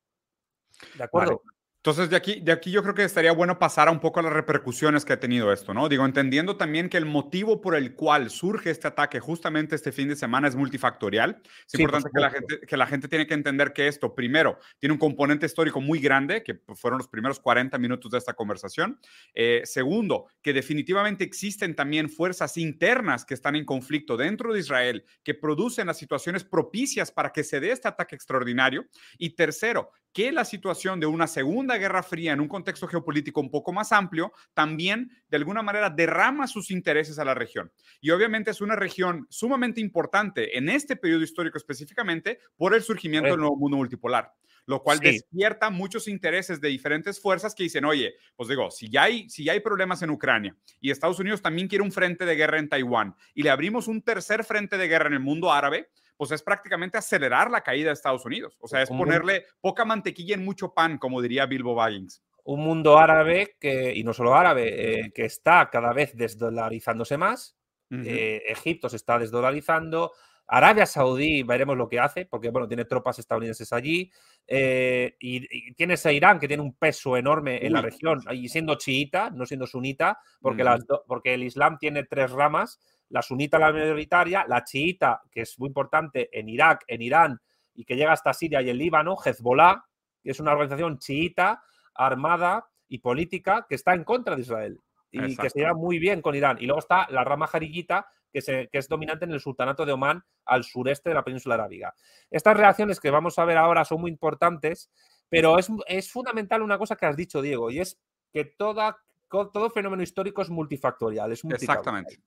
[0.97, 1.41] ¿De acuerdo?
[1.85, 4.23] Entonces, de aquí, de aquí yo creo que estaría bueno pasar a un poco a
[4.23, 5.89] las repercusiones que ha tenido esto, ¿no?
[5.89, 10.07] Digo, entendiendo también que el motivo por el cual surge este ataque justamente este fin
[10.07, 11.41] de semana es multifactorial.
[11.43, 14.15] Es Sí, por importante que la, gente, que la gente tiene que entender que esto,
[14.15, 18.31] primero, tiene un componente histórico muy grande, que fueron los primeros 40 minutos de esta
[18.31, 18.97] conversación.
[19.33, 25.03] Eh, segundo, que definitivamente existen también fuerzas internas que están en conflicto dentro de Israel,
[25.21, 28.85] que producen las situaciones propicias para que se dé este ataque extraordinario.
[29.17, 33.49] Y tercero, que la situación de una segunda guerra fría en un contexto geopolítico un
[33.49, 37.71] poco más amplio también de alguna manera derrama sus intereses a la región.
[38.01, 43.29] Y obviamente es una región sumamente importante en este periodo histórico específicamente por el surgimiento
[43.29, 44.33] del nuevo mundo multipolar
[44.65, 45.05] lo cual Sí.
[45.11, 49.43] despierta muchos intereses de diferentes fuerzas que dicen, oye, pues digo, si ya, hay, si
[49.43, 52.69] ya hay problemas en Ucrania y Estados Unidos también quiere un frente de guerra en
[52.69, 56.43] Taiwán y le abrimos un tercer frente de guerra en el mundo árabe, pues es
[56.43, 58.57] prácticamente acelerar la caída de Estados Unidos.
[58.59, 62.23] O sea, es ponerle poca mantequilla en mucho pan, como diría Bilbo Baggins.
[62.45, 67.55] Un mundo árabe que, y no solo árabe, eh, que está cada vez desdolarizándose más.
[67.89, 70.11] Eh, Egipto se está desdolarizando.
[70.47, 74.11] Arabia Saudí, veremos lo que hace, porque bueno, tiene tropas estadounidenses allí.
[74.47, 78.49] eh, y, y tienes a Irán, que tiene un peso enorme en la región, y
[78.49, 82.79] siendo chiita, no siendo sunita, las porque el Islam tiene tres ramas:
[83.09, 87.41] la sunita, la mayoritaria, la chiita, que es muy importante en Irak, en Irán,
[87.75, 89.83] y que llega hasta Siria y el Líbano, Hezbollah,
[90.23, 94.79] que es una organización chiita, armada y política, que está en contra de Israel
[95.11, 96.57] y que se lleva muy bien con Irán.
[96.59, 99.91] Y luego está la rama jarillita, que, se- que es dominante en el sultanato de
[99.91, 101.93] Omán, al sureste de la península arábiga.
[102.31, 104.89] Estas reacciones que vamos a ver ahora son muy importantes,
[105.29, 107.99] pero es, es fundamental una cosa que has dicho, Diego, y es
[108.31, 108.97] que toda,
[109.29, 111.31] todo fenómeno histórico es multifactorial.
[111.31, 111.77] Es multicausal.
[111.77, 112.19] Exactamente.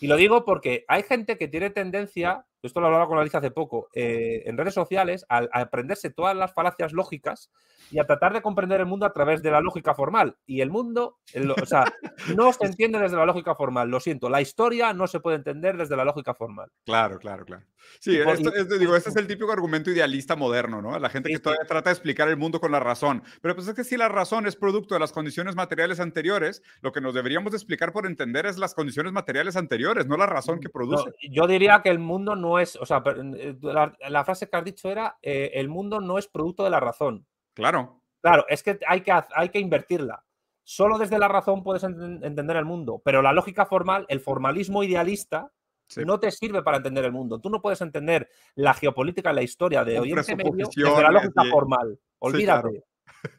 [0.00, 3.50] Y lo digo porque hay gente que tiene tendencia, esto lo hablaba con Alicia hace
[3.50, 7.50] poco, eh, en redes sociales, a, a aprenderse todas las falacias lógicas
[7.90, 10.36] y a tratar de comprender el mundo a través de la lógica formal.
[10.46, 11.84] Y el mundo, el- o sea,
[12.38, 14.28] no se entiende desde la lógica formal, lo siento.
[14.28, 16.70] La historia no se puede entender desde la lógica formal.
[16.84, 17.64] Claro, claro, claro.
[18.00, 20.98] Sí, esto, esto- digo, este es el típico argumento idealista moderno, ¿no?
[20.98, 23.22] La gente que todavía trata de explicar el mundo con la razón.
[23.42, 26.92] Pero pues es que si la razón es producto de las condiciones materiales anteriores, lo
[26.92, 29.63] que nos deberíamos de explicar por entender es las condiciones materiales anteriores,
[30.06, 31.10] no la razón que No, produce.
[31.30, 34.64] yo diría que el mundo no es, o sea, eh, la, la frase que has
[34.64, 37.26] dicho era, eh, el mundo no es producto de la razón.
[37.54, 38.00] Claro.
[38.20, 40.24] Claro, es que hay que, hay que invertirla.
[40.62, 44.82] Solo desde la razón puedes enten- entender el mundo, pero la lógica formal, el formalismo
[44.82, 45.50] idealista,
[45.86, 46.02] Sí.
[46.06, 47.38] no te sirve para entender el mundo.
[47.38, 51.50] Tú no puedes entender la geopolítica, la historia de Oriente Medio desde la lógica y-
[51.50, 51.98] formal.
[52.20, 52.82] Olvídate.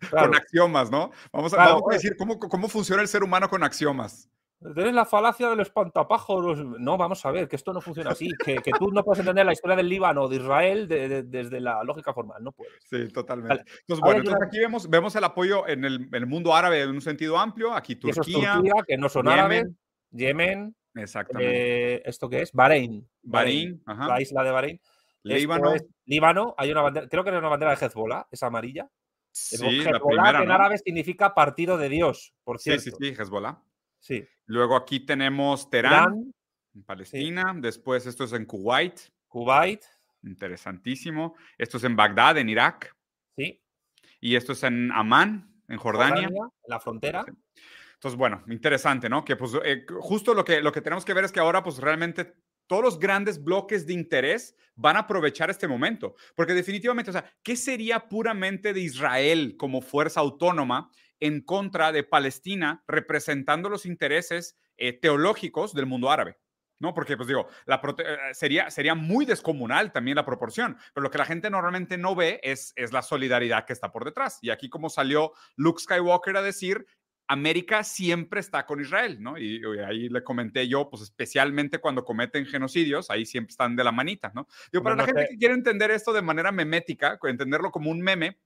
[0.02, 1.10] Con Claro, axiomas, ¿no?
[1.34, 1.96] Vamos a, Claro, vamos a oye.
[1.98, 4.30] decir cómo, cómo funciona el ser humano con axiomas.
[4.74, 6.63] Tienes la falacia del espantapájaros.
[6.80, 8.32] No, vamos a ver, que esto no funciona así.
[8.43, 12.13] Que, tú no puedes entender la historia del Líbano o de Israel desde la lógica
[12.13, 12.43] formal.
[12.43, 12.74] No puedes.
[12.89, 13.63] Sí, totalmente.
[13.82, 17.38] Entonces, bueno, entonces aquí vemos, vemos el apoyo en el, mundo árabe en un sentido
[17.38, 17.74] amplio.
[17.74, 18.61] Aquí Turquía.
[18.88, 19.66] que no son árabes.
[20.11, 20.76] Yemen.
[20.95, 21.95] Exactamente.
[21.95, 22.51] Eh, ¿Esto qué es?
[22.53, 23.07] Bahrein.
[23.22, 24.82] Bahrein, la isla de Bahrein.
[25.24, 25.74] Líbano.
[26.05, 28.88] Líbano, hay una bandera, creo que es una bandera de Hezbollah, es amarilla.
[29.32, 32.84] Sí, la primera, en árabe significa partido de Dios, por cierto.
[32.84, 33.59] Sí, sí, sí, Hezbollah.
[34.06, 34.24] Sí.
[34.45, 36.32] Luego aquí tenemos Teherán,
[36.76, 37.56] en Palestina.
[37.58, 38.99] Después esto es en Kuwait.
[39.28, 39.84] Kuwait.
[40.22, 41.36] Interesantísimo.
[41.58, 42.95] Esto es en Bagdad, en Irak.
[43.36, 43.60] Sí.
[44.22, 46.28] Y esto es en Amán, en Jordania.
[46.28, 47.26] en la frontera.
[47.95, 49.26] Entonces, bueno, interesante, ¿no?
[49.26, 51.80] Que pues eh, justo lo que, lo que tenemos que ver es que ahora pues
[51.80, 52.36] realmente
[52.68, 57.32] todos los grandes bloques de interés van a aprovechar este momento, porque definitivamente, o sea,
[57.41, 64.57] ¿qué sería puramente de Israel como fuerza autónoma en contra de Palestina representando los intereses
[64.78, 66.38] eh, teológicos del mundo árabe?
[66.80, 66.93] ¿no?
[66.93, 71.18] Porque, pues digo, la eh, sería, sería muy descomunal también la proporción, pero lo que
[71.18, 74.39] la gente normalmente no ve es, es la solidaridad que está por detrás.
[74.41, 76.86] Y aquí como salió Luke Skywalker a decir,
[77.28, 79.38] América siempre está con Israel, ¿no?
[79.38, 83.91] Y, ahí le comenté yo, pues especialmente cuando cometen genocidios, ahí siempre están de la
[83.91, 84.47] manita, ¿no?
[84.72, 88.38] Digo, para la gente que quiere entender esto de manera memética, entenderlo como un meme,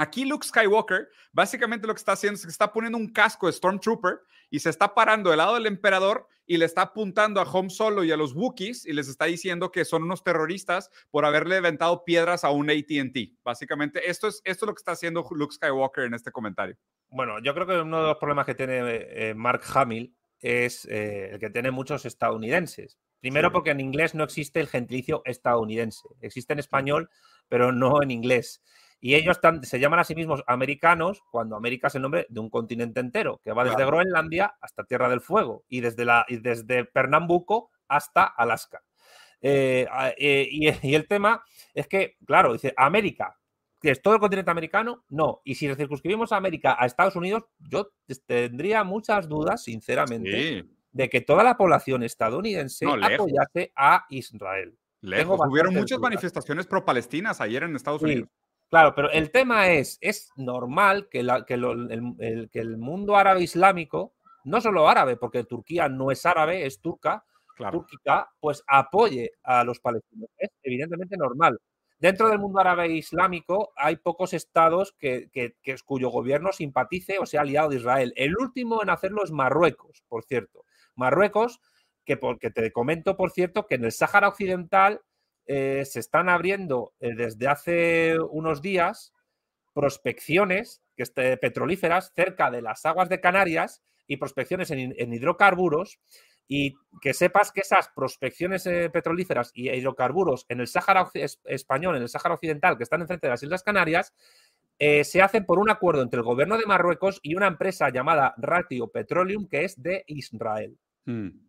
[0.00, 3.52] Aquí Luke Skywalker básicamente lo que está haciendo es que está poniendo un casco de
[3.52, 7.68] Stormtrooper y se está parando del lado del emperador y le está apuntando a Home
[7.68, 11.56] Solo y a los Wookiees y les está diciendo que son unos terroristas por haberle
[11.56, 13.34] aventado piedras a un AT&T.
[13.42, 16.76] Básicamente esto es, esto es lo que está haciendo Luke Skywalker en este comentario.
[17.08, 21.30] Bueno, yo creo que uno de los problemas que tiene eh, Mark Hamill es eh,
[21.32, 23.00] el que tiene muchos estadounidenses.
[23.18, 26.08] Primero porque en inglés no existe el gentilicio estadounidense.
[26.20, 27.10] Existe en español,
[27.48, 28.62] pero no en inglés.
[29.00, 32.50] Y ellos se llaman a sí mismos americanos cuando América es el nombre de un
[32.50, 37.70] continente entero, que va desde Groenlandia hasta Tierra del Fuego y desde, la, desde Pernambuco
[37.86, 38.82] hasta Alaska.
[39.40, 39.86] Eh,
[40.18, 43.38] y, y, el tema es que, claro, dice América,
[43.80, 45.40] que es todo el continente americano, no.
[45.44, 47.90] Y si circunscribimos a América a Estados Unidos, yo
[48.26, 54.76] tendría muchas dudas, sinceramente, de que toda la población estadounidense apoyase a Israel.
[55.00, 55.40] Lejos.
[55.48, 58.28] Hubieron muchas manifestaciones pro-palestinas ayer en Estados Unidos.
[58.70, 63.42] Claro, pero el tema es, es normal que, la, que, el, que, el, mundo árabe
[63.42, 64.14] islámico,
[64.44, 67.24] no solo árabe, porque Turquía no es árabe, es turca,
[67.56, 67.86] claro.
[68.40, 70.28] pues apoye a los palestinos.
[70.36, 71.58] Es evidentemente normal.
[71.98, 75.30] Dentro del mundo árabe islámico hay pocos estados que,
[75.84, 78.12] cuyo gobierno simpatice o sea aliado de Israel.
[78.16, 80.64] El último en hacerlo es Marruecos, por cierto.
[80.94, 81.60] Marruecos,
[82.04, 85.00] que porque te comento, por cierto, que en el Sáhara Occidental
[85.50, 89.14] eh, se están abriendo eh, desde hace unos días
[89.72, 96.00] prospecciones que este, petrolíferas cerca de las aguas de Canarias y prospecciones en hidrocarburos
[96.46, 101.10] y que sepas que esas prospecciones eh, petrolíferas y hidrocarburos en el Sáhara
[101.44, 104.12] español, en el Sáhara occidental, que están enfrente de las Islas Canarias,
[104.78, 108.88] se hacen por un acuerdo entre el gobierno de Marruecos y una empresa llamada Ratio
[108.88, 110.78] Petroleum, que es de Israel.
[111.04, 111.47] Hmm.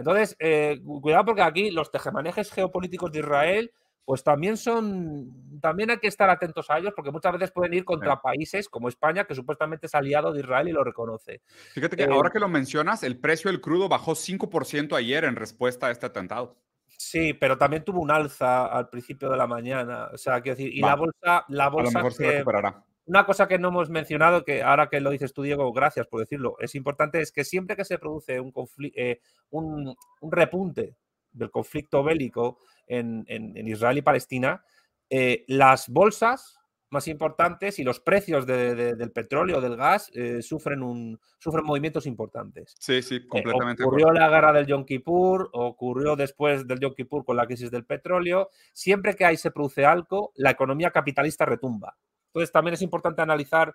[0.00, 3.70] Entonces, eh, cuidado porque aquí los tejemanejes geopolíticos de Israel
[4.06, 7.84] pues también son, también hay que estar atentos a ellos porque muchas veces pueden ir
[7.84, 11.42] contra países como España, que supuestamente es aliado de Israel y lo reconoce.
[11.74, 15.36] Fíjate que ahora eh, que lo mencionas, el precio del crudo bajó 5% ayer en
[15.36, 16.56] respuesta a este atentado.
[16.88, 20.08] Sí, pero también tuvo un alza al principio de la mañana.
[20.14, 21.90] O sea, quiero decir, y la bolsa, la bolsa.
[21.90, 22.84] A lo mejor se recuperará.
[23.10, 26.20] Una cosa que no hemos mencionado, que ahora que lo dices tú, Diego, gracias por
[26.20, 28.52] decirlo, es importante, es que siempre que se produce un,
[28.94, 30.94] eh, un, un repunte
[31.32, 33.24] del conflicto bélico en,
[33.66, 34.64] Israel y Palestina,
[35.08, 41.18] eh, las bolsas más importantes y los precios del petróleo, del gas, eh, sufren, un,
[41.40, 42.76] sufren movimientos importantes.
[42.78, 43.82] Sí, sí, eh, completamente.
[43.82, 47.84] ocurrió la guerra del Yom Kippur, ocurrió después del Yom Kippur con la crisis del
[47.84, 48.50] petróleo.
[48.72, 51.96] Siempre que ahí se produce algo, la economía capitalista retumba.
[52.32, 53.74] Entonces también es importante analizar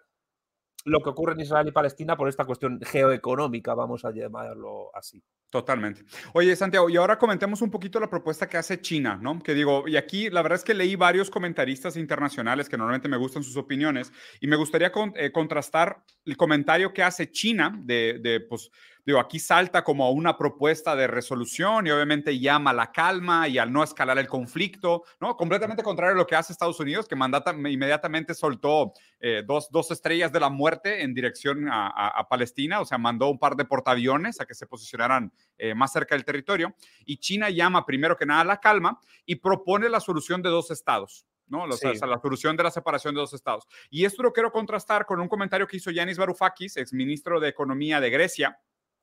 [0.86, 5.22] lo que ocurre en Israel y Palestina por esta cuestión geoeconómica, vamos a llamarlo así.
[5.50, 6.04] Totalmente.
[6.34, 9.42] Oye, Santiago, y ahora comentemos un poquito la propuesta que hace China, ¿no?
[9.42, 13.18] Que digo, y aquí la verdad es que leí varios comentaristas internacionales que normalmente me
[13.18, 18.42] gustan sus opiniones, y me gustaría eh, contrastar el comentario que hace China de, de
[18.42, 18.70] pues,
[19.06, 23.58] digo, aquí salta como una propuesta de resolución y obviamente llama a la calma y
[23.58, 25.38] al no escalar el conflicto, ¿no?
[25.38, 29.92] Completamente contrario a lo que hace Estados Unidos, que mandata, inmediatamente soltó eh, dos, dos,
[29.92, 34.42] estrellas de la muerte en dirección a, Palestina, o sea, mandó un par de portaaviones
[34.42, 36.74] a que se posicionaran eh, más cerca del territorio.
[37.06, 40.72] Y China llama primero que nada a la calma y propone la solución de dos
[40.72, 41.26] estados.
[41.48, 41.68] ¿no?
[41.68, 41.78] la
[42.20, 43.68] solución de la separación de dos estados.
[43.92, 47.50] Y esto lo quiero contrastar con un comentario que hizo Yanis Varoufakis, ex ministro de
[47.50, 48.60] Economía de Grecia,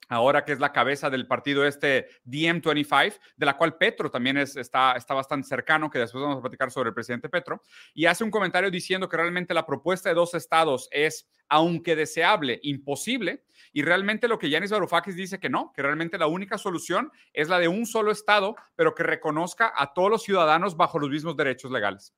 [0.09, 4.57] ahora que es la cabeza del partido este DM25, de la cual Petro también es,
[4.57, 7.62] está, está bastante cercano, que después vamos a platicar sobre el presidente Petro,
[7.94, 12.61] y hace un comentario diciendo que realmente la propuesta de dos estados es, aunque deseable,
[12.62, 17.11] imposible, y realmente lo que Yanis Varoufakis dice que no, que realmente la única solución
[17.32, 21.11] es la de un solo estado, pero que reconozca a todos los ciudadanos bajo los
[21.11, 22.14] mismos derechos legales.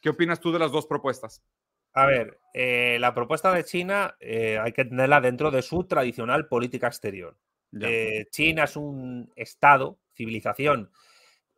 [0.00, 1.42] ¿Qué opinas tú de las dos propuestas?
[1.92, 6.48] A ver, eh, la propuesta de China eh, hay que tenerla dentro de su tradicional
[6.48, 7.36] política exterior.
[7.80, 10.90] Eh, China es un Estado, civilización,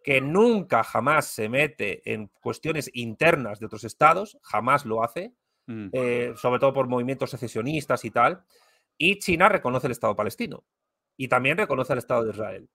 [0.02, 5.34] que nunca jamás se mete en cuestiones internas de otros estados, jamás lo hace,
[5.66, 5.90] mm.
[6.36, 8.44] sobre todo por movimientos secesionistas y tal.
[8.96, 10.64] Y China reconoce el Estado palestino
[11.16, 12.68] y también reconoce el Estado de Israel.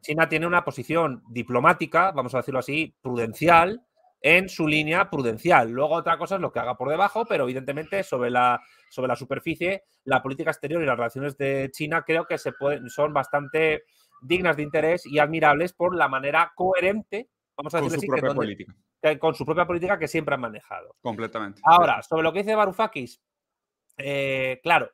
[0.00, 3.84] China tiene una posición diplomática, vamos a decirlo así, prudencial,
[4.20, 5.70] en su línea prudencial.
[5.70, 8.60] Luego otra cosa es lo que haga por debajo, pero evidentemente sobre la,
[8.90, 12.88] sobre la superficie, la política exterior y las relaciones de China creo que se pueden,
[12.90, 13.84] son bastante
[14.20, 18.34] dignas de interés y admirables por la manera coherente, vamos a decir con su propia
[18.34, 18.74] política.
[19.20, 20.96] con su propia política que siempre han manejado.
[21.00, 21.60] Completamente.
[21.64, 23.20] Ahora, sobre lo que dice Varoufakis,
[23.96, 24.90] eh, claro,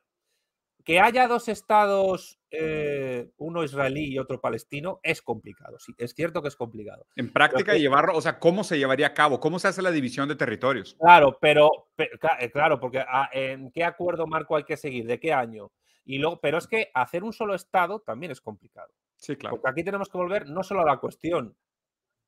[0.85, 5.79] que haya dos estados, eh, uno israelí y otro palestino, es complicado.
[5.79, 7.07] Sí, es cierto que es complicado.
[7.15, 9.39] En práctica, llevarlo, o sea, ¿cómo se llevaría a cabo?
[9.39, 10.95] ¿Cómo se hace la división de territorios?
[10.99, 15.07] Claro, pero, eh, claro, porque ah, ¿en qué acuerdo marco hay que seguir?
[15.07, 15.71] ¿De qué año?
[16.05, 18.93] Y luego, pero es que hacer un solo estado también es complicado.
[19.17, 19.55] Sí, claro.
[19.55, 21.57] Porque aquí tenemos que volver no solo a la cuestión,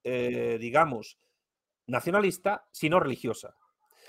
[0.03, 1.20] eh, digamos,
[1.86, 3.55] nacionalista, sino religiosa.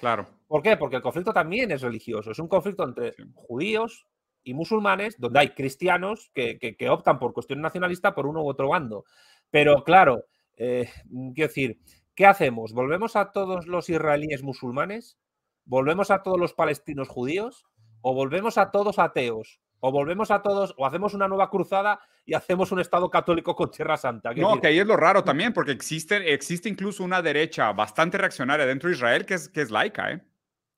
[0.00, 0.26] Claro.
[0.46, 0.78] ¿Por qué?
[0.78, 2.30] Porque el conflicto también es religioso.
[2.30, 4.06] Es un conflicto entre judíos,
[4.48, 9.04] y musulmanes, donde hay cristianos que, optan por cuestión nacionalista por uno u otro bando.
[9.50, 10.24] Pero claro,
[10.56, 10.88] eh,
[11.34, 11.78] quiero decir,
[12.14, 12.72] ¿qué hacemos?
[12.72, 15.18] ¿Volvemos a todos los israelíes musulmanes?
[15.66, 17.66] ¿Volvemos a todos los palestinos judíos?
[18.00, 19.60] ¿O volvemos a todos ateos?
[19.80, 23.70] ¿O volvemos a todos, o hacemos una nueva cruzada y hacemos un Estado católico con
[23.70, 24.32] Tierra Santa?
[24.32, 28.64] No, que ahí es lo raro también, porque existe, existe incluso una derecha bastante reaccionaria
[28.64, 30.22] dentro de Israel que es, que es laica, ¿eh?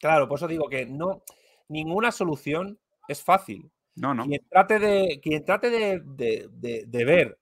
[0.00, 1.22] Claro, por eso digo que no,
[1.68, 2.80] ninguna solución
[3.10, 3.70] es fácil.
[3.96, 4.24] No, no.
[4.24, 7.38] Quien trate, de, quien trate de, ver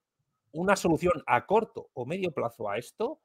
[0.53, 3.21] una solución a corto o medio plazo a esto,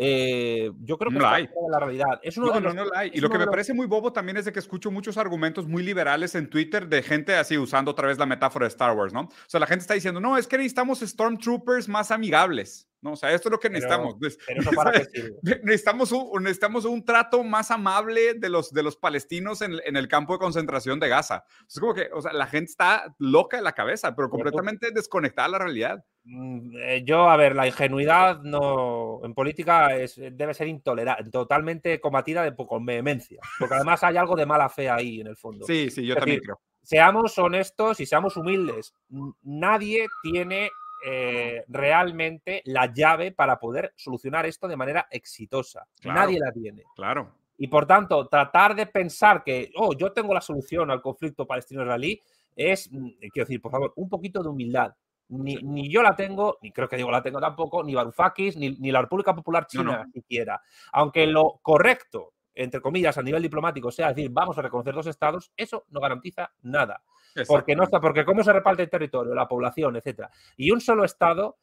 [0.00, 1.48] eh, yo creo que no hay.
[1.70, 2.20] la realidad.
[2.22, 3.10] Es uno no, no, no la hay.
[3.12, 5.82] Y lo que me parece muy bobo también es de que escucho muchos argumentos muy
[5.82, 9.22] liberales en Twitter de gente así usando otra vez la metáfora de Star Wars, ¿no?
[9.22, 12.88] O sea, la gente está diciendo, no, es que necesitamos Stormtroopers más amigables.
[13.00, 14.16] No, o sea, esto es lo que necesitamos.
[15.62, 20.08] necesitamos, un, necesitamos un trato más amable de los, de los palestinos en, en, el
[20.08, 21.44] campo de concentración de Gaza.
[21.68, 25.48] Es como que, o sea, la gente está loca de la cabeza, pero completamente desconectada
[25.48, 26.04] de la realidad.
[26.30, 31.98] Mm, eh, yo, a ver, la ingenuidad no, en política es, debe ser intolerable, totalmente
[32.00, 35.64] combatida de, con vehemencia, porque además hay algo de mala fe ahí en el fondo.
[35.64, 36.60] Sí, sí, yo también creo.
[36.82, 38.94] Seamos honestos y seamos humildes.
[39.42, 40.70] Nadie tiene
[41.06, 45.86] eh, realmente la llave para poder solucionar esto de manera exitosa.
[46.04, 46.84] Nadie la tiene.
[46.94, 47.34] Claro.
[47.56, 52.20] Y por tanto, tratar de pensar que, oh, yo tengo la solución al conflicto palestino-israelí
[52.54, 54.94] es, mm, quiero decir, por favor, un poquito de humildad.
[55.30, 58.90] Ni, yo la tengo, ni creo que digo la tengo tampoco, ni Varoufakis, ni, ni
[58.90, 60.62] la República Popular China siquiera.
[60.92, 65.52] Aunque lo correcto, entre comillas, a nivel diplomático sea decir, vamos a reconocer dos estados,
[65.56, 67.02] eso no garantiza nada.
[67.46, 70.30] Porque no está, porque cómo se reparte el territorio, la población, etcétera.
[70.56, 71.58] Y un solo Estado,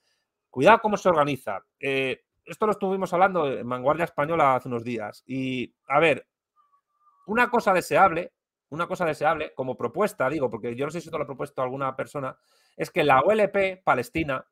[0.49, 1.59] cuidado cómo se organiza.
[1.79, 5.23] Eh, esto lo estuvimos hablando en Vanguardia Española hace unos días.
[5.27, 6.27] Y, a ver,
[7.25, 8.31] una cosa deseable,
[8.75, 11.61] una cosa deseable, como propuesta, digo, porque yo no sé si esto lo ha propuesto
[11.61, 12.37] alguna persona,
[12.75, 14.45] es que la OLP palestina,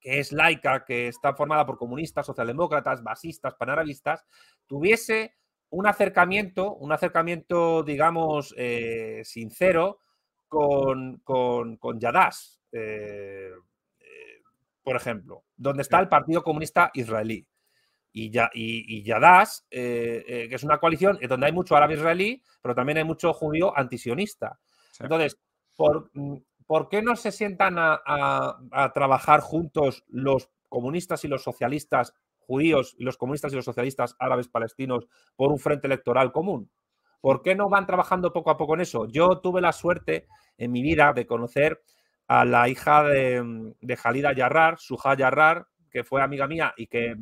[0.00, 4.24] que es laica, que está formada por comunistas, socialdemócratas, basistas, panarabistas,
[4.66, 5.34] tuviese
[5.70, 10.00] un acercamiento, un acercamiento, digamos, eh, sincero
[10.48, 13.52] con, con, con Yadas, eh,
[14.00, 14.42] eh,
[14.82, 17.46] por ejemplo, donde está el Partido Comunista Israelí.
[18.12, 22.74] Y, ya, y, Yadas, eh, que es una coalición donde hay mucho árabe israelí, pero
[22.74, 24.58] también hay mucho judío antisionista.
[24.98, 25.38] Entonces,
[25.76, 26.36] ¿por, mm,
[26.66, 32.94] ¿por, qué no se sientan a, a, trabajar juntos los comunistas y los socialistas judíos
[32.98, 35.06] y los comunistas y los socialistas árabes palestinos
[35.36, 36.70] por un frente electoral común?
[37.20, 39.06] ¿Por qué no van trabajando poco a poco en eso?
[39.06, 41.80] Yo tuve la suerte en mi vida de conocer
[42.26, 47.16] a la hija de, de Jalida Yarrar, Suja Yarrar, que fue amiga mía y que,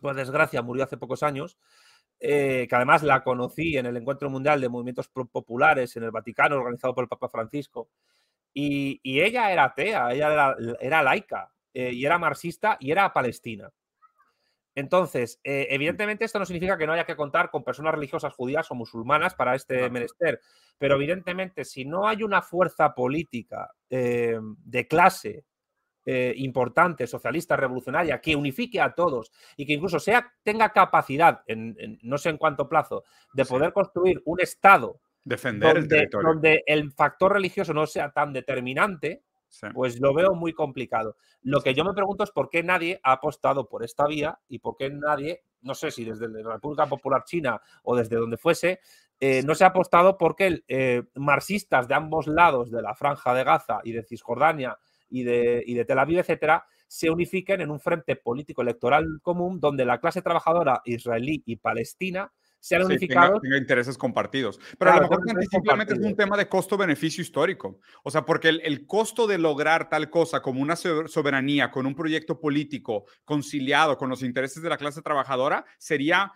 [0.00, 1.58] por desgracia, murió hace pocos años.
[2.22, 6.56] Eh, que además la conocí en el Encuentro Mundial de Movimientos Populares en el Vaticano,
[6.56, 7.88] organizado por el Papa Francisco.
[8.52, 13.70] Y, ella era atea, ella era, laica, eh, y era marxista y era palestina.
[14.74, 18.70] Entonces, eh, evidentemente esto no significa que no haya que contar con personas religiosas judías
[18.70, 20.40] o musulmanas para este menester,
[20.78, 25.44] pero evidentemente si no hay una fuerza política de clase
[26.06, 31.98] eh, importante, socialista, revolucionaria, que unifique a todos y que incluso sea, tenga capacidad, en,
[32.02, 36.28] no sé en cuánto plazo, de poder construir un Estado Defender donde, el territorio.
[36.28, 39.22] donde el factor religioso no sea tan determinante,
[39.74, 41.16] pues lo veo muy complicado.
[41.42, 44.60] Lo que yo me pregunto es por qué nadie ha apostado por esta vía y
[44.60, 48.80] por qué nadie, no sé si desde la República Popular China o desde donde fuese,
[49.18, 53.44] eh, no se ha apostado porque eh, marxistas de ambos lados de la franja de
[53.44, 54.78] Gaza y de Cisjordania
[55.10, 59.60] y de, y de Tel Aviv, etcétera, se unifiquen en un frente político electoral común
[59.60, 63.40] donde la clase trabajadora israelí y palestina se han unificado.
[63.40, 64.60] tenga, intereses compartidos.
[64.78, 67.80] Pero a lo mejor simplemente es un tema de costo-beneficio histórico.
[68.02, 72.38] O sea, porque el, costo de lograr tal cosa como una soberanía con un proyecto
[72.38, 76.32] político conciliado con los intereses de la clase trabajadora sería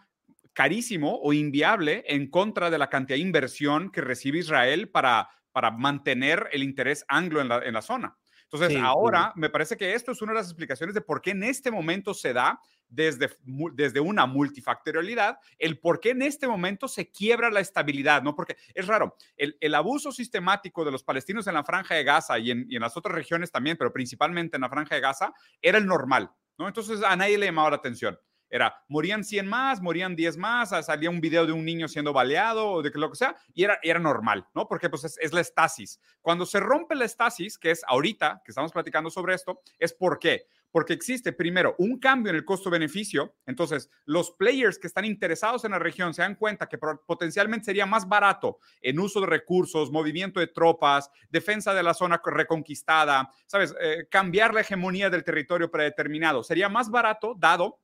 [0.53, 5.73] carísimo o inviable en contra de la cantidad de inversión que recibe Israel para, para
[5.73, 8.17] mantener el interés anglo en la, en la zona.
[8.51, 11.43] Entonces, ahora me parece que esto es una de las explicaciones de por qué en
[11.43, 13.31] este momento se da desde,
[13.73, 18.35] desde una multifactorialidad, el por qué en este momento se quiebra la estabilidad, ¿no?
[18.35, 22.39] Porque es raro, el, el abuso sistemático de los palestinos en la franja de Gaza
[22.39, 25.33] y en, y en, las otras regiones también, pero principalmente en la franja de Gaza,
[25.61, 26.69] era el normal, ¿no?
[26.69, 28.19] Entonces a nadie le llamaba la atención.
[28.51, 32.13] Era, morían 100 más, morían 10 más, ah, salía un video de un niño siendo
[32.13, 34.69] baleado o de lo que sea, y era, era normal, ¿no?
[34.69, 36.01] Porque pues es, la estasis.
[36.21, 40.19] Cuando se rompe la estasis, que es ahorita que estamos platicando sobre esto, es por
[40.19, 43.37] qué porque existe primero un cambio en el costo-beneficio.
[43.47, 47.87] Entonces, los players que están interesados en la región se dan cuenta que potencialmente sería
[47.87, 53.73] más barato en uso de recursos, movimiento de tropas, defensa de la zona reconquistada, ¿sabes?
[53.81, 56.43] Eh, cambiar la hegemonía del territorio predeterminado.
[56.43, 57.79] Sería más barato dado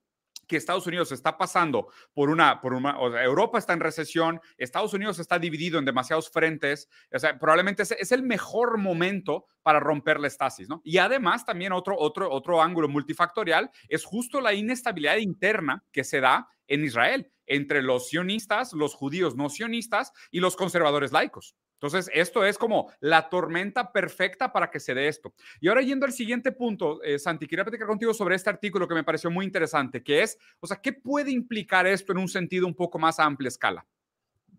[0.51, 5.21] que Estados Unidos está pasando por una, por una, Europa está en recesión, Estados Unidos
[5.21, 10.19] está dividido en demasiados frentes, o sea, probablemente es, es, el mejor momento para romper
[10.19, 10.81] la estasis, ¿no?
[10.83, 16.19] Y además también otro, otro, otro ángulo multifactorial es justo la inestabilidad interna que se
[16.19, 21.55] da en Israel entre los sionistas, los judíos no sionistas y los conservadores laicos.
[21.81, 25.33] Entonces, esto es como la tormenta perfecta para que se dé esto.
[25.63, 28.95] Y ahora yendo al siguiente punto, eh, Santi, quería platicar contigo sobre este artículo que
[28.95, 32.67] me pareció muy interesante, que es, o sea, ¿qué puede implicar esto en un sentido
[32.67, 33.87] un poco más a amplia escala?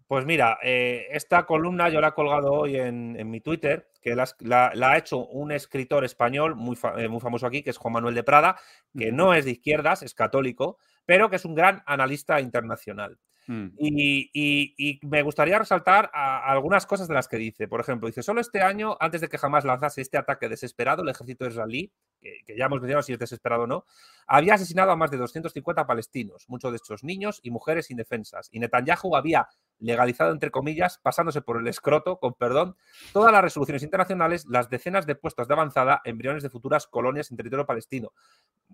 [0.07, 4.15] Pues mira, eh, esta columna yo la he colgado hoy en, en mi Twitter, que
[4.15, 7.69] la, la, la, ha hecho un escritor español muy, fa, eh, muy famoso aquí, que
[7.69, 8.59] es Juan Manuel de Prada,
[8.97, 13.19] que no es de izquierdas, es católico, pero que es un gran analista internacional.
[13.51, 13.71] Mm.
[13.77, 17.67] Y, me gustaría resaltar algunas cosas de las que dice.
[17.67, 21.09] Por ejemplo, dice, solo este año, antes de que jamás lanzase este ataque desesperado, el
[21.09, 21.91] ejército israelí,
[22.21, 23.85] que, que ya hemos mencionado si es desesperado o no,
[24.25, 28.47] había asesinado a más de 250 palestinos, muchos de estos niños y mujeres indefensas.
[28.53, 29.49] Y Netanyahu había
[29.79, 32.77] legalizado, entre comillas, pasándose por el escroto, con perdón,
[33.11, 37.37] todas las resoluciones internacionales, las decenas de puestos de avanzada, embriones de futuras colonias en
[37.37, 38.13] territorio palestino.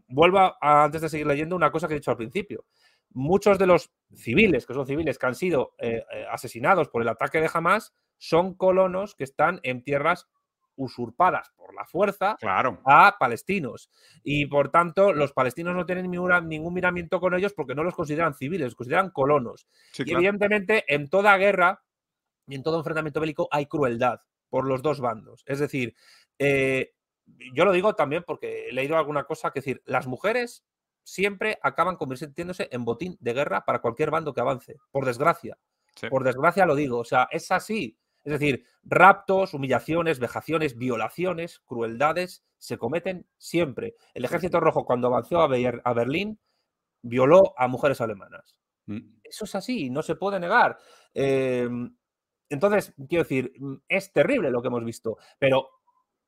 [0.08, 2.66] Vuelvo a, antes de seguir leyendo, una cosa que he dicho al principio
[3.12, 7.10] muchos de los civiles, que son civiles que han sido eh, eh, asesinados por el
[7.10, 10.28] ataque de Hamas, son colonos que están en tierras
[10.76, 12.80] usurpadas por la fuerza claro.
[12.86, 13.90] a palestinos.
[14.24, 17.96] Y por tanto, los palestinos no tienen ningún, ningún, miramiento con ellos porque no los
[17.96, 19.68] consideran civiles, los consideran colonos.
[19.92, 20.20] Sí, y claro.
[20.20, 21.84] evidentemente, en toda guerra
[22.48, 25.44] y en todo enfrentamiento bélico hay crueldad por los dos bandos.
[25.46, 25.96] Es decir,
[26.40, 26.94] eh,
[27.54, 30.64] yo lo digo también porque he leído alguna cosa que decir, las mujeres
[31.08, 35.58] siempre acaban convirtiéndose en botín de guerra para cualquier bando que avance, por desgracia.
[35.96, 36.10] Sí.
[36.10, 37.98] Por desgracia lo digo, o sea, es así.
[38.26, 43.96] Es decir, raptos, humillaciones, vejaciones, violaciones, crueldades se cometen siempre.
[44.14, 46.42] El Ejército Rojo cuando avanzó a, Ber a Berlín
[47.02, 48.60] violó a mujeres alemanas.
[48.88, 49.20] Mm.
[49.24, 50.78] Eso es así, no se puede negar.
[51.14, 51.70] Eh,
[52.50, 53.54] entonces, quiero decir,
[53.88, 55.70] es terrible lo que hemos visto, pero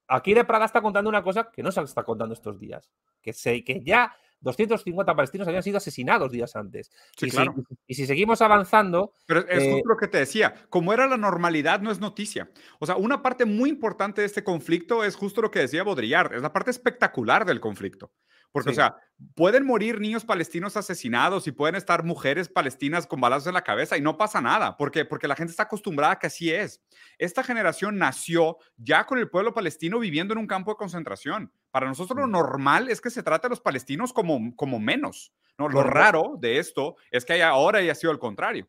[0.07, 2.89] aquí de Prada está contando una cosa que no se está contando estos días,
[3.21, 6.91] que, se, que ya 250 palestinos habían sido asesinados días antes.
[7.17, 7.55] Sí, y, claro.
[7.55, 9.13] si, y, si, seguimos avanzando.
[9.25, 12.49] Pero es eh, justo lo que te decía, como era la normalidad, no es noticia.
[12.79, 16.33] O sea, una parte muy importante de este conflicto es justo lo que decía Baudrillard,
[16.33, 18.11] es la parte espectacular del conflicto.
[18.51, 18.73] Porque, sí.
[18.73, 18.97] o sea,
[19.35, 23.95] pueden morir niños palestinos asesinados y pueden estar mujeres palestinas con balazos en la cabeza
[23.97, 24.75] y no pasa nada.
[24.75, 25.05] ¿Por qué?
[25.05, 26.81] Porque la gente está acostumbrada a que así es.
[27.19, 31.51] Esta generación nació ya con el pueblo palestino viviendo en un campo de concentración.
[31.71, 35.33] Para nosotros lo normal es que se trate a los palestinos como, como menos.
[35.57, 35.69] ¿no?
[35.69, 38.67] Lo raro de esto es que haya, ahora haya sido al contrario.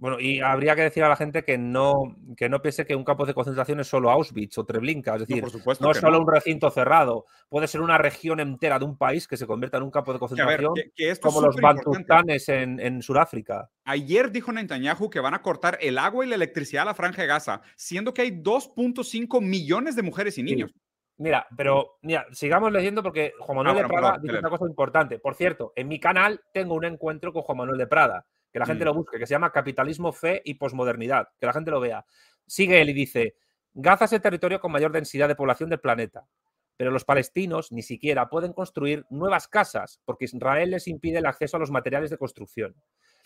[0.00, 3.04] Bueno, y habría que decir a la gente que no, que no piense que un
[3.04, 5.44] campo de concentración es solo Auschwitz o Treblinka, es decir,
[5.78, 9.36] no, es solo un recinto cerrado, puede ser una región entera de un país que
[9.36, 10.72] se convierta en un campo de concentración,
[11.20, 13.68] como los Bantustanes en, en Sudáfrica.
[13.84, 17.20] Ayer dijo Netanyahu que van a cortar el agua y la electricidad a la franja
[17.20, 20.72] de Gaza, siendo que hay 2.5 millones de mujeres y niños.
[21.20, 25.18] Mira, pero mira, sigamos leyendo porque Juan Manuel ah, de Prada dice una cosa importante.
[25.18, 28.64] Por cierto, en mi canal tengo un encuentro con Juan Manuel de Prada que la
[28.64, 28.86] gente mm.
[28.86, 32.06] lo busque, que se llama Capitalismo, Fe y Posmodernidad, que la gente lo vea.
[32.46, 33.36] Sigue él y dice,
[33.74, 36.26] Gaza es el territorio con mayor densidad de población del planeta,
[36.78, 41.58] pero los palestinos ni siquiera pueden construir nuevas casas porque Israel les impide el acceso
[41.58, 42.74] a los materiales de construcción.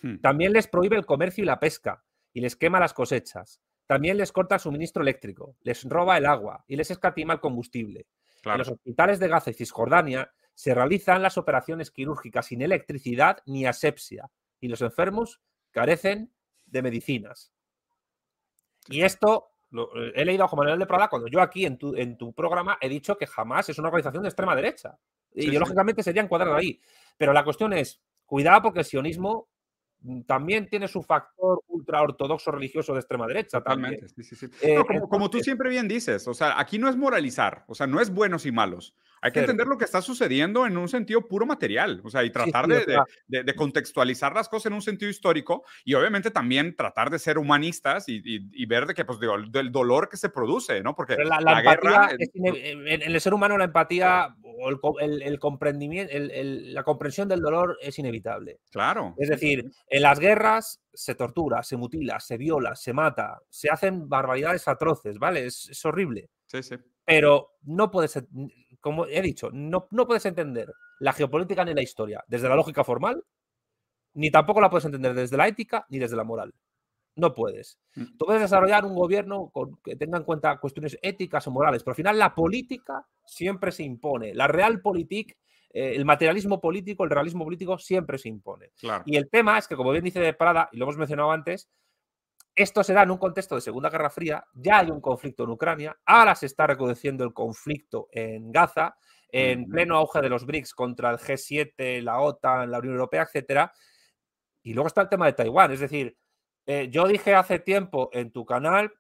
[0.03, 0.17] Hmm.
[0.17, 3.61] También les prohíbe el comercio y la pesca y les quema las cosechas.
[3.87, 8.07] También les corta el suministro eléctrico, les roba el agua y les escatima el combustible.
[8.45, 13.67] En los hospitales de Gaza y Cisjordania se realizan las operaciones quirúrgicas sin electricidad ni
[13.67, 14.31] asepsia,
[14.61, 16.33] y los enfermos carecen
[16.67, 17.53] de medicinas.
[18.89, 21.79] Y esto lo, eh, he leído a Juan Manuel de Prada cuando yo aquí en
[21.79, 24.99] tu, en tu programa he dicho que jamás es una organización de extrema derecha.
[25.35, 26.81] Ideológicamente sería encuadrado ahí.
[27.17, 29.49] Pero la cuestión es, cuidado porque el sionismo
[30.27, 33.59] también tiene su factor ultra ortodoxo religioso de extrema derecha.
[33.59, 34.07] Totalmente,
[34.63, 34.77] eh,
[35.09, 38.11] como, tú siempre bien dices, o sea, aquí no es moralizar, o sea, no es
[38.11, 38.95] buenos y malos.
[39.25, 42.31] Hay que entender lo que está sucediendo en un sentido puro material, o sea, y
[42.31, 47.39] tratar de, contextualizar las cosas en un sentido histórico y obviamente también tratar de ser
[47.39, 50.95] humanistas y, ver de que, pues, digo, del dolor que se produce, ¿no?
[50.95, 52.11] Porque la, guerra...
[52.35, 54.69] en, el ser humano la empatía o
[55.01, 58.61] el, comprendimiento, la comprensión del dolor es inevitable.
[58.71, 59.15] Claro.
[59.17, 64.07] Es decir, en las guerras se tortura, se mutila, se viola, se mata, se hacen
[64.07, 65.47] barbaridades atroces, ¿vale?
[65.47, 66.29] Es, es horrible.
[66.47, 66.77] Sí, sí.
[67.07, 68.27] Pero no puede ser
[68.85, 70.71] como he dicho, no, no puedes entender
[71.01, 73.25] la geopolítica ni la historia desde la lógica formal,
[74.13, 76.53] ni tampoco la puedes entender desde la ética ni desde la moral.
[77.17, 77.79] No puedes.
[77.95, 78.19] Mm.
[78.19, 81.93] Tú puedes desarrollar un gobierno con, que tenga en cuenta cuestiones éticas o morales, pero
[81.93, 84.35] al final la política siempre se impone.
[84.35, 85.39] La realpolitik,
[85.73, 88.73] eh, el materialismo político, el realismo político siempre se impone.
[89.07, 91.71] Y el tema es que, como bien dice de Prada, y lo hemos mencionado antes,
[92.57, 95.51] esto se da en un contexto de Segunda Guerra Fría, ya hay un conflicto en
[95.51, 98.97] Ucrania, ahora se está recrudeciendo el conflicto en Gaza,
[99.29, 103.69] en pleno auge de los BRICS contra el G7, la OTAN, la Unión Europea, etc.
[104.63, 106.17] Y luego está el tema de Taiwán, es decir,
[106.67, 108.93] eh, yo dije hace tiempo en tu canal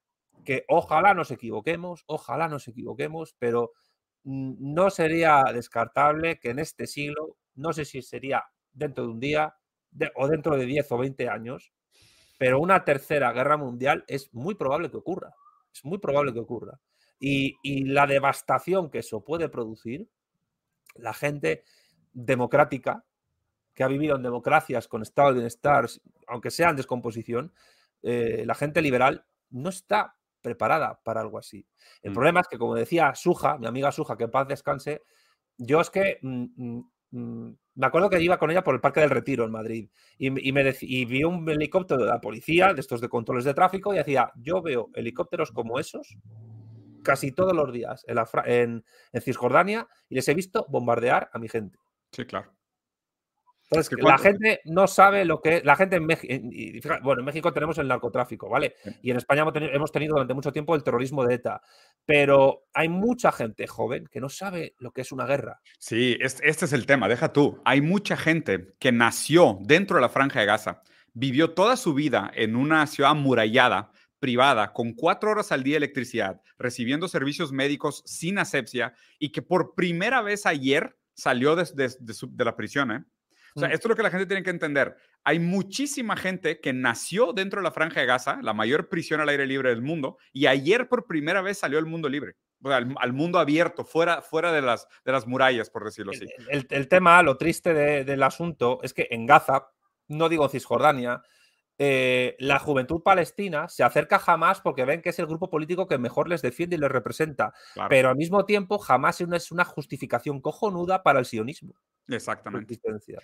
[0.44, 3.72] que ojalá nos equivoquemos, ojalá nos equivoquemos, pero
[4.24, 9.55] no sería descartable que en este siglo, no sé si sería dentro de un día
[10.16, 11.72] o dentro de 10 o 20 años,
[12.39, 15.35] pero una tercera guerra mundial es muy probable que ocurra.
[15.72, 16.80] Es muy probable que ocurra.
[17.18, 20.09] Y, la devastación que eso puede producir,
[20.95, 21.64] la gente
[22.12, 23.05] democrática,
[23.72, 25.87] que ha vivido en democracias con estado de bienestar,
[26.28, 27.53] aunque sea en descomposición,
[28.03, 31.66] eh, la gente liberal no está preparada para algo así.
[32.03, 32.14] El mm.
[32.14, 35.03] problema es que, como decía Suja, mi amiga Suja, que en paz descanse,
[35.57, 36.85] yo es que mm, mm, Mm,
[37.15, 39.89] me acuerdo que iba con ella por el Parque del Retiro en Madrid
[40.19, 43.99] y, me vi un helicóptero de la policía, de estos de controles de tráfico, y
[43.99, 46.17] decía, yo veo helicópteros como esos
[47.03, 51.79] casi todos los días en, en Cisjordania y les he visto bombardear a mi gente.
[52.11, 52.53] Sí, claro.
[53.71, 55.62] Entonces, la gente no sabe lo que.
[55.65, 56.35] La gente en México.
[57.03, 58.77] Bueno, en México tenemos el narcotráfico, ¿vale?
[59.03, 61.62] Y en España hemos tenido durante mucho tiempo el terrorismo de ETA.
[62.05, 65.61] Pero hay mucha gente joven que no sabe lo que es una guerra.
[65.79, 67.61] Sí, este es el tema, deja tú.
[67.65, 70.83] Hay mucha gente que nació dentro de la Franja de Gaza,
[71.15, 75.79] vivió toda su vida en una ciudad amurallada, privada, con cuatro horas al día de
[75.79, 81.65] electricidad, recibiendo servicios médicos sin asepsia y que por primera vez ayer salió de,
[82.01, 83.05] de la prisión, ¿eh?
[83.55, 83.72] O sea, mm.
[83.72, 84.96] esto es lo que la gente tiene que entender.
[85.22, 89.28] Hay muchísima gente que nació dentro de la franja de Gaza, la mayor prisión al
[89.28, 92.36] aire libre del mundo, y ayer por primera vez salió al mundo libre.
[92.62, 96.26] O sea, al, mundo abierto, fuera, fuera de, las, de las murallas, por decirlo así.
[96.48, 99.68] El, tema, lo triste del asunto es que en Gaza,
[100.09, 101.22] no digo Cisjordania,
[101.76, 105.98] eh, la juventud palestina se acerca jamás porque ven que es el grupo político que
[105.98, 107.52] mejor les defiende y les representa.
[107.88, 111.74] Pero al mismo tiempo, jamás es una justificación cojonuda para el sionismo.
[112.09, 112.78] Exactamente.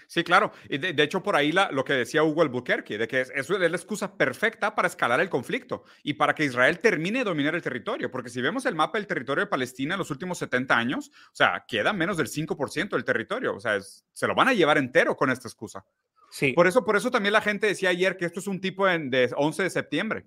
[0.07, 0.53] Sí, claro.
[0.69, 3.49] Y de, hecho, por ahí la, lo que decía Hugo Albuquerque, de que es, es,
[3.51, 7.63] la excusa perfecta para escalar el conflicto y para que Israel termine de dominar el
[7.63, 8.11] territorio.
[8.11, 11.37] Porque si vemos el mapa del territorio de Palestina en los últimos 70 años, o
[11.37, 13.55] sea, queda menos del 5% del territorio.
[13.55, 15.85] O sea, se lo van a llevar entero con esta excusa.
[16.31, 16.53] Sí.
[16.53, 19.31] Por eso, por eso también la gente decía ayer que esto es un tipo de
[19.37, 20.27] 11 de septiembre.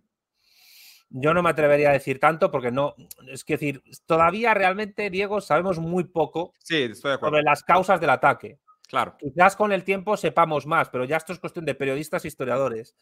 [1.16, 2.96] Yo no me atrevería a decir tanto porque no,
[3.28, 8.60] es que decir, todavía realmente, Diego, sabemos muy poco sí, sobre las causas del ataque.
[8.90, 9.16] Claro.
[9.18, 12.96] Quizás con el tiempo sepamos más, pero ya esto es cuestión de periodistas e historiadores.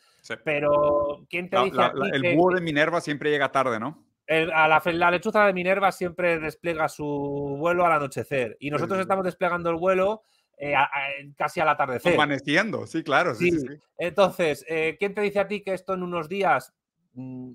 [0.43, 1.81] Pero, ¿quién te dice
[2.13, 4.05] El búho de Minerva siempre llega tarde, ¿no?
[4.53, 7.05] a la, lechuza de Minerva siempre despliega su
[7.59, 10.23] vuelo al anochecer y nosotros estamos desplegando el vuelo
[10.57, 10.73] eh,
[11.35, 12.13] casi al atardecer.
[12.13, 13.33] Amaneciendo, sí, claro.
[13.33, 13.51] Sí,
[13.97, 16.73] Entonces, eh, ¿quién te dice a ti que esto en unos días,
[17.13, 17.51] mm,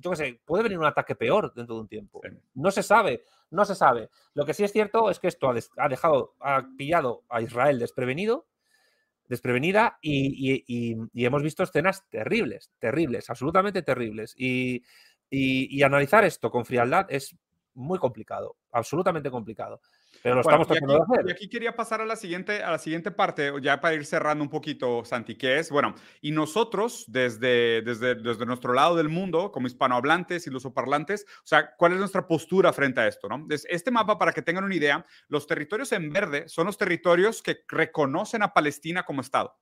[0.00, 2.20] yo qué sé, puede venir un ataque peor dentro de un tiempo?
[2.54, 4.10] No se sabe, no se sabe.
[4.34, 8.46] Lo que sí es cierto es que esto ha, dejado, ha pillado a Israel desprevenido
[9.30, 14.34] desprevenida y, y, hemos visto escenas terribles, terribles, absolutamente terribles.
[14.36, 14.82] Y,
[15.30, 17.36] y, analizar esto con frialdad es
[17.74, 19.80] muy complicado, absolutamente complicado.
[20.22, 21.28] Pero lo estamos tratando de hacer.
[21.28, 24.44] Y aquí quería pasar a la, siguiente, a la siguiente parte, ya para ir cerrando
[24.44, 29.50] un poquito, Santi, que es, bueno, y nosotros desde, desde, desde nuestro lado del mundo,
[29.50, 33.28] como hispanohablantes y lusoparlantes, o sea, ¿cuál es nuestra postura frente a esto?
[33.28, 33.46] ¿no?
[33.48, 37.64] Este mapa, para que tengan una idea, los territorios en verde son los territorios que
[37.68, 39.58] reconocen a Palestina como Estado.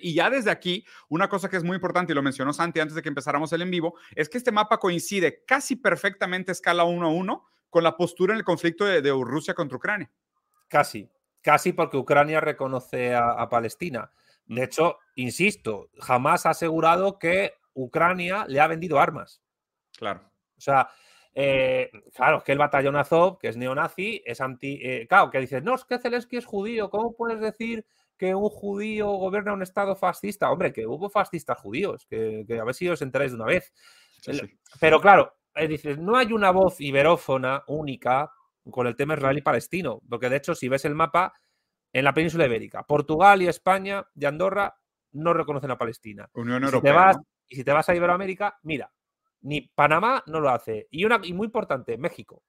[0.00, 2.96] Y ya desde aquí, una cosa que es muy importante, y lo mencionó Santi antes
[2.96, 7.06] de que empezáramos el en vivo, es que este mapa coincide casi perfectamente escala 1
[7.06, 7.44] a 1
[7.76, 10.10] con la postura en el conflicto de, Rusia contra Ucrania.
[10.66, 11.10] Casi,
[11.42, 14.10] casi porque Ucrania reconoce a, Palestina.
[14.46, 19.42] De hecho, insisto, jamás ha asegurado que Ucrania le ha vendido armas.
[19.94, 20.22] Claro.
[20.56, 20.88] O sea,
[21.34, 24.80] eh, claro, que el batallón Azov, que es neonazi, es anti.
[24.82, 27.84] Eh, claro, que dices, no, es que Zelensky es judío, ¿cómo puedes decir
[28.16, 30.50] que un judío gobierna un estado fascista.
[30.50, 33.70] Hombre, que hubo fascistas judíos, que, a ver si os enteráis de una vez.
[34.80, 35.36] Pero claro,
[35.68, 38.30] dices, no hay una voz iberófona única
[38.70, 41.32] con el tema israelí-palestino, porque de hecho, si ves el mapa,
[41.92, 44.76] en la península ibérica, Portugal y España y Andorra
[45.12, 46.28] no reconocen a Palestina.
[46.34, 47.14] Unión Europea.
[47.48, 48.92] Y si te vas a Iberoamérica, mira,
[49.42, 50.88] ni Panamá no lo hace.
[50.90, 52.42] Y, una, y muy importante, México.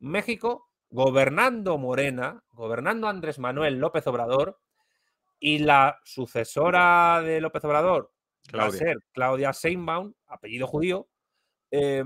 [0.00, 4.60] México, gobernando Morena, gobernando Andrés Manuel López Obrador,
[5.38, 8.12] y la sucesora de López Obrador
[8.56, 11.08] va a ser Claudia Sheinbaum, apellido judío.
[11.70, 12.04] Eh,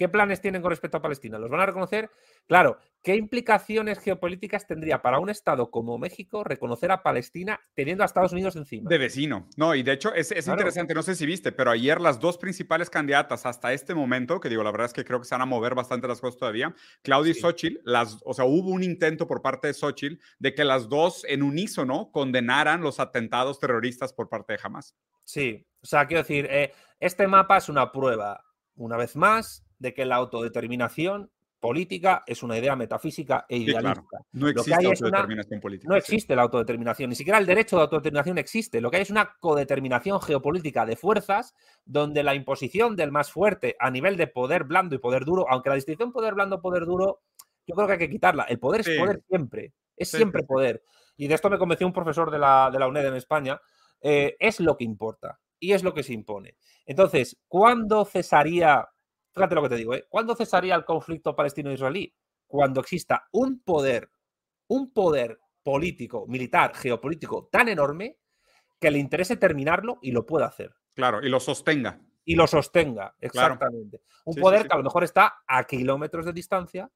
[0.00, 1.38] ¿Qué planes tienen con respecto a Palestina?
[1.38, 2.10] ¿Los van a reconocer?
[2.46, 8.06] Claro, ¿qué implicaciones geopolíticas tendría para un Estado como México reconocer a Palestina teniendo a
[8.06, 8.88] Estados Unidos encima?
[8.88, 9.46] De vecino.
[9.58, 12.88] No, y de hecho es, interesante, no sé si viste, pero ayer las dos principales
[12.88, 15.44] candidatas hasta este momento, que digo, la verdad es que creo que se van a
[15.44, 19.42] mover bastante las cosas todavía, Claudia y Xochitl, las, o sea, hubo un intento por
[19.42, 24.54] parte de Xochitl de que las dos en unísono condenaran los atentados terroristas por parte
[24.54, 24.96] de Hamas.
[25.24, 28.42] Sí, o sea, quiero decir, eh, este mapa es una prueba,
[28.76, 31.30] una vez más, de que la autodeterminación
[31.60, 34.24] política es una idea metafísica e idealista.
[34.32, 35.88] No existe autodeterminación política.
[35.88, 38.80] No existe la autodeterminación, ni siquiera el derecho de autodeterminación existe.
[38.80, 41.54] Lo que hay es una codeterminación geopolítica de fuerzas
[41.84, 45.68] donde la imposición del más fuerte a nivel de poder blando y poder duro, aunque
[45.68, 47.20] la distinción poder blando-poder duro,
[47.66, 48.44] yo creo que hay que quitarla.
[48.44, 50.82] El poder es poder siempre, es siempre poder.
[51.16, 53.60] Y de esto me convenció un profesor de la, de la UNED en España.
[54.00, 56.56] Eh, es lo que importa y es lo que se impone.
[56.86, 58.88] Entonces, ¿cuándo cesaría
[59.32, 60.06] fíjate lo que te digo, ¿eh?
[60.08, 62.14] ¿cuándo cesaría el conflicto palestino-israelí?
[62.46, 64.10] Cuando exista un poder,
[64.68, 68.18] un poder político, militar, geopolítico tan enorme
[68.80, 70.74] que le interese terminarlo y lo pueda hacer.
[70.94, 72.00] Claro, y lo sostenga.
[72.24, 74.02] Y lo sostenga, exactamente.
[74.24, 76.90] Un poder que a lo mejor está a kilómetros de distancia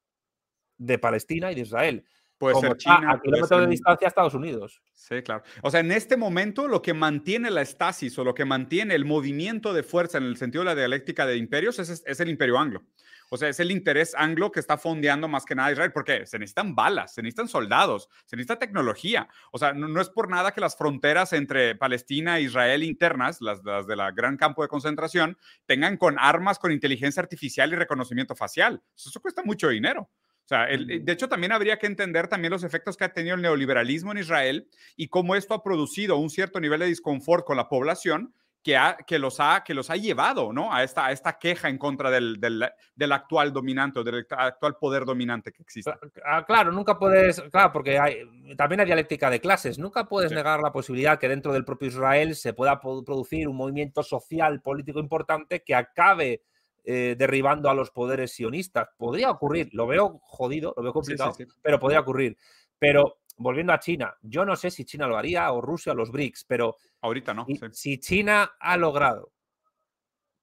[0.77, 2.05] de Palestina y de Israel.
[2.53, 3.13] Puede ser China.
[3.13, 4.83] A kilómetros de distancia Estados Unidos.
[4.93, 5.43] Sí, claro.
[5.63, 9.05] O sea, en este momento lo que mantiene la estasis o lo que mantiene el
[9.05, 12.83] movimiento de fuerza en el sentido de la dialéctica de imperios es, el imperio anglo.
[13.31, 16.27] O sea, es el interés anglo que está fondeando más que nada a Israel, porque
[16.27, 19.29] se necesitan balas, se necesitan soldados, se necesita tecnología.
[19.51, 23.65] O sea, no, es por nada que las fronteras entre Palestina e Israel internas, las,
[23.65, 28.37] las de la gran campo de concentración, tengan con armas con inteligencia artificial y reconocimiento
[28.37, 28.83] facial.
[28.95, 30.11] Eso cuesta mucho dinero.
[30.45, 33.41] O sea, de hecho, también habría que entender también los efectos que ha tenido el
[33.41, 37.71] neoliberalismo en Israel y cómo esto ha producido un cierto nivel de disconfort con la
[37.71, 38.35] población
[38.65, 40.73] que, ha, que, los, ha, que los ha llevado ¿no?
[40.73, 45.05] a, esta, a esta queja en contra del, del, actual dominante o del actual poder
[45.05, 45.93] dominante que existe.
[46.27, 48.23] Ah, claro, nunca puedes, claro, porque hay,
[48.57, 52.35] también hay dialéctica de clases, nunca puedes negar la posibilidad que dentro del propio Israel
[52.35, 56.43] se pueda producir un movimiento social, político importante que acabe
[56.85, 58.89] eh, derribando a los poderes sionistas.
[58.97, 62.37] Podría ocurrir, lo veo jodido, lo veo complicado, pero podría ocurrir.
[62.79, 66.11] Pero volviendo a China, yo no sé si China lo haría o Rusia o los
[66.11, 67.47] BRICS, pero ahorita no.
[67.73, 69.33] Si China ha logrado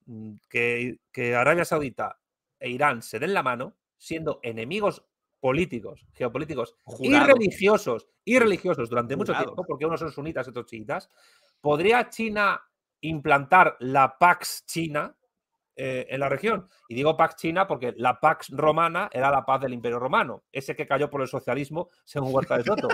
[0.05, 0.99] mm, que,
[1.35, 2.19] Arabia Saudita
[2.59, 5.05] e Irán se den la mano, siendo enemigos
[5.39, 10.68] políticos, geopolíticos y religiosos, y religiosos durante mucho tiempo, porque unos son sunitas y otros
[10.68, 11.09] chiitas,
[11.59, 12.61] ¿podría China
[13.01, 15.15] implantar la Pax China,
[15.83, 16.69] eh, en la región.
[16.87, 20.75] Y digo Pax China porque la Pax Romana era la paz del Imperio Romano, ese
[20.75, 22.87] que cayó por el socialismo, según Huerta de Soto.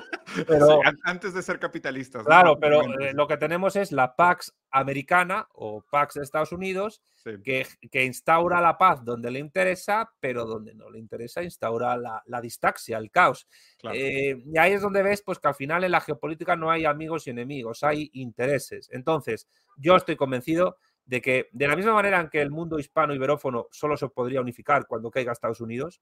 [0.47, 2.26] Pero, antes de ser capitalistas.
[2.26, 7.01] Claro, pero eh, lo que tenemos es la Pax americana o Pax de Estados Unidos,
[7.43, 12.23] que, que, instaura la paz donde le interesa, pero donde no le interesa instaura la,
[12.26, 13.49] la distaxia, el caos.
[13.91, 16.85] Eh, y ahí es donde ves pues, que al final en la geopolítica no hay
[16.85, 18.88] amigos y enemigos, hay intereses.
[18.93, 20.77] Entonces, yo estoy convencido
[21.07, 24.41] de que de la misma manera en que el mundo hispano iberófono solo se podría
[24.41, 26.01] unificar cuando caiga Estados Unidos,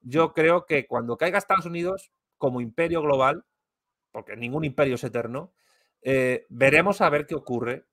[0.00, 3.44] yo creo que cuando caiga Estados Unidos como imperio global,
[4.10, 5.52] porque ningún imperio es eterno,
[6.02, 7.84] eh, veremos a ver qué ocurre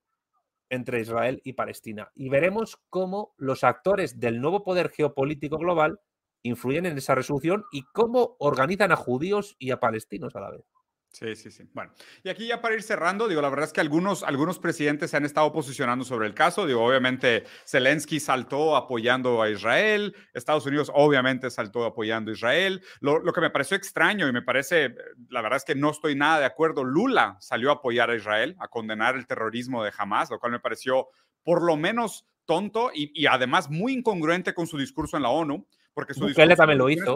[0.69, 5.99] entre Israel y Palestina y veremos cómo los actores del nuevo poder geopolítico global
[6.43, 10.72] influyen en esa resolución y cómo organizan a judíos y a palestinos a la vez.
[11.13, 11.69] Sí, sí, sí.
[11.73, 11.91] Bueno,
[12.23, 15.17] y aquí ya para ir cerrando, digo, la verdad es que algunos, algunos presidentes se
[15.17, 16.65] han estado posicionando sobre el caso.
[16.65, 22.81] Digo, obviamente Zelensky saltó apoyando a Israel, Estados Unidos obviamente saltó apoyando a Israel.
[22.99, 24.95] Lo, lo, que me pareció extraño y me parece,
[25.29, 28.55] la verdad es que no estoy nada de acuerdo, Lula salió a apoyar a Israel,
[28.59, 31.09] a condenar el terrorismo de Hamas, lo cual me pareció
[31.43, 35.67] por lo menos tonto y, y además muy incongruente con su discurso en la ONU.
[35.93, 37.15] Porque su discurso también lo hizo.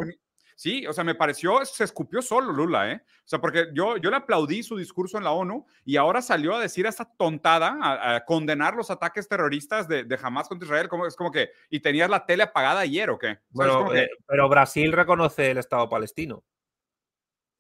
[0.58, 3.04] Sí, o sea, me pareció, se escupió solo Lula, ¿eh?
[3.06, 6.56] O sea, porque yo, yo le aplaudí su discurso en la ONU y ahora salió
[6.56, 11.06] a decir esta tontada, a, condenar los ataques terroristas de, de, Hamas contra Israel, como,
[11.06, 13.38] es como que, y tenías la tele apagada ayer o qué.
[13.52, 16.44] Bueno, eh, pero Brasil reconoce el Estado palestino.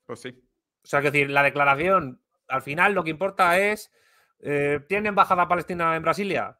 [0.07, 0.29] Pues sí.
[0.83, 3.91] O sea, que decir, la declaración, al final lo que importa es,
[4.39, 6.59] eh, ¿tiene embajada palestina en Brasilia?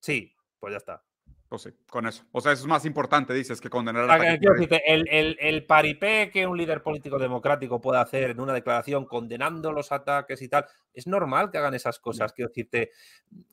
[0.00, 1.07] Sí, pues ya está.
[1.48, 2.24] Pues sí, con eso.
[2.32, 6.30] O sea, eso es más importante, dices, que condenar a la el, el, el, paripé
[6.30, 10.66] que un líder político democrático puede hacer en una declaración condenando los ataques y tal,
[10.92, 12.34] es normal que hagan esas cosas.
[12.34, 12.90] Quiero decirte,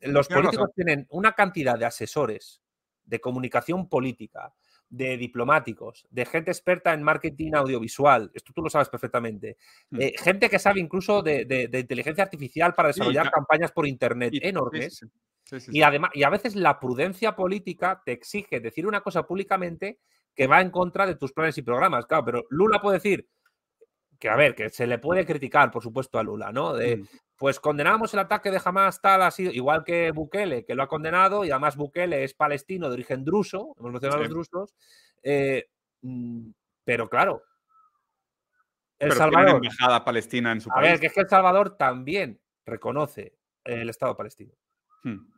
[0.02, 2.62] los políticos tienen una cantidad de asesores
[3.06, 4.54] de comunicación política,
[4.90, 9.58] de diplomáticos, de gente experta en marketing audiovisual, esto tú lo sabes perfectamente,
[9.92, 10.02] mm.
[10.02, 15.02] eh, gente que sabe incluso de, de, inteligencia artificial para desarrollar campañas por Internet enormes.
[15.02, 15.06] y
[15.82, 20.00] además, y a veces la prudencia política te exige decir una cosa públicamente
[20.34, 22.06] que va en contra de tus planes y programas.
[22.06, 23.28] Claro, pero Lula puede decir
[24.20, 26.74] que, a ver, que se le puede criticar, por supuesto, a Lula, ¿no?
[26.74, 27.08] De, mm.
[27.38, 30.88] Pues condenamos el ataque de Hamas, tal, ha sido igual que Bukele, que lo ha
[30.88, 34.76] condenado, y además Bukele es palestino de origen druso, hemos mencionado a los drusos,
[35.22, 35.66] eh,
[36.02, 36.50] mm,
[36.86, 37.44] pero claro.
[38.98, 39.58] El Salvador.
[39.58, 40.88] embajada palestina en su país.
[40.88, 44.54] A ver, que es que El Salvador también reconoce el Estado palestino.
[45.04, 45.35] Hmm.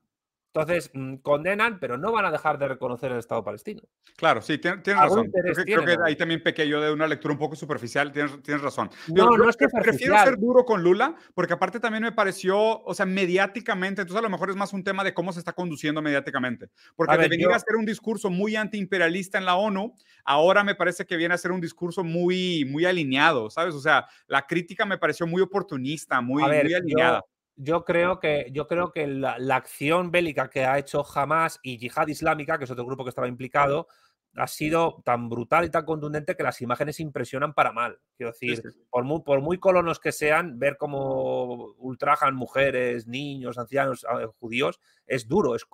[0.59, 3.81] Entonces, mm, condenan, pero no van a dejar de reconocer el Estado palestino.
[4.15, 5.31] Claro, sí, tienes, razón.
[5.31, 8.89] Creo que, ahí también pequé yo de una lectura un poco superficial, tienes, tienes razón.
[9.07, 12.93] No, no es que Prefiero ser duro con Lula, porque aparte también me pareció, o
[12.93, 16.01] sea, mediáticamente, entonces a lo mejor es más un tema de cómo se está conduciendo
[16.01, 16.69] mediáticamente.
[16.95, 19.93] Porque de venir a ser un discurso muy antiimperialista en la ONU,
[20.25, 23.75] ahora me parece que viene a ser un discurso muy, muy alineado, ¿sabes?
[23.75, 27.36] O sea, la crítica me pareció muy oportunista, muy, muy alineada yo
[27.85, 32.57] creo que, yo creo que la, acción bélica que ha hecho Hamas y Yihad Islámica,
[32.57, 33.88] que es otro grupo que estaba implicado,
[34.35, 37.99] ha sido tan brutal y tan contundente que las imágenes impresionan para mal.
[38.15, 44.05] Quiero decir, Por, muy, por muy colonos que sean, ver cómo ultrajan mujeres, niños, ancianos,
[44.07, 45.65] ah, judíos, es duro, es,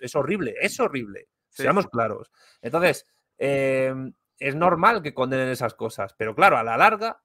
[0.00, 1.28] es, horrible, es horrible.
[1.48, 2.30] Seamos claros.
[2.62, 3.06] Entonces,
[3.38, 7.20] em, es normal que condenen esas cosas, pero claro, a la larga,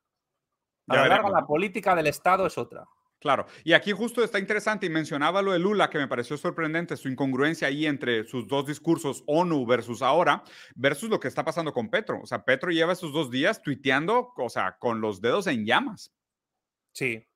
[0.87, 2.87] a la larga la política del Estado es otra.
[3.19, 6.95] Claro, y aquí justo está interesante y mencionaba lo de Lula, que me pareció sorprendente,
[6.95, 10.43] su incongruencia ahí entre sus dos discursos, ONU versus ahora,
[10.75, 12.21] versus lo que está pasando con Petro.
[12.21, 16.13] O sea, Petro lleva esos dos días tuiteando, o sea, con los dedos en llamas.
[16.93, 17.27] Sí,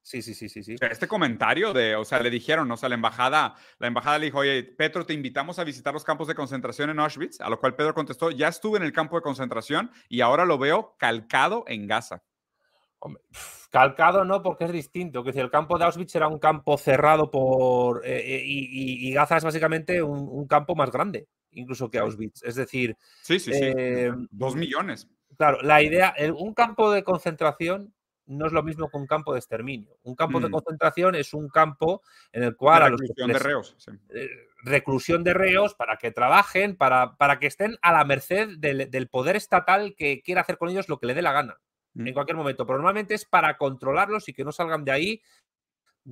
[0.00, 0.62] sí, sí, sí, sí.
[0.62, 0.76] sí.
[0.80, 4.38] Este comentario de, o sea, le dijeron, o sea, la embajada, la embajada le dijo,
[4.38, 7.76] oye, Petro, te invitamos a visitar los campos de concentración en Auschwitz, a lo cual
[7.76, 11.86] Pedro contestó, ya estuve en el campo de concentración y ahora lo veo calcado en
[11.86, 12.22] Gaza.
[13.70, 15.22] Calcado no, porque es distinto.
[15.22, 18.04] Que si el campo de Auschwitz era un campo cerrado por.
[18.04, 22.42] Eh, eh, y, Gaza es básicamente un, campo más grande, incluso que Auschwitz.
[22.42, 22.96] Es decir.
[23.22, 23.60] Sí, sí, sí.
[23.62, 25.08] Eh, dos millones.
[25.36, 26.14] Claro, la idea.
[26.34, 27.94] un campo de concentración
[28.26, 29.98] no es lo mismo que un campo de exterminio.
[30.02, 30.52] Un campo de mm.
[30.52, 32.02] concentración es un campo
[32.32, 32.84] en el cual.
[32.84, 33.76] De reclusión de reos.
[34.64, 39.36] reclusión de reos para que trabajen, para, para que estén a la merced del poder
[39.36, 41.58] estatal que quiera hacer con ellos lo que le dé la gana
[42.06, 42.66] en cualquier momento.
[42.66, 45.22] Pero normalmente es para controlarlos y que no salgan de ahí,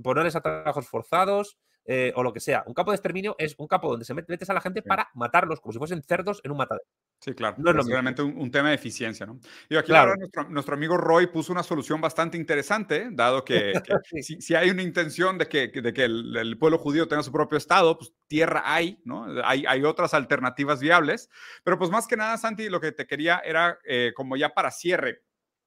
[0.03, 1.59] ponerles a trabajos forzados
[1.89, 2.65] eh, o lo que sea.
[2.67, 5.61] Un campo de exterminio es un campo donde se metes a la gente para matarlos,
[5.61, 6.85] como si fuesen cerdos en un matadero.
[7.21, 7.55] Sí, claro.
[7.59, 9.39] No es realmente un, tema de eficiencia, ¿no?
[9.69, 9.93] Y aquí
[10.49, 13.73] nuestro, amigo Roy puso una solución bastante interesante, dado que,
[14.21, 17.97] si, hay una intención de que, de que el, pueblo judío tenga su propio Estado,
[17.97, 19.27] pues tierra hay, ¿no?
[19.45, 21.31] Hay, hay otras alternativas viables.
[21.63, 24.73] Pero pues más que nada, Santi, lo que te quería era, eh, como ya para
[24.73, 25.23] cierre,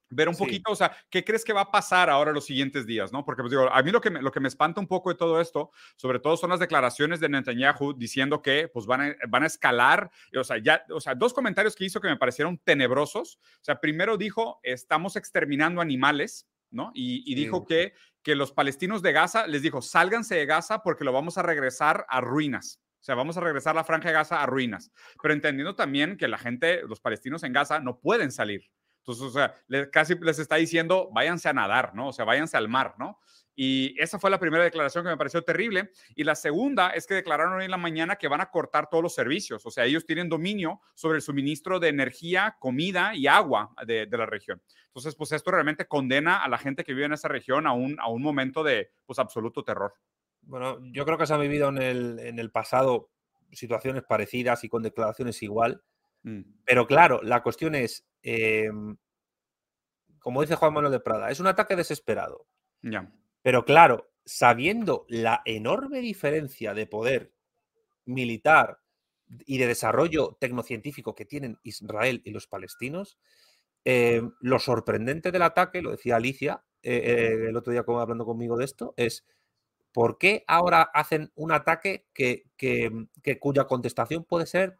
[0.10, 3.11] ver un poquito, o sea, ¿qué crees que va a pasar ahora los siguientes días,
[3.11, 3.23] no?
[3.23, 5.15] Porque pues digo, a mí lo que me, lo que me espanta un poco de
[5.15, 9.44] todo esto, sobre todo son las declaraciones de Netanyahu diciendo que pues van a, van
[9.44, 13.40] a escalar, o sea, ya, o sea, dos comentarios que hizo que me parecieron tenebrosos.
[13.41, 16.91] O sea, primero dijo, estamos exterminando animales, ¿no?
[16.94, 21.14] Y, dijo que, que los palestinos de Gaza, les dijo, sálganse de Gaza porque lo
[21.14, 22.80] vamos a regresar a ruinas.
[22.99, 24.91] O sea, vamos a regresar la franja de Gaza a ruinas.
[25.22, 28.69] Pero entendiendo también que la gente, los palestinos en Gaza, no pueden salir.
[29.10, 29.56] Entonces, o sea,
[29.91, 32.10] casi les está diciendo, váyanse a nadar, ¿no?
[32.10, 33.19] O sea, váyanse al mar, ¿no?
[33.56, 35.91] Y esa fue la primera declaración que me pareció terrible.
[36.15, 39.03] Y la segunda es que declararon hoy en la mañana que van a cortar todos
[39.03, 39.65] los servicios.
[39.65, 44.27] O sea, ellos tienen dominio sobre el suministro de energía, comida y agua de, la
[44.27, 44.61] región.
[44.88, 47.99] Entonces, pues esto realmente condena a la gente que vive en esa región a un,
[47.99, 49.94] a un momento de pues, absoluto terror.
[50.44, 53.10] Bueno, yo creo que se ha vivido en el, en el pasado
[53.52, 55.81] situaciones parecidas y con declaraciones igual.
[56.23, 56.41] Mm.
[56.64, 58.98] Pero claro, la cuestión es, em,
[60.20, 62.46] como dice Juan Manuel de Prada, es un ataque desesperado.
[63.41, 67.34] Pero claro, sabiendo la enorme diferencia de poder
[68.06, 68.80] militar
[69.46, 73.18] y de desarrollo tecnocientífico que tienen Israel y los palestinos,
[73.86, 78.26] em, lo sorprendente del ataque, lo decía Alicia eh, eh, el otro día como hablando
[78.26, 79.26] conmigo de esto, es
[79.91, 82.46] ¿por qué ahora hacen un ataque que,
[83.40, 84.78] cuya contestación puede ser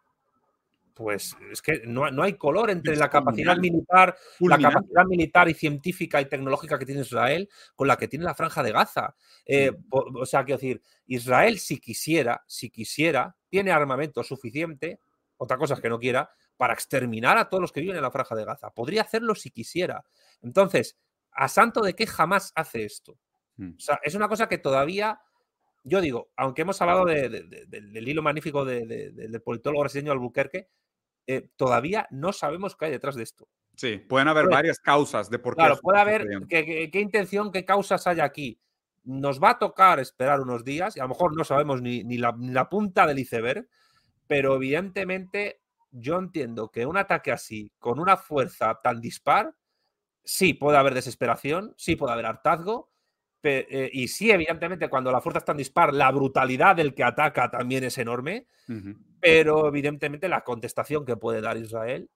[1.00, 6.20] pues es que no, hay color entre la capacidad militar, la capacidad militar y científica
[6.20, 9.16] y tecnológica que tiene Israel con la que tiene la franja de Gaza.
[9.46, 15.00] Eh, o sea, quiero decir, Israel si quisiera, si quisiera, tiene armamento suficiente,
[15.38, 18.12] otra cosa es que no quiera, para exterminar a todos los que viven en la
[18.12, 18.70] franja de Gaza.
[18.72, 20.04] Podría hacerlo si quisiera.
[20.42, 20.98] Entonces,
[21.32, 23.18] ¿a santo de qué jamás hace esto?
[23.56, 23.76] Mm.
[23.78, 25.18] O sea, es una cosa que todavía
[25.84, 30.68] yo digo, aunque hemos hablado del hilo magnífico del politólogo brasileño Albuquerque,
[31.32, 33.48] eh, todavía no sabemos qué hay detrás de esto.
[33.76, 35.60] Sí, pueden haber varias causas de por qué.
[35.62, 38.60] Claro, puede haber qué, intención, qué causas hay aquí.
[39.04, 42.68] Nos va a tocar esperar unos días y a lo mejor no sabemos ni, la,
[42.68, 43.70] punta del iceberg,
[44.26, 45.62] pero evidentemente
[45.92, 49.54] yo entiendo que un ataque así, con una fuerza tan dispar,
[50.24, 52.90] sí puede haber desesperación, sí puede haber hartazgo,
[53.44, 57.50] eh, y sí, evidentemente, cuando la fuerza está en dispar, la brutalidad del que ataca
[57.50, 58.48] también es enorme,
[59.20, 62.10] pero evidentemente la contestación que puede dar Israel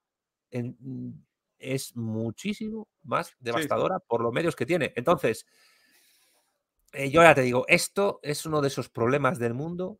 [0.51, 1.11] mm,
[1.59, 4.93] es muchísimo más devastadora por los medios que tiene.
[4.95, 5.45] Entonces,
[6.93, 9.99] eh, yo ya te digo, esto es uno de esos problemas del mundo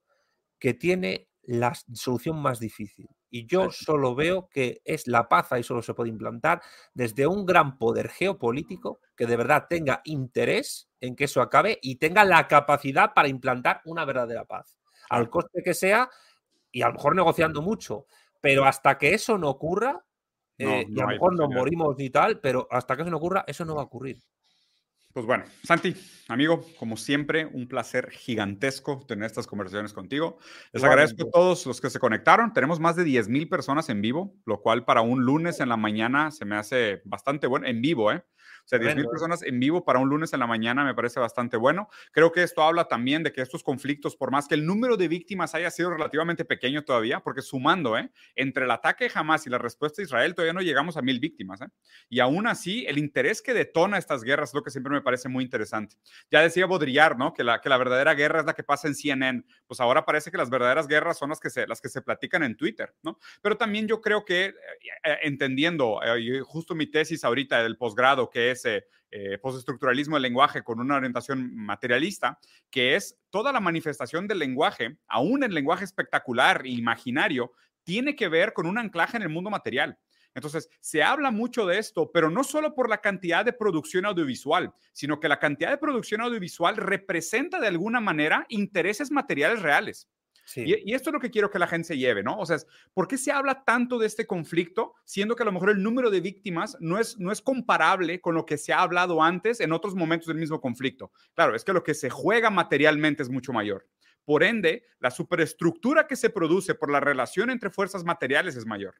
[0.60, 3.08] que tiene la solución más difícil.
[3.36, 6.62] Y yo solo veo que es la paz y solo se puede implantar
[6.94, 11.96] desde un gran poder geopolítico que de verdad tenga interés en que eso acabe y
[11.96, 14.78] tenga la capacidad para implantar una verdadera paz.
[15.10, 16.12] Al coste que sea
[16.72, 18.06] y a lo mejor negociando mucho.
[18.40, 20.06] Pero hasta que eso no ocurra,
[20.60, 23.46] eh, y a lo mejor nos morimos y tal, pero hasta que eso no ocurra,
[23.48, 24.20] eso no va a ocurrir.
[25.14, 25.95] Pues bueno, Santi,
[26.27, 30.40] amigo, como siempre, un placer gigantesco tener estas conversaciones contigo.
[30.72, 32.52] Les agradezco a todos los que se conectaron.
[32.52, 35.77] Tenemos más de 10 mil personas en vivo, lo cual para un lunes en la
[35.77, 38.23] mañana se me hace bastante bueno, en vivo, ¿eh?
[38.65, 41.57] O sea, 10.000 personas en vivo para un lunes en la mañana me parece bastante
[41.57, 41.90] bueno.
[42.11, 45.10] Creo que esto habla también de que estos conflictos, por más que el número de
[45.10, 48.10] víctimas haya sido relativamente pequeño todavía, porque sumando, ¿eh?
[48.35, 51.19] entre el ataque de Hamas y la respuesta de Israel, todavía no llegamos a mil
[51.19, 51.61] víctimas.
[51.61, 51.68] ¿eh?
[52.10, 55.30] Y aún así, el interés que detona estas guerras es lo que siempre me parece
[55.30, 55.96] muy interesante.
[56.32, 57.34] Ya decía Baudrillard, ¿no?
[57.34, 59.44] Que la, que la verdadera guerra es la que pasa en CNN.
[59.68, 62.42] Pues ahora parece que las verdaderas guerras son las que se, las que se platican
[62.42, 63.20] en Twitter, ¿no?
[63.42, 64.54] Pero también yo creo que, eh,
[65.04, 66.00] eh, entendiendo
[66.46, 70.96] justo mi tesis ahorita del posgrado, que es ese eh, postestructuralismo del lenguaje con una
[70.96, 72.40] orientación materialista,
[72.72, 77.52] que es toda la manifestación del lenguaje, aún el lenguaje espectacular e imaginario,
[77.84, 80.00] tiene que ver con un anclaje en el mundo material.
[80.36, 84.74] Entonces, se habla mucho de esto, pero no solo por la cantidad de producción audiovisual,
[84.92, 90.10] sino que la cantidad de producción audiovisual representa de alguna manera intereses materiales reales.
[90.56, 92.38] Y, esto es lo que quiero que la gente se lleve, ¿no?
[92.38, 92.58] O sea,
[92.94, 96.10] ¿por qué se habla tanto de este conflicto, siendo que a lo mejor el número
[96.10, 99.72] de víctimas no es, no es comparable con lo que se ha hablado antes en
[99.72, 101.12] otros momentos del mismo conflicto?
[101.34, 103.88] Claro, es que lo que se juega materialmente es mucho mayor.
[104.26, 108.96] Por ende, la superestructura que se produce por la relación entre fuerzas materiales es mayor.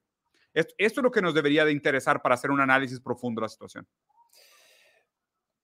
[0.54, 3.50] Esto, es lo que nos debería de interesar para hacer un análisis profundo de la
[3.50, 3.88] situación.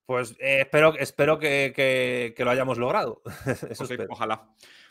[0.05, 3.21] Pues eh, espero, espero que, lo hayamos logrado.
[3.69, 4.49] Eso ojalá.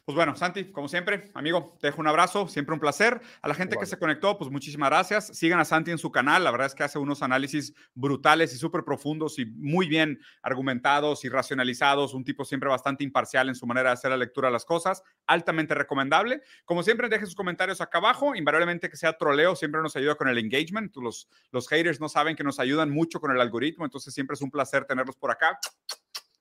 [0.09, 3.21] Pues bueno, Santi, como siempre, amigo, te dejo un abrazo, siempre un placer.
[3.43, 5.27] A la gente que se conectó, pues muchísimas gracias.
[5.37, 8.57] Sigan a Santi en su canal, la verdad es que hace unos análisis brutales y
[8.57, 13.67] súper profundos y muy bien argumentados y racionalizados, un tipo siempre bastante imparcial en su
[13.67, 16.41] manera de hacer la lectura de las cosas, altamente recomendable.
[16.65, 20.29] Como siempre, dejen sus comentarios acá abajo, invariablemente que sea troleo, siempre nos ayuda con
[20.29, 20.97] el engagement.
[20.97, 24.41] Los, los haters no saben que nos ayudan mucho con el algoritmo, entonces siempre es
[24.41, 25.61] un placer tenerlos por acá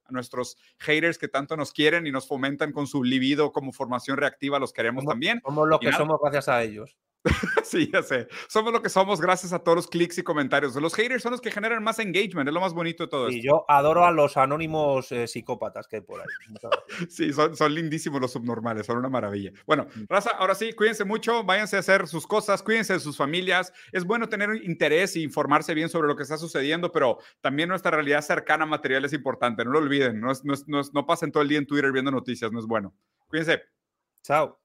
[0.08, 4.18] a nuestros haters que tanto nos quieren y nos fomentan con su libido como formación
[4.18, 5.42] reactiva, los queremos también.
[5.46, 6.98] Somos lo que somos gracias a ellos.
[7.64, 8.28] sí, ya sé.
[8.48, 10.76] Somos lo que somos gracias a todos los clics y comentarios.
[10.76, 13.42] Los haters son los que generan más engagement, es lo más bonito de todo y
[13.42, 16.28] yo adoro a los anónimos eh, psicópatas que hay por ahí.
[17.10, 19.52] sí, son, son, lindísimos los subnormales, son una maravilla.
[19.66, 20.04] Bueno, mm.
[20.10, 23.74] raza, ahora sí, cuídense mucho, váyanse a hacer sus cosas, cuídense de sus familias.
[23.92, 27.92] Es bueno tener interés y informarse bien sobre lo que está sucediendo, pero también nuestra
[27.92, 29.97] realidad cercana material es importante, no lo olviden.
[30.14, 30.32] No,
[30.68, 32.94] no, no pasen todo el día en Twitter viendo noticias, no es bueno.
[33.28, 33.61] Cuídense.
[34.24, 34.60] Chao.